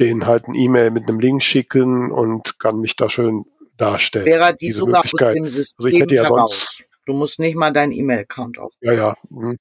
den 0.00 0.24
halt 0.24 0.48
ein 0.48 0.54
E-Mail 0.54 0.90
mit 0.90 1.06
einem 1.06 1.20
Link 1.20 1.42
schicken 1.42 2.10
und 2.12 2.58
kann 2.58 2.80
mich 2.80 2.96
da 2.96 3.10
schön 3.10 3.44
darstellen. 3.78 4.26
Wäre 4.26 4.54
die 4.54 4.72
sogar 4.72 5.00
aus 5.04 5.10
dem 5.10 5.48
System 5.48 5.86
also 5.86 5.96
ich 5.96 6.02
hätte 6.02 6.14
ja 6.14 6.24
heraus. 6.24 6.50
Sonst, 6.50 6.84
du 7.06 7.12
musst 7.14 7.38
nicht 7.38 7.56
mal 7.56 7.72
deinen 7.72 7.92
E-Mail-Account 7.92 8.58
auf. 8.58 8.74
Ja, 8.80 8.92
ja. 8.92 9.16
Mhm. 9.30 9.56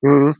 Mhm. 0.00 0.36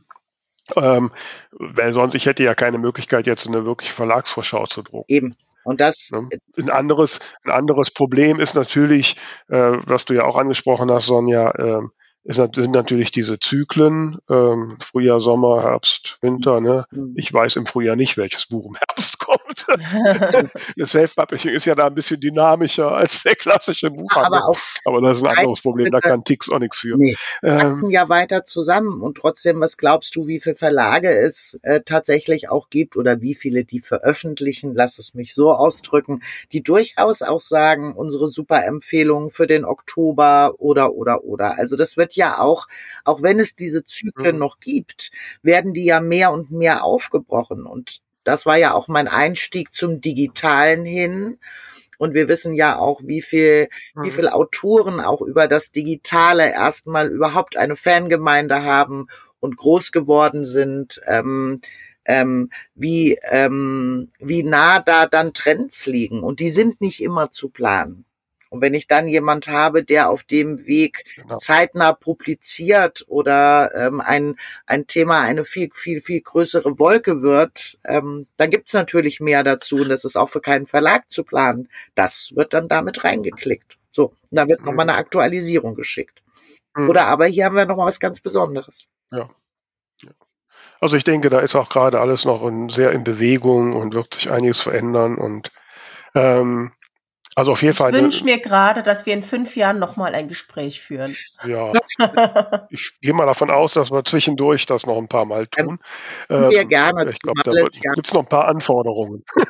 Ähm, 0.75 1.11
weil 1.51 1.93
sonst, 1.93 2.15
ich 2.15 2.25
hätte 2.25 2.43
ja 2.43 2.55
keine 2.55 2.77
Möglichkeit, 2.77 3.27
jetzt 3.27 3.47
eine 3.47 3.65
wirkliche 3.65 3.93
Verlagsvorschau 3.93 4.65
zu 4.65 4.81
drucken. 4.81 5.11
Eben. 5.13 5.35
Und 5.63 5.79
das. 5.79 6.09
Ein 6.57 6.69
anderes, 6.69 7.19
ein 7.43 7.51
anderes 7.51 7.91
Problem 7.91 8.39
ist 8.39 8.55
natürlich, 8.55 9.15
äh, 9.47 9.77
was 9.85 10.05
du 10.05 10.13
ja 10.13 10.23
auch 10.23 10.35
angesprochen 10.35 10.89
hast, 10.91 11.05
Sonja, 11.05 11.51
äh, 11.51 11.81
es 12.23 12.35
sind 12.35 12.71
natürlich 12.71 13.11
diese 13.11 13.39
Zyklen, 13.39 14.19
ähm, 14.29 14.77
Frühjahr, 14.79 15.21
Sommer, 15.21 15.63
Herbst, 15.63 16.19
Winter. 16.21 16.61
Ne? 16.61 16.85
Mhm. 16.91 17.13
Ich 17.15 17.33
weiß 17.33 17.55
im 17.55 17.65
Frühjahr 17.65 17.95
nicht, 17.95 18.15
welches 18.17 18.45
Buch 18.45 18.67
im 18.67 18.75
Herbst 18.75 19.17
kommt. 19.17 19.65
das 20.77 20.91
Self-Publishing 20.91 21.51
ist 21.51 21.65
ja 21.65 21.73
da 21.73 21.87
ein 21.87 21.95
bisschen 21.95 22.19
dynamischer 22.19 22.91
als 22.91 23.23
der 23.23 23.35
klassische 23.35 23.89
Buchhandel. 23.89 24.39
Aber, 24.39 24.57
Aber 24.85 25.01
das 25.01 25.17
ist 25.17 25.23
ein 25.23 25.35
anderes 25.35 25.61
Problem, 25.61 25.91
da 25.91 25.99
kann 25.99 26.23
Tix 26.23 26.49
auch 26.49 26.59
nichts 26.59 26.79
für. 26.79 26.95
Nee, 26.97 27.15
wachsen 27.41 27.85
ähm, 27.85 27.91
ja 27.91 28.07
weiter 28.09 28.43
zusammen 28.43 29.01
und 29.01 29.17
trotzdem, 29.17 29.59
was 29.59 29.77
glaubst 29.77 30.15
du, 30.15 30.27
wie 30.27 30.39
viele 30.39 30.55
Verlage 30.55 31.09
es 31.09 31.59
äh, 31.63 31.81
tatsächlich 31.81 32.49
auch 32.49 32.69
gibt 32.69 32.97
oder 32.97 33.21
wie 33.21 33.33
viele 33.33 33.65
die 33.65 33.79
veröffentlichen, 33.79 34.75
lass 34.75 34.99
es 34.99 35.13
mich 35.13 35.33
so 35.33 35.51
ausdrücken, 35.51 36.21
die 36.51 36.61
durchaus 36.61 37.21
auch 37.21 37.41
sagen, 37.41 37.93
unsere 37.95 38.27
super 38.27 38.63
Empfehlung 38.65 39.31
für 39.31 39.47
den 39.47 39.65
Oktober 39.65 40.53
oder, 40.59 40.93
oder, 40.93 41.23
oder. 41.23 41.57
Also 41.57 41.75
das 41.75 41.97
wird 41.97 42.10
wird 42.11 42.15
ja 42.15 42.39
auch, 42.39 42.67
auch 43.05 43.21
wenn 43.21 43.39
es 43.39 43.55
diese 43.55 43.83
Zyklen 43.83 44.35
mhm. 44.35 44.39
noch 44.39 44.59
gibt, 44.59 45.11
werden 45.41 45.73
die 45.73 45.85
ja 45.85 45.99
mehr 45.99 46.31
und 46.31 46.51
mehr 46.51 46.83
aufgebrochen. 46.83 47.65
Und 47.65 47.99
das 48.23 48.45
war 48.45 48.57
ja 48.57 48.73
auch 48.73 48.87
mein 48.87 49.07
Einstieg 49.07 49.73
zum 49.73 50.01
Digitalen 50.01 50.85
hin. 50.85 51.37
Und 51.97 52.13
wir 52.13 52.27
wissen 52.27 52.53
ja 52.53 52.77
auch, 52.77 53.01
wie 53.03 53.21
viel, 53.21 53.69
mhm. 53.95 54.03
wie 54.03 54.11
viel 54.11 54.27
Autoren 54.27 54.99
auch 54.99 55.21
über 55.21 55.47
das 55.47 55.71
Digitale 55.71 56.51
erstmal 56.51 57.09
überhaupt 57.09 57.57
eine 57.57 57.75
Fangemeinde 57.75 58.63
haben 58.63 59.07
und 59.39 59.57
groß 59.57 59.91
geworden 59.91 60.43
sind. 60.43 61.01
Ähm, 61.07 61.61
ähm, 62.03 62.49
wie, 62.73 63.19
ähm, 63.29 64.09
wie 64.17 64.41
nah 64.41 64.79
da 64.79 65.05
dann 65.05 65.35
Trends 65.35 65.85
liegen. 65.85 66.23
Und 66.23 66.39
die 66.39 66.49
sind 66.49 66.81
nicht 66.81 67.03
immer 67.03 67.29
zu 67.29 67.49
planen. 67.49 68.05
Und 68.51 68.61
wenn 68.61 68.73
ich 68.73 68.85
dann 68.85 69.07
jemand 69.07 69.47
habe, 69.47 69.85
der 69.85 70.09
auf 70.09 70.25
dem 70.25 70.65
Weg 70.67 71.05
genau. 71.15 71.37
zeitnah 71.37 71.93
publiziert 71.93 73.05
oder 73.07 73.71
ähm, 73.73 74.01
ein, 74.01 74.35
ein 74.65 74.87
Thema 74.87 75.21
eine 75.21 75.45
viel, 75.45 75.69
viel, 75.73 76.01
viel 76.01 76.19
größere 76.19 76.77
Wolke 76.77 77.21
wird, 77.21 77.79
ähm, 77.85 78.27
dann 78.35 78.49
gibt's 78.49 78.73
natürlich 78.73 79.21
mehr 79.21 79.45
dazu. 79.45 79.77
Und 79.77 79.87
das 79.87 80.03
ist 80.03 80.17
auch 80.17 80.27
für 80.27 80.41
keinen 80.41 80.65
Verlag 80.65 81.09
zu 81.09 81.23
planen. 81.23 81.69
Das 81.95 82.33
wird 82.35 82.53
dann 82.53 82.67
damit 82.67 83.05
reingeklickt. 83.05 83.77
So, 83.89 84.07
und 84.09 84.17
da 84.31 84.45
wird 84.49 84.59
mhm. 84.59 84.65
nochmal 84.65 84.89
eine 84.89 84.97
Aktualisierung 84.97 85.73
geschickt. 85.75 86.21
Mhm. 86.75 86.89
Oder 86.89 87.05
aber 87.05 87.27
hier 87.27 87.45
haben 87.45 87.55
wir 87.55 87.65
nochmal 87.65 87.87
was 87.87 88.01
ganz 88.01 88.19
Besonderes. 88.19 88.89
Ja. 89.13 89.29
Also 90.81 90.97
ich 90.97 91.05
denke, 91.05 91.29
da 91.29 91.39
ist 91.39 91.55
auch 91.55 91.69
gerade 91.69 92.01
alles 92.01 92.25
noch 92.25 92.45
in, 92.45 92.67
sehr 92.67 92.91
in 92.91 93.05
Bewegung 93.05 93.75
und 93.77 93.93
wird 93.93 94.15
sich 94.15 94.29
einiges 94.29 94.59
verändern 94.59 95.15
und 95.15 95.51
ähm, 96.15 96.73
also 97.35 97.53
auf 97.53 97.61
jeden 97.61 97.71
ich 97.71 97.77
Fall. 97.77 97.95
Ich 97.95 98.01
wünsche 98.01 98.25
mir 98.25 98.39
gerade, 98.39 98.83
dass 98.83 99.05
wir 99.05 99.13
in 99.13 99.23
fünf 99.23 99.55
Jahren 99.55 99.79
nochmal 99.79 100.13
ein 100.13 100.27
Gespräch 100.27 100.81
führen. 100.81 101.15
Ja, 101.45 101.71
ich 102.69 102.99
gehe 102.99 103.13
mal 103.13 103.25
davon 103.25 103.49
aus, 103.49 103.73
dass 103.73 103.89
wir 103.89 104.03
zwischendurch 104.03 104.65
das 104.65 104.85
noch 104.85 104.97
ein 104.97 105.07
paar 105.07 105.25
Mal 105.25 105.47
tun. 105.47 105.79
Ähm, 106.29 106.49
wir 106.49 106.65
gerne. 106.65 107.09
Ich 107.09 107.19
glaube, 107.19 107.41
da 107.43 107.51
gibt 107.51 108.07
es 108.07 108.13
noch 108.13 108.23
ein 108.23 108.29
paar 108.29 108.47
Anforderungen. 108.49 109.23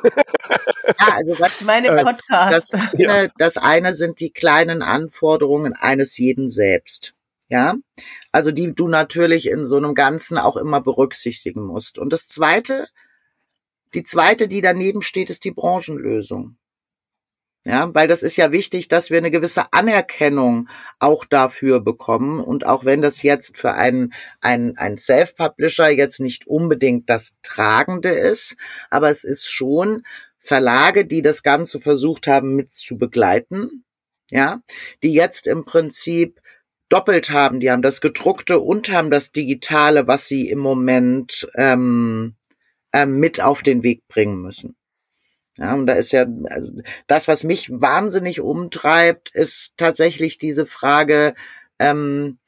ja, 0.86 1.14
also 1.14 1.38
was 1.40 1.62
meine 1.62 1.88
äh, 1.98 2.04
Podcast. 2.04 2.72
Das, 2.72 2.92
ja. 2.94 3.26
das 3.36 3.56
eine 3.56 3.94
sind 3.94 4.20
die 4.20 4.30
kleinen 4.30 4.82
Anforderungen 4.82 5.74
eines 5.74 6.16
jeden 6.18 6.48
selbst. 6.48 7.14
Ja, 7.48 7.74
also 8.30 8.50
die 8.50 8.74
du 8.74 8.88
natürlich 8.88 9.46
in 9.46 9.64
so 9.64 9.76
einem 9.76 9.94
Ganzen 9.94 10.38
auch 10.38 10.56
immer 10.56 10.80
berücksichtigen 10.80 11.62
musst. 11.66 11.98
Und 11.98 12.10
das 12.12 12.26
zweite, 12.28 12.86
die 13.92 14.04
zweite, 14.04 14.48
die 14.48 14.62
daneben 14.62 15.02
steht, 15.02 15.28
ist 15.28 15.44
die 15.44 15.50
Branchenlösung. 15.50 16.56
Ja, 17.64 17.94
weil 17.94 18.08
das 18.08 18.24
ist 18.24 18.36
ja 18.36 18.50
wichtig, 18.50 18.88
dass 18.88 19.10
wir 19.10 19.18
eine 19.18 19.30
gewisse 19.30 19.72
Anerkennung 19.72 20.68
auch 20.98 21.24
dafür 21.24 21.78
bekommen. 21.78 22.40
Und 22.40 22.66
auch 22.66 22.84
wenn 22.84 23.02
das 23.02 23.22
jetzt 23.22 23.56
für 23.56 23.74
einen, 23.74 24.12
einen, 24.40 24.76
einen 24.78 24.96
Self-Publisher 24.96 25.88
jetzt 25.90 26.18
nicht 26.18 26.48
unbedingt 26.48 27.08
das 27.08 27.36
Tragende 27.42 28.10
ist, 28.10 28.56
aber 28.90 29.10
es 29.10 29.22
ist 29.22 29.48
schon 29.48 30.02
Verlage, 30.40 31.06
die 31.06 31.22
das 31.22 31.44
Ganze 31.44 31.78
versucht 31.78 32.26
haben 32.26 32.56
mit 32.56 32.72
zu 32.72 32.98
begleiten. 32.98 33.84
Ja, 34.30 34.62
die 35.02 35.12
jetzt 35.12 35.46
im 35.46 35.64
Prinzip 35.64 36.40
doppelt 36.88 37.30
haben. 37.30 37.60
Die 37.60 37.70
haben 37.70 37.82
das 37.82 38.00
gedruckte 38.00 38.58
und 38.58 38.90
haben 38.90 39.10
das 39.10 39.32
digitale, 39.32 40.06
was 40.06 40.26
sie 40.26 40.48
im 40.48 40.58
Moment 40.58 41.48
ähm, 41.54 42.34
ähm, 42.92 43.18
mit 43.18 43.40
auf 43.40 43.62
den 43.62 43.82
Weg 43.82 44.06
bringen 44.08 44.42
müssen. 44.42 44.76
Ja, 45.58 45.74
und 45.74 45.86
da 45.86 45.94
ist 45.94 46.12
ja, 46.12 46.26
also 46.48 46.72
das, 47.06 47.28
was 47.28 47.44
mich 47.44 47.70
wahnsinnig 47.70 48.40
umtreibt, 48.40 49.30
ist 49.34 49.74
tatsächlich 49.76 50.38
diese 50.38 50.64
Frage, 50.64 51.34
ähm, 51.78 52.38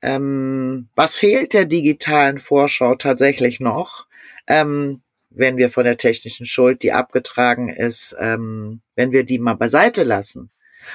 ähm, 0.00 0.88
was 0.94 1.14
fehlt 1.14 1.54
der 1.54 1.66
digitalen 1.66 2.38
Vorschau 2.38 2.94
tatsächlich 2.96 3.60
noch, 3.60 4.06
ähm, 4.48 5.02
wenn 5.30 5.56
wir 5.56 5.70
von 5.70 5.84
der 5.84 5.96
technischen 5.96 6.46
Schuld, 6.46 6.82
die 6.82 6.92
abgetragen 6.92 7.68
ist, 7.68 8.16
ähm, 8.18 8.80
wenn 8.96 9.12
wir 9.12 9.24
die 9.24 9.38
mal 9.38 9.54
beiseite 9.54 10.02
lassen. 10.02 10.50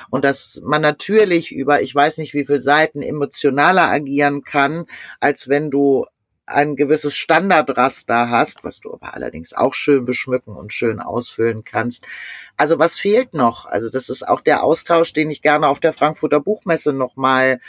Und 0.09 0.25
dass 0.25 0.61
man 0.63 0.81
natürlich 0.81 1.51
über, 1.53 1.81
ich 1.81 1.95
weiß 1.95 2.17
nicht 2.17 2.33
wie 2.33 2.45
viele 2.45 2.61
Seiten 2.61 3.01
emotionaler 3.01 3.89
agieren 3.89 4.43
kann, 4.43 4.85
als 5.19 5.47
wenn 5.47 5.71
du 5.71 6.05
ein 6.47 6.75
gewisses 6.75 7.15
Standardraster 7.15 8.29
hast, 8.29 8.63
was 8.63 8.79
du 8.79 8.93
aber 8.93 9.13
allerdings 9.13 9.53
auch 9.53 9.73
schön 9.73 10.05
beschmücken 10.05 10.55
und 10.55 10.73
schön 10.73 10.99
ausfüllen 10.99 11.63
kannst. 11.63 12.05
Also 12.55 12.79
was 12.79 12.97
fehlt 12.97 13.33
noch? 13.33 13.65
Also 13.65 13.89
das 13.89 14.09
ist 14.09 14.27
auch 14.27 14.41
der 14.41 14.63
Austausch, 14.63 15.13
den 15.13 15.29
ich 15.29 15.41
gerne 15.41 15.67
auf 15.67 15.79
der 15.79 15.93
Frankfurter 15.93 16.39
Buchmesse 16.39 16.93
nochmal 16.93 17.59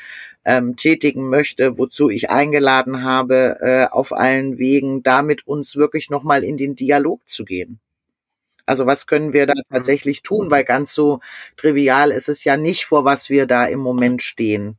ähm, 0.45 0.77
tätigen 0.77 1.29
möchte, 1.29 1.77
wozu 1.77 2.09
ich 2.09 2.31
eingeladen 2.31 3.03
habe, 3.03 3.59
äh, 3.61 3.87
auf 3.91 4.13
allen 4.13 4.59
Wegen, 4.59 5.03
damit 5.03 5.47
uns 5.47 5.77
wirklich 5.77 6.09
nochmal 6.09 6.45
in 6.45 6.57
den 6.57 6.77
Dialog 6.77 7.29
zu 7.29 7.45
gehen. 7.45 7.81
Also 8.65 8.87
was 8.87 9.07
können 9.07 9.33
wir 9.33 9.47
da 9.47 9.55
mhm. 9.57 9.75
tatsächlich 9.75 10.23
tun? 10.23 10.51
Weil 10.51 10.65
ganz 10.65 10.95
so 10.95 11.21
trivial 11.57 12.13
ist 12.13 12.29
es 12.29 12.45
ja 12.45 12.57
nicht, 12.57 12.85
vor 12.85 13.05
was 13.05 13.29
wir 13.29 13.47
da 13.47 13.65
im 13.67 13.81
Moment 13.81 14.23
stehen. 14.23 14.79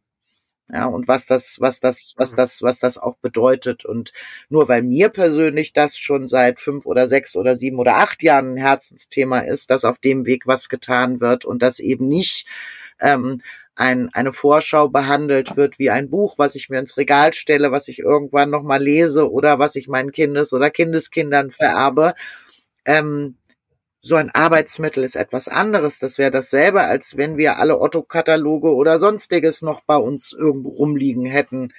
Ja, 0.71 0.85
und 0.85 1.07
was 1.07 1.25
das, 1.25 1.59
was 1.59 1.79
das, 1.79 2.13
was 2.17 2.33
mhm. 2.33 2.35
das, 2.37 2.61
was 2.61 2.79
das 2.79 2.97
auch 2.97 3.17
bedeutet. 3.17 3.85
Und 3.85 4.13
nur 4.49 4.67
weil 4.67 4.83
mir 4.83 5.09
persönlich 5.09 5.73
das 5.73 5.97
schon 5.97 6.27
seit 6.27 6.59
fünf 6.59 6.85
oder 6.85 7.07
sechs 7.07 7.35
oder 7.35 7.55
sieben 7.55 7.79
oder 7.79 7.95
acht 7.95 8.21
Jahren 8.21 8.53
ein 8.53 8.57
Herzensthema 8.57 9.39
ist, 9.39 9.71
dass 9.71 9.83
auf 9.83 9.97
dem 9.97 10.25
Weg 10.25 10.45
was 10.45 10.69
getan 10.69 11.21
wird 11.21 11.43
und 11.45 11.63
dass 11.63 11.79
eben 11.79 12.07
nicht 12.07 12.45
ähm, 12.99 13.41
ein, 13.75 14.09
eine 14.13 14.33
Vorschau 14.33 14.89
behandelt 14.89 15.55
wird 15.55 15.79
wie 15.79 15.89
ein 15.89 16.09
Buch, 16.09 16.37
was 16.37 16.55
ich 16.55 16.69
mir 16.69 16.79
ins 16.79 16.97
Regal 16.97 17.33
stelle, 17.33 17.71
was 17.71 17.87
ich 17.87 17.99
irgendwann 17.99 18.49
nochmal 18.49 18.83
lese 18.83 19.31
oder 19.31 19.57
was 19.57 19.75
ich 19.75 19.87
meinen 19.87 20.11
Kindes- 20.11 20.53
oder 20.53 20.69
Kindeskindern 20.69 21.49
vererbe, 21.49 22.13
ähm, 22.85 23.37
so 24.01 24.15
ein 24.15 24.29
Arbeitsmittel 24.29 25.03
ist 25.03 25.15
etwas 25.15 25.47
anderes. 25.47 25.99
Das 25.99 26.17
wäre 26.17 26.31
dasselbe, 26.31 26.81
als 26.81 27.17
wenn 27.17 27.37
wir 27.37 27.57
alle 27.57 27.79
Otto-Kataloge 27.79 28.73
oder 28.73 28.97
sonstiges 28.99 29.61
noch 29.61 29.81
bei 29.81 29.97
uns 29.97 30.33
irgendwo 30.33 30.69
rumliegen 30.69 31.25
hätten. 31.25 31.73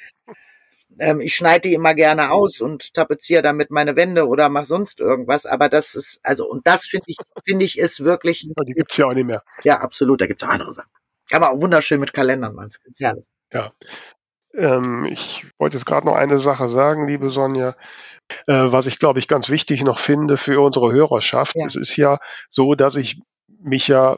Ähm, 0.98 1.20
ich 1.20 1.34
schneide 1.34 1.68
die 1.68 1.74
immer 1.74 1.94
gerne 1.94 2.30
aus 2.30 2.60
und 2.60 2.92
tapeziere 2.94 3.42
damit 3.42 3.70
meine 3.70 3.96
Wände 3.96 4.26
oder 4.26 4.48
mache 4.48 4.66
sonst 4.66 5.00
irgendwas. 5.00 5.46
Aber 5.46 5.68
das 5.68 5.94
ist, 5.94 6.20
also, 6.22 6.48
und 6.48 6.66
das 6.66 6.86
finde 6.86 7.04
ich, 7.06 7.16
finde 7.46 7.64
ich, 7.64 7.78
ist 7.78 8.04
wirklich. 8.04 8.42
Ja, 8.42 8.64
die 8.64 8.74
gibt's 8.74 8.96
ja 8.96 9.06
auch 9.06 9.14
nicht 9.14 9.26
mehr. 9.26 9.42
Ja, 9.62 9.78
absolut. 9.80 10.20
Da 10.20 10.26
gibt's 10.26 10.44
auch 10.44 10.48
andere 10.48 10.72
Sachen. 10.74 10.90
Aber 11.32 11.52
auch 11.52 11.60
wunderschön 11.60 12.00
mit 12.00 12.12
Kalendern, 12.12 12.54
man. 12.54 12.68
Herrlich. 12.98 13.26
Ja. 13.52 13.72
Ähm, 14.54 15.06
ich 15.10 15.46
wollte 15.58 15.76
jetzt 15.76 15.86
gerade 15.86 16.06
noch 16.06 16.14
eine 16.14 16.40
Sache 16.40 16.68
sagen, 16.68 17.06
liebe 17.06 17.30
Sonja. 17.30 17.76
Äh, 18.46 18.72
was 18.72 18.86
ich, 18.86 18.98
glaube 18.98 19.18
ich, 19.18 19.28
ganz 19.28 19.50
wichtig 19.50 19.82
noch 19.82 19.98
finde 19.98 20.36
für 20.36 20.60
unsere 20.60 20.92
Hörerschaft. 20.92 21.56
Ja. 21.56 21.66
Es 21.66 21.76
ist 21.76 21.96
ja 21.96 22.18
so, 22.48 22.74
dass 22.74 22.96
ich 22.96 23.20
mich 23.62 23.88
ja 23.88 24.16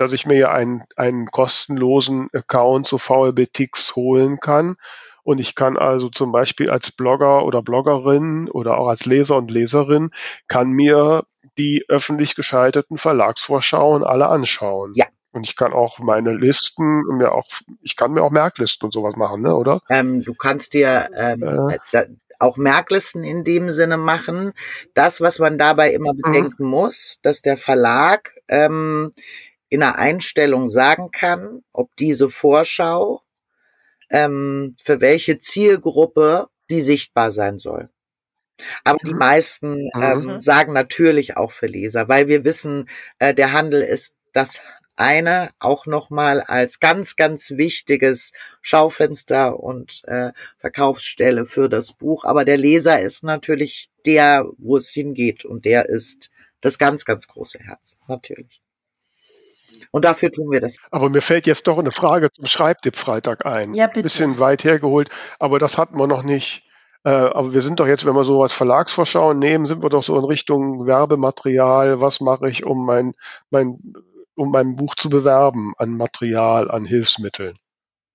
dass 0.00 0.14
ich 0.14 0.24
mir 0.24 0.36
ja 0.36 0.50
einen, 0.50 0.82
einen 0.96 1.26
kostenlosen 1.26 2.30
Account 2.32 2.86
zu 2.86 2.96
VLBTX 2.96 3.96
holen 3.96 4.40
kann. 4.40 4.76
Und 5.22 5.38
ich 5.38 5.54
kann 5.54 5.76
also 5.76 6.08
zum 6.08 6.32
Beispiel 6.32 6.70
als 6.70 6.90
Blogger 6.90 7.44
oder 7.44 7.62
Bloggerin 7.62 8.48
oder 8.50 8.78
auch 8.78 8.88
als 8.88 9.04
Leser 9.04 9.36
und 9.36 9.50
Leserin 9.50 10.10
kann 10.48 10.70
mir 10.70 11.24
die 11.58 11.84
öffentlich 11.88 12.34
geschalteten 12.34 12.96
Verlagsvorschauen 12.96 14.02
alle 14.02 14.28
anschauen. 14.28 14.92
Ja. 14.94 15.06
Und 15.32 15.46
ich 15.46 15.56
kann 15.56 15.72
auch 15.72 15.98
meine 16.00 16.34
Listen 16.34 17.02
mir 17.16 17.32
auch, 17.32 17.46
ich 17.82 17.96
kann 17.96 18.12
mir 18.12 18.22
auch 18.22 18.30
Merklisten 18.30 18.86
und 18.86 18.92
sowas 18.92 19.14
machen, 19.16 19.42
ne, 19.42 19.54
oder? 19.54 19.80
Ähm, 19.88 20.22
du 20.22 20.34
kannst 20.34 20.74
dir 20.74 21.08
ähm, 21.16 21.42
äh, 21.92 22.06
auch 22.40 22.56
Merklisten 22.56 23.22
in 23.22 23.44
dem 23.44 23.70
Sinne 23.70 23.96
machen. 23.96 24.52
Das, 24.94 25.20
was 25.20 25.38
man 25.38 25.58
dabei 25.58 25.92
immer 25.92 26.14
mhm. 26.14 26.20
bedenken 26.22 26.64
mhm. 26.64 26.70
muss, 26.70 27.20
dass 27.22 27.42
der 27.42 27.56
Verlag 27.56 28.34
ähm, 28.48 29.12
in 29.68 29.82
einer 29.82 29.96
Einstellung 29.96 30.68
sagen 30.68 31.10
kann, 31.12 31.62
ob 31.72 31.94
diese 31.96 32.28
Vorschau 32.28 33.22
ähm, 34.10 34.74
für 34.82 35.00
welche 35.00 35.38
Zielgruppe 35.38 36.48
die 36.70 36.82
sichtbar 36.82 37.30
sein 37.30 37.58
soll. 37.58 37.88
Aber 38.84 38.98
die 39.04 39.12
mhm. 39.12 39.18
meisten 39.18 39.90
ähm, 39.94 40.24
mhm. 40.24 40.40
sagen 40.40 40.72
natürlich 40.72 41.36
auch 41.36 41.52
für 41.52 41.66
Leser, 41.66 42.08
weil 42.08 42.28
wir 42.28 42.44
wissen, 42.44 42.88
äh, 43.18 43.32
der 43.32 43.52
Handel 43.52 43.80
ist 43.80 44.14
das 44.32 44.60
eine 45.00 45.50
auch 45.58 45.86
nochmal 45.86 46.42
als 46.42 46.78
ganz, 46.78 47.16
ganz 47.16 47.52
wichtiges 47.52 48.32
Schaufenster 48.60 49.58
und 49.58 50.02
äh, 50.04 50.32
Verkaufsstelle 50.58 51.46
für 51.46 51.68
das 51.68 51.94
Buch. 51.94 52.24
Aber 52.24 52.44
der 52.44 52.58
Leser 52.58 53.00
ist 53.00 53.24
natürlich 53.24 53.88
der, 54.06 54.46
wo 54.58 54.76
es 54.76 54.90
hingeht 54.90 55.44
und 55.44 55.64
der 55.64 55.88
ist 55.88 56.30
das 56.60 56.78
ganz, 56.78 57.04
ganz 57.04 57.26
große 57.26 57.58
Herz, 57.60 57.96
natürlich. 58.06 58.60
Und 59.90 60.04
dafür 60.04 60.30
tun 60.30 60.50
wir 60.50 60.60
das. 60.60 60.76
Aber 60.90 61.08
mir 61.08 61.22
fällt 61.22 61.46
jetzt 61.46 61.66
doch 61.66 61.78
eine 61.78 61.90
Frage 61.90 62.30
zum 62.30 62.46
Schreibtipp-Freitag 62.46 63.46
ein. 63.46 63.74
Ja, 63.74 63.86
bitte. 63.86 64.02
Bisschen 64.02 64.38
weit 64.38 64.62
hergeholt, 64.64 65.08
aber 65.38 65.58
das 65.58 65.78
hatten 65.78 65.98
wir 65.98 66.06
noch 66.06 66.22
nicht. 66.22 66.64
Äh, 67.02 67.10
aber 67.10 67.54
wir 67.54 67.62
sind 67.62 67.80
doch 67.80 67.86
jetzt, 67.86 68.04
wenn 68.04 68.14
wir 68.14 68.24
sowas 68.24 68.52
Verlagsvorschauen 68.52 69.38
nehmen, 69.38 69.66
sind 69.66 69.82
wir 69.82 69.88
doch 69.88 70.02
so 70.02 70.18
in 70.18 70.24
Richtung 70.24 70.86
Werbematerial. 70.86 72.00
Was 72.00 72.20
mache 72.20 72.48
ich, 72.50 72.64
um 72.66 72.84
mein, 72.84 73.14
mein 73.48 73.78
um 74.36 74.50
mein 74.50 74.76
Buch 74.76 74.94
zu 74.94 75.10
bewerben 75.10 75.74
an 75.78 75.96
Material, 75.96 76.70
an 76.70 76.84
Hilfsmitteln? 76.84 77.58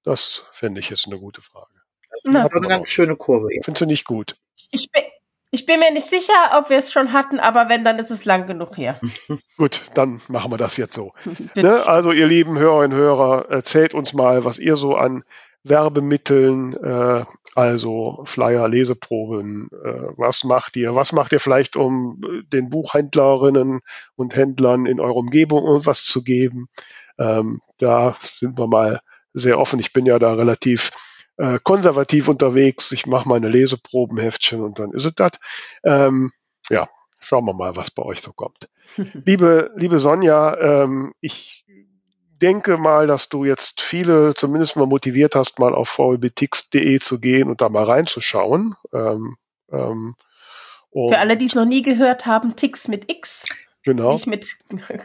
Das 0.03 0.43
finde 0.53 0.79
ich 0.79 0.89
jetzt 0.89 1.07
eine 1.07 1.19
gute 1.19 1.41
Frage. 1.41 1.67
Das 2.09 2.23
ist 2.23 2.35
eine 2.35 2.67
ganz 2.67 2.89
schöne 2.89 3.15
Kurve. 3.15 3.49
Findest 3.63 3.81
du 3.81 3.85
nicht 3.85 4.05
gut? 4.05 4.37
Ich 4.71 4.89
bin, 4.91 5.03
Ich 5.51 5.65
bin 5.65 5.79
mir 5.79 5.91
nicht 5.91 6.05
sicher, 6.07 6.33
ob 6.53 6.69
wir 6.69 6.77
es 6.77 6.91
schon 6.91 7.13
hatten, 7.13 7.39
aber 7.39 7.69
wenn, 7.69 7.83
dann 7.83 7.97
ist 7.97 8.11
es 8.11 8.25
lang 8.25 8.45
genug 8.45 8.77
her. 8.77 8.99
Gut, 9.57 9.81
dann 9.93 10.21
machen 10.27 10.51
wir 10.51 10.57
das 10.57 10.77
jetzt 10.77 10.93
so. 10.93 11.13
ne? 11.55 11.85
Also 11.85 12.11
ihr 12.11 12.27
lieben 12.27 12.57
Hörerinnen 12.57 12.97
und 12.97 13.03
Hörer, 13.03 13.49
erzählt 13.49 13.93
uns 13.93 14.13
mal, 14.13 14.43
was 14.45 14.59
ihr 14.59 14.75
so 14.75 14.95
an 14.95 15.23
Werbemitteln, 15.65 16.75
äh, 16.77 17.25
also 17.55 18.21
Flyer, 18.25 18.67
Leseproben, 18.67 19.69
äh, 19.83 20.03
was 20.15 20.43
macht 20.43 20.75
ihr? 20.77 20.93
Was 20.93 21.11
macht 21.11 21.31
ihr 21.31 21.39
vielleicht, 21.39 21.75
um 21.75 22.21
den 22.53 22.69
Buchhändlerinnen 22.69 23.81
und 24.15 24.35
Händlern 24.35 24.85
in 24.85 24.99
eurer 24.99 25.15
Umgebung 25.15 25.65
irgendwas 25.65 26.05
zu 26.05 26.23
geben? 26.23 26.67
Ähm, 27.17 27.61
da 27.79 28.15
sind 28.35 28.59
wir 28.59 28.67
mal 28.67 28.99
sehr 29.33 29.59
offen. 29.59 29.79
Ich 29.79 29.91
bin 29.91 30.05
ja 30.05 30.19
da 30.19 30.33
relativ 30.33 30.91
äh, 31.37 31.57
konservativ 31.63 32.27
unterwegs. 32.27 32.91
Ich 32.91 33.07
mache 33.07 33.27
meine 33.27 33.49
Leseprobenheftchen 33.49 34.61
und 34.61 34.77
dann 34.77 34.91
ist 34.91 35.05
es 35.05 35.15
das. 35.15 35.31
Ähm, 35.83 36.31
ja, 36.69 36.87
schauen 37.19 37.45
wir 37.45 37.53
mal, 37.53 37.75
was 37.75 37.89
bei 37.89 38.03
euch 38.03 38.21
so 38.21 38.33
kommt. 38.33 38.69
liebe, 39.25 39.71
liebe 39.75 39.99
Sonja, 39.99 40.83
ähm, 40.83 41.13
ich 41.21 41.65
denke 42.45 42.77
mal, 42.77 43.07
dass 43.07 43.27
du 43.27 43.43
jetzt 43.43 43.81
viele 43.81 44.35
zumindest 44.35 44.75
mal 44.75 44.85
motiviert 44.85 45.35
hast, 45.35 45.57
mal 45.57 45.73
auf 45.73 45.89
vlbtix.de 45.89 46.99
zu 46.99 47.19
gehen 47.19 47.49
und 47.49 47.59
da 47.59 47.69
mal 47.69 47.85
reinzuschauen. 47.85 48.75
Ähm, 48.93 49.37
ähm, 49.71 50.15
Für 50.91 51.17
alle, 51.17 51.37
die 51.37 51.45
es 51.45 51.55
noch 51.55 51.65
nie 51.65 51.81
gehört 51.81 52.27
haben, 52.27 52.55
Tix 52.55 52.87
mit 52.87 53.11
X. 53.11 53.47
Genau. 53.81 54.11
Nicht 54.11 54.27
mit 54.27 54.57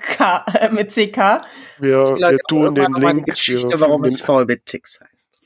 K, 0.03 0.45
äh, 0.55 0.71
mit 0.71 0.91
CK. 0.91 1.47
Wir, 1.79 2.01
wir 2.19 2.39
tun 2.47 2.75
den 2.75 2.93
Link. 2.93 3.25
Geschichte, 3.25 3.81
warum 3.81 4.05
es 4.05 4.21
VLBTix 4.21 5.01
heißt. 5.01 5.39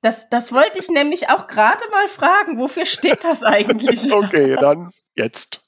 Das, 0.00 0.30
das 0.30 0.52
wollte 0.52 0.78
ich 0.78 0.88
nämlich 0.88 1.28
auch 1.28 1.48
gerade 1.48 1.82
mal 1.90 2.08
fragen. 2.08 2.58
Wofür 2.58 2.86
steht 2.86 3.24
das 3.24 3.42
eigentlich? 3.44 4.10
okay, 4.10 4.56
dann 4.58 4.90
jetzt. 5.16 5.62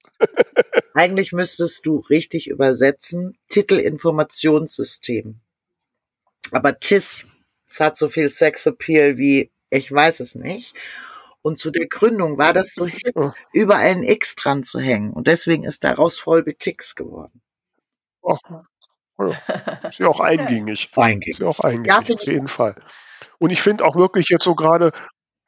Eigentlich 0.95 1.33
müsstest 1.33 1.87
du 1.87 1.99
richtig 1.99 2.49
übersetzen. 2.49 3.37
Titelinformationssystem. 3.49 5.41
Aber 6.51 6.79
TIS, 6.79 7.27
es 7.71 7.81
hat 7.81 7.97
so 7.97 8.09
viel 8.09 8.29
Sexappeal 8.29 9.17
wie 9.17 9.51
ich 9.75 9.91
weiß 9.91 10.21
es 10.21 10.35
nicht. 10.35 10.75
Und 11.43 11.59
zu 11.59 11.71
der 11.71 11.87
Gründung 11.87 12.39
war 12.39 12.53
das 12.53 12.75
so 12.75 12.87
hip, 12.87 13.15
überall 13.53 13.91
ein 13.91 14.03
X 14.03 14.35
dran 14.37 14.63
zu 14.63 14.81
hängen. 14.81 15.13
Und 15.13 15.27
deswegen 15.27 15.65
ist 15.65 15.85
daraus 15.85 16.19
voll 16.19 16.43
Betix 16.43 16.95
geworden. 16.95 17.43
Ach, 18.27 18.39
ja. 19.19 19.89
Ist 19.89 19.99
ja 19.99 20.09
auch 20.09 20.21
eingängig. 20.21 20.91
Eingängig. 20.97 21.29
Ist 21.29 21.41
ja 21.41 21.49
auch 21.49 21.61
eingängig, 21.61 21.89
ja, 21.89 21.99
auf 21.99 22.27
jeden 22.27 22.49
Fall. 22.49 22.81
Und 23.39 23.51
ich 23.51 23.61
finde 23.61 23.85
auch 23.85 23.97
wirklich 23.97 24.29
jetzt 24.31 24.45
so 24.45 24.55
gerade 24.55 24.93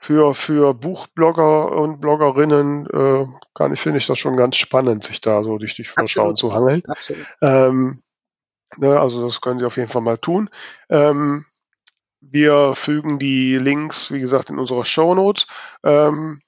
für, 0.07 0.35
für 0.35 0.73
Buchblogger 0.73 1.73
und 1.73 2.01
Bloggerinnen 2.01 2.87
äh, 2.87 3.27
kann 3.55 3.73
ich, 3.73 3.81
finde 3.81 3.99
ich 3.99 4.07
das 4.07 4.21
schon 4.21 4.37
ganz 4.37 4.55
spannend, 4.55 5.05
sich 5.05 5.21
da 5.21 5.43
so 5.43 5.59
die 5.59 5.85
Vorschauen 5.85 6.37
zu 6.37 6.55
hangeln. 6.55 6.83
Ähm, 7.43 8.01
ne, 8.77 9.01
also 9.01 9.27
das 9.27 9.41
können 9.41 9.59
Sie 9.59 9.67
auf 9.67 9.77
jeden 9.77 9.91
Fall 9.91 10.03
mal 10.03 10.19
tun. 10.19 10.49
Ähm, 10.91 11.45
wir 12.21 12.77
fügen 12.77 13.19
die 13.19 13.57
Links, 13.57 14.13
wie 14.13 14.21
gesagt, 14.21 14.49
in 14.49 14.61
unsere 14.61 14.85
Show 14.85 15.13
Notes. 15.13 15.49
Ähm, 15.85 16.41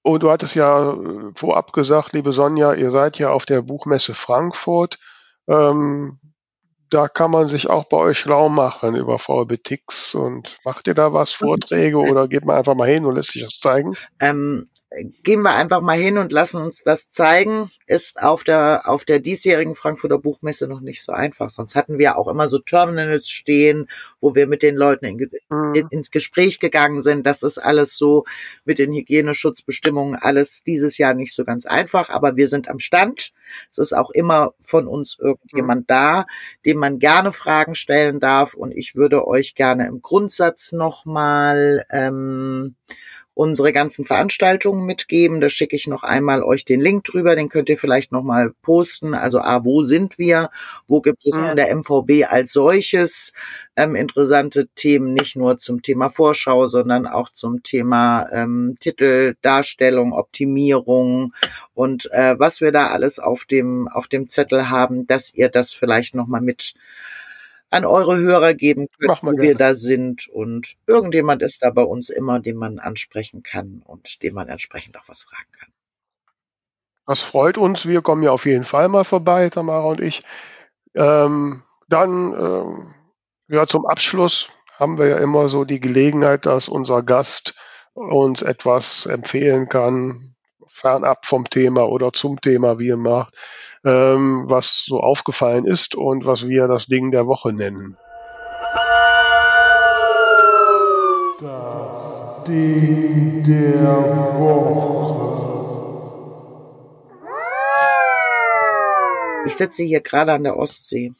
und 0.00 0.22
du 0.22 0.30
hattest 0.30 0.54
ja 0.54 0.94
äh, 0.94 1.30
vorab 1.34 1.74
gesagt, 1.74 2.14
liebe 2.14 2.32
Sonja, 2.32 2.72
ihr 2.72 2.90
seid 2.90 3.18
ja 3.18 3.32
auf 3.32 3.44
der 3.44 3.60
Buchmesse 3.60 4.14
Frankfurt. 4.14 4.98
Ähm, 5.46 6.20
da 6.94 7.08
kann 7.08 7.32
man 7.32 7.48
sich 7.48 7.68
auch 7.68 7.84
bei 7.84 7.96
euch 7.96 8.20
schlau 8.20 8.48
machen 8.48 8.94
über 8.94 9.18
VBTX 9.18 10.14
und 10.14 10.58
macht 10.64 10.86
ihr 10.86 10.94
da 10.94 11.12
was, 11.12 11.32
Vorträge 11.32 11.98
oder 11.98 12.28
geht 12.28 12.44
man 12.44 12.56
einfach 12.56 12.76
mal 12.76 12.88
hin 12.88 13.04
und 13.04 13.16
lässt 13.16 13.32
sich 13.32 13.42
das 13.42 13.58
zeigen? 13.58 13.96
Ähm, 14.20 14.68
gehen 15.22 15.42
wir 15.42 15.54
einfach 15.54 15.80
mal 15.80 15.96
hin 15.96 16.18
und 16.18 16.32
lassen 16.32 16.60
uns 16.60 16.82
das 16.82 17.08
zeigen, 17.08 17.70
ist 17.86 18.20
auf 18.20 18.44
der, 18.44 18.82
auf 18.84 19.04
der 19.04 19.18
diesjährigen 19.18 19.74
Frankfurter 19.74 20.18
Buchmesse 20.18 20.66
noch 20.66 20.80
nicht 20.80 21.02
so 21.02 21.12
einfach. 21.12 21.50
Sonst 21.50 21.74
hatten 21.74 21.98
wir 21.98 22.18
auch 22.18 22.28
immer 22.28 22.48
so 22.48 22.58
Terminals 22.58 23.28
stehen, 23.28 23.88
wo 24.20 24.34
wir 24.34 24.46
mit 24.46 24.62
den 24.62 24.76
Leuten 24.76 25.06
in, 25.06 25.30
mhm. 25.48 25.74
in, 25.74 25.88
ins 25.88 26.10
Gespräch 26.10 26.60
gegangen 26.60 27.00
sind. 27.00 27.26
Das 27.26 27.42
ist 27.42 27.58
alles 27.58 27.96
so 27.96 28.24
mit 28.64 28.78
den 28.78 28.92
Hygieneschutzbestimmungen 28.92 30.16
alles 30.16 30.64
dieses 30.64 30.98
Jahr 30.98 31.14
nicht 31.14 31.34
so 31.34 31.44
ganz 31.44 31.66
einfach, 31.66 32.10
aber 32.10 32.36
wir 32.36 32.48
sind 32.48 32.68
am 32.68 32.78
Stand. 32.78 33.32
Es 33.70 33.78
ist 33.78 33.92
auch 33.92 34.10
immer 34.10 34.54
von 34.60 34.86
uns 34.86 35.16
irgendjemand 35.18 35.82
mhm. 35.82 35.86
da, 35.86 36.26
dem 36.64 36.78
man 36.78 36.98
gerne 36.98 37.32
Fragen 37.32 37.74
stellen 37.74 38.20
darf 38.20 38.54
und 38.54 38.72
ich 38.72 38.94
würde 38.94 39.26
euch 39.26 39.54
gerne 39.54 39.86
im 39.86 40.02
Grundsatz 40.02 40.72
nochmal 40.72 41.84
ähm, 41.90 42.74
unsere 43.34 43.72
ganzen 43.72 44.04
Veranstaltungen 44.04 44.86
mitgeben. 44.86 45.40
Da 45.40 45.48
schicke 45.48 45.74
ich 45.74 45.88
noch 45.88 46.04
einmal 46.04 46.42
euch 46.42 46.64
den 46.64 46.80
Link 46.80 47.04
drüber, 47.04 47.34
den 47.34 47.48
könnt 47.48 47.68
ihr 47.68 47.76
vielleicht 47.76 48.12
noch 48.12 48.22
mal 48.22 48.52
posten. 48.62 49.14
Also 49.14 49.40
A, 49.40 49.64
wo 49.64 49.82
sind 49.82 50.18
wir? 50.18 50.50
Wo 50.86 51.00
gibt 51.00 51.26
es 51.26 51.36
in 51.36 51.56
der 51.56 51.74
MVB 51.74 52.24
als 52.28 52.52
solches 52.52 53.32
ähm, 53.76 53.96
interessante 53.96 54.68
Themen, 54.68 55.12
nicht 55.12 55.34
nur 55.34 55.58
zum 55.58 55.82
Thema 55.82 56.10
Vorschau, 56.10 56.68
sondern 56.68 57.06
auch 57.06 57.28
zum 57.30 57.62
Thema 57.64 58.28
ähm, 58.30 58.76
Titel, 58.78 59.34
Darstellung, 59.42 60.12
Optimierung 60.12 61.34
und 61.74 62.10
äh, 62.12 62.38
was 62.38 62.60
wir 62.60 62.70
da 62.70 62.88
alles 62.88 63.18
auf 63.18 63.44
dem, 63.44 63.88
auf 63.88 64.06
dem 64.06 64.28
Zettel 64.28 64.70
haben, 64.70 65.06
dass 65.08 65.34
ihr 65.34 65.48
das 65.48 65.72
vielleicht 65.72 66.14
noch 66.14 66.28
mal 66.28 66.40
mit 66.40 66.74
an 67.74 67.84
eure 67.84 68.16
Hörer 68.16 68.54
geben 68.54 68.86
könnt, 68.98 69.22
wo 69.22 69.32
wir 69.32 69.56
da 69.56 69.74
sind. 69.74 70.28
Und 70.28 70.76
irgendjemand 70.86 71.42
ist 71.42 71.62
da 71.62 71.70
bei 71.70 71.82
uns 71.82 72.08
immer, 72.08 72.38
den 72.40 72.56
man 72.56 72.78
ansprechen 72.78 73.42
kann 73.42 73.82
und 73.84 74.22
dem 74.22 74.34
man 74.34 74.48
entsprechend 74.48 74.96
auch 74.96 75.08
was 75.08 75.24
fragen 75.24 75.50
kann. 75.58 75.68
Das 77.06 77.20
freut 77.20 77.58
uns. 77.58 77.86
Wir 77.86 78.00
kommen 78.00 78.22
ja 78.22 78.30
auf 78.30 78.46
jeden 78.46 78.64
Fall 78.64 78.88
mal 78.88 79.04
vorbei, 79.04 79.50
Tamara 79.50 79.84
und 79.84 80.00
ich. 80.00 80.22
Ähm, 80.94 81.62
dann, 81.88 82.32
ähm, 82.32 82.94
ja, 83.48 83.66
zum 83.66 83.86
Abschluss 83.86 84.48
haben 84.78 84.96
wir 84.96 85.08
ja 85.08 85.18
immer 85.18 85.48
so 85.48 85.64
die 85.64 85.80
Gelegenheit, 85.80 86.46
dass 86.46 86.68
unser 86.68 87.02
Gast 87.02 87.54
uns 87.94 88.42
etwas 88.42 89.06
empfehlen 89.06 89.68
kann, 89.68 90.33
fernab 90.74 91.26
vom 91.26 91.48
Thema 91.48 91.88
oder 91.88 92.12
zum 92.12 92.40
Thema, 92.40 92.78
wie 92.78 92.88
ihr 92.88 92.96
macht 92.96 93.34
ähm, 93.84 94.44
was 94.48 94.84
so 94.86 95.00
aufgefallen 95.00 95.66
ist 95.66 95.94
und 95.94 96.24
was 96.24 96.48
wir 96.48 96.68
das 96.68 96.86
Ding 96.86 97.10
der 97.10 97.26
Woche 97.26 97.52
nennen. 97.52 97.98
Das 101.40 102.44
Ding 102.46 103.42
der 103.44 104.38
Woche. 104.38 105.34
Ich 109.46 109.56
sitze 109.56 109.82
hier 109.82 110.00
gerade 110.00 110.32
an 110.32 110.44
der 110.44 110.56
Ostsee. 110.56 111.12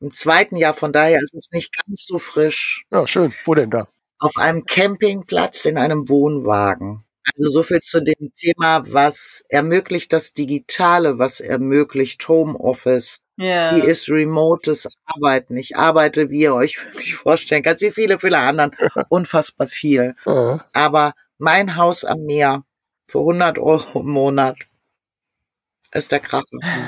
Im 0.00 0.12
zweiten 0.12 0.56
Jahr, 0.56 0.72
von 0.72 0.92
daher 0.92 1.20
ist 1.20 1.34
es 1.34 1.50
nicht 1.50 1.76
ganz 1.76 2.06
so 2.06 2.18
frisch. 2.18 2.86
Ja, 2.90 3.06
schön. 3.06 3.34
Wo 3.44 3.54
denn 3.54 3.70
da? 3.70 3.88
Auf 4.18 4.36
einem 4.38 4.64
Campingplatz 4.64 5.66
in 5.66 5.76
einem 5.76 6.08
Wohnwagen. 6.08 7.04
Also 7.24 7.48
so 7.48 7.62
viel 7.62 7.80
zu 7.80 8.02
dem 8.02 8.32
Thema, 8.34 8.82
was 8.92 9.44
ermöglicht 9.48 10.12
das 10.12 10.32
Digitale, 10.32 11.18
was 11.18 11.40
ermöglicht 11.40 12.26
Homeoffice, 12.28 13.24
yeah. 13.38 13.76
wie 13.76 13.86
ist 13.86 14.08
remotes 14.08 14.88
Arbeiten. 15.04 15.56
Ich 15.56 15.76
arbeite, 15.76 16.30
wie 16.30 16.42
ihr 16.42 16.54
euch 16.54 16.78
wirklich 16.92 17.14
vorstellen 17.14 17.62
kannst, 17.62 17.82
wie 17.82 17.92
viele, 17.92 18.18
viele 18.18 18.38
anderen, 18.38 18.74
unfassbar 19.08 19.68
viel. 19.68 20.14
Aber 20.72 21.14
mein 21.38 21.76
Haus 21.76 22.04
am 22.04 22.22
Meer 22.24 22.64
für 23.08 23.20
100 23.20 23.58
Euro 23.58 24.00
im 24.00 24.08
Monat 24.08 24.56
ist 25.94 26.12
der 26.12 26.20
Kracher. 26.20 26.44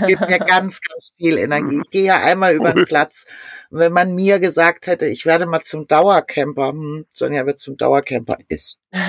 Gibt 0.07 0.23
mir 0.23 0.39
ganz, 0.39 0.81
ganz 0.81 1.11
viel 1.17 1.39
Energie. 1.39 1.81
Ich 1.83 1.91
gehe 1.91 2.05
ja 2.05 2.17
einmal 2.23 2.55
über 2.55 2.73
den 2.73 2.85
Platz. 2.85 3.27
Und 3.71 3.79
wenn 3.79 3.93
man 3.93 4.15
mir 4.15 4.39
gesagt 4.41 4.87
hätte, 4.87 5.07
ich 5.07 5.27
werde 5.27 5.47
mal 5.47 5.61
zum 5.61 5.87
Dauercamper, 5.87 6.69
hm, 6.69 7.07
Sonja 7.11 7.47
wird 7.47 7.61
zum 7.61 7.77
Dauercamper, 7.77 8.39
ist. 8.49 8.79
ähm, 8.93 9.05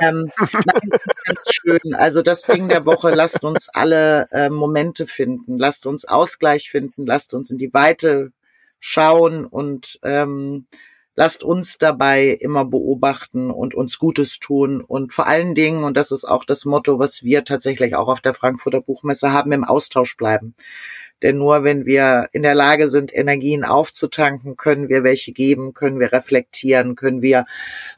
nein, 0.00 0.88
das 0.90 1.06
ist 1.06 1.24
ganz 1.24 1.40
schön. 1.52 1.94
Also 1.94 2.22
das 2.22 2.42
Ding 2.42 2.68
der 2.68 2.86
Woche, 2.86 3.10
lasst 3.10 3.44
uns 3.44 3.68
alle 3.68 4.28
äh, 4.32 4.50
Momente 4.50 5.06
finden, 5.06 5.58
lasst 5.58 5.86
uns 5.86 6.04
Ausgleich 6.04 6.70
finden, 6.70 7.06
lasst 7.06 7.34
uns 7.34 7.50
in 7.50 7.58
die 7.58 7.72
Weite 7.72 8.32
schauen 8.80 9.44
und 9.44 9.98
ähm, 10.02 10.66
lasst 11.16 11.42
uns 11.42 11.78
dabei 11.78 12.28
immer 12.28 12.64
beobachten 12.64 13.50
und 13.50 13.74
uns 13.74 13.98
Gutes 13.98 14.38
tun 14.38 14.80
und 14.80 15.12
vor 15.12 15.26
allen 15.26 15.54
Dingen, 15.54 15.84
und 15.84 15.96
das 15.96 16.12
ist 16.12 16.24
auch 16.24 16.44
das 16.44 16.64
Motto, 16.64 16.98
was 16.98 17.22
wir 17.22 17.44
tatsächlich 17.44 17.94
auch 17.94 18.08
auf 18.08 18.20
der 18.20 18.34
Frankfurter 18.34 18.80
Buchmesse 18.80 19.32
haben, 19.32 19.52
im 19.52 19.64
Austausch 19.64 20.16
bleiben. 20.16 20.54
Denn 21.22 21.36
nur 21.36 21.64
wenn 21.64 21.84
wir 21.84 22.28
in 22.32 22.42
der 22.42 22.54
Lage 22.54 22.88
sind, 22.88 23.14
Energien 23.14 23.64
aufzutanken, 23.64 24.56
können 24.56 24.88
wir 24.88 25.04
welche 25.04 25.32
geben, 25.32 25.74
können 25.74 26.00
wir 26.00 26.12
reflektieren, 26.12 26.96
können 26.96 27.20
wir 27.20 27.44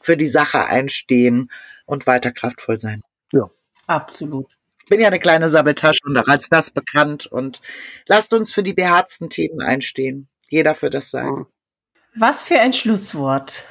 für 0.00 0.16
die 0.16 0.28
Sache 0.28 0.66
einstehen 0.66 1.50
und 1.86 2.06
weiter 2.06 2.32
kraftvoll 2.32 2.80
sein. 2.80 3.02
Ja. 3.32 3.48
Absolut. 3.86 4.46
Ich 4.82 4.88
bin 4.88 5.00
ja 5.00 5.06
eine 5.06 5.20
kleine 5.20 5.48
Sabotage 5.48 6.00
und 6.04 6.16
auch 6.16 6.28
als 6.28 6.48
das 6.48 6.70
bekannt 6.70 7.26
und 7.26 7.60
lasst 8.08 8.34
uns 8.34 8.52
für 8.52 8.62
die 8.62 8.74
beherzten 8.74 9.30
Themen 9.30 9.60
einstehen. 9.60 10.28
Jeder 10.48 10.74
für 10.74 10.90
das 10.90 11.10
sein. 11.10 11.46
Was 12.14 12.42
für 12.42 12.58
ein 12.58 12.72
Schlusswort. 12.72 13.66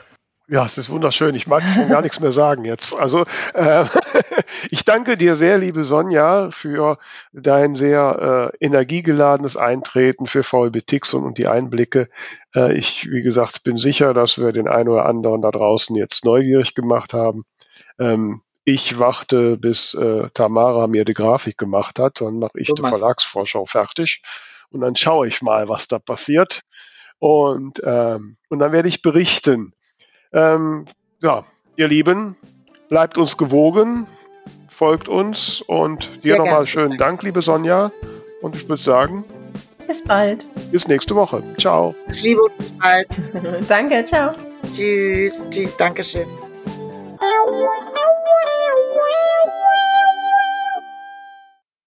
Ja, 0.52 0.66
es 0.66 0.78
ist 0.78 0.90
wunderschön. 0.90 1.34
Ich 1.36 1.48
mag 1.48 1.64
schon 1.74 1.88
gar 1.88 2.02
nichts 2.02 2.20
mehr 2.20 2.34
sagen 2.34 2.66
jetzt. 2.66 2.94
Also 2.94 3.24
äh, 3.54 3.86
ich 4.70 4.84
danke 4.84 5.16
dir 5.16 5.38
sehr, 5.38 5.58
liebe 5.58 5.86
Sonja, 5.86 6.52
für 6.52 6.98
dein 7.32 7.76
sehr 7.76 8.52
äh, 8.60 8.66
energiegeladenes 8.66 9.56
Eintreten 9.56 10.28
für 10.28 10.44
VLBTX 10.44 11.14
und, 11.14 11.24
und 11.24 11.38
die 11.38 11.48
Einblicke. 11.48 12.10
Äh, 12.54 12.74
ich, 12.74 13.10
wie 13.10 13.22
gesagt, 13.22 13.64
bin 13.64 13.78
sicher, 13.78 14.14
dass 14.14 14.40
wir 14.40 14.52
den 14.52 14.68
einen 14.68 14.90
oder 14.90 15.06
anderen 15.06 15.42
da 15.42 15.52
draußen 15.52 15.96
jetzt 15.96 16.26
neugierig 16.26 16.76
gemacht 16.76 17.14
haben. 17.14 17.44
Ähm, 17.98 18.42
ich 18.66 19.00
warte, 19.00 19.58
bis 19.58 19.94
äh, 19.94 20.30
Tamara 20.34 20.88
mir 20.88 21.06
die 21.06 21.14
Grafik 21.14 21.58
gemacht 21.58 21.98
hat. 21.98 22.20
Dann 22.20 22.40
mache 22.40 22.60
ich 22.60 22.68
die 22.68 22.82
Verlagsvorschau 22.82 23.66
fertig. 23.66 24.22
Und 24.70 24.82
dann 24.82 24.98
schaue 24.98 25.28
ich 25.28 25.42
mal, 25.42 25.70
was 25.70 25.88
da 25.88 25.98
passiert. 25.98 26.62
Und, 27.22 27.80
ähm, 27.86 28.36
und 28.50 28.60
dann 28.60 28.72
werde 28.72 28.90
ich 28.90 29.04
berichten. 29.04 29.74
Ähm, 30.34 30.88
ja, 31.22 31.46
ihr 31.76 31.88
Lieben, 31.88 32.36
bleibt 32.90 33.20
uns 33.20 33.38
gewogen, 33.38 34.08
folgt 34.70 35.08
uns 35.08 35.62
und 35.62 36.10
Sehr 36.18 36.38
dir 36.38 36.44
nochmal 36.44 36.66
schönen 36.66 36.98
Dank, 36.98 37.22
liebe 37.22 37.44
Sonja. 37.44 37.92
Und 38.42 38.56
ich 38.56 38.68
würde 38.68 38.82
sagen, 38.82 39.24
Bis 39.86 40.04
bald. 40.04 40.48
bis 40.72 40.88
nächste 40.88 41.16
Woche. 41.16 41.44
Ciao. 41.60 41.94
Alles 42.08 42.24
Liebe 42.24 42.42
und 42.42 42.58
bis 42.58 42.74
bald. 42.74 43.08
Danke, 43.68 44.04
ciao. 44.04 44.34
Tschüss. 44.72 45.44
Tschüss. 45.52 45.78
Dankeschön. 45.78 46.28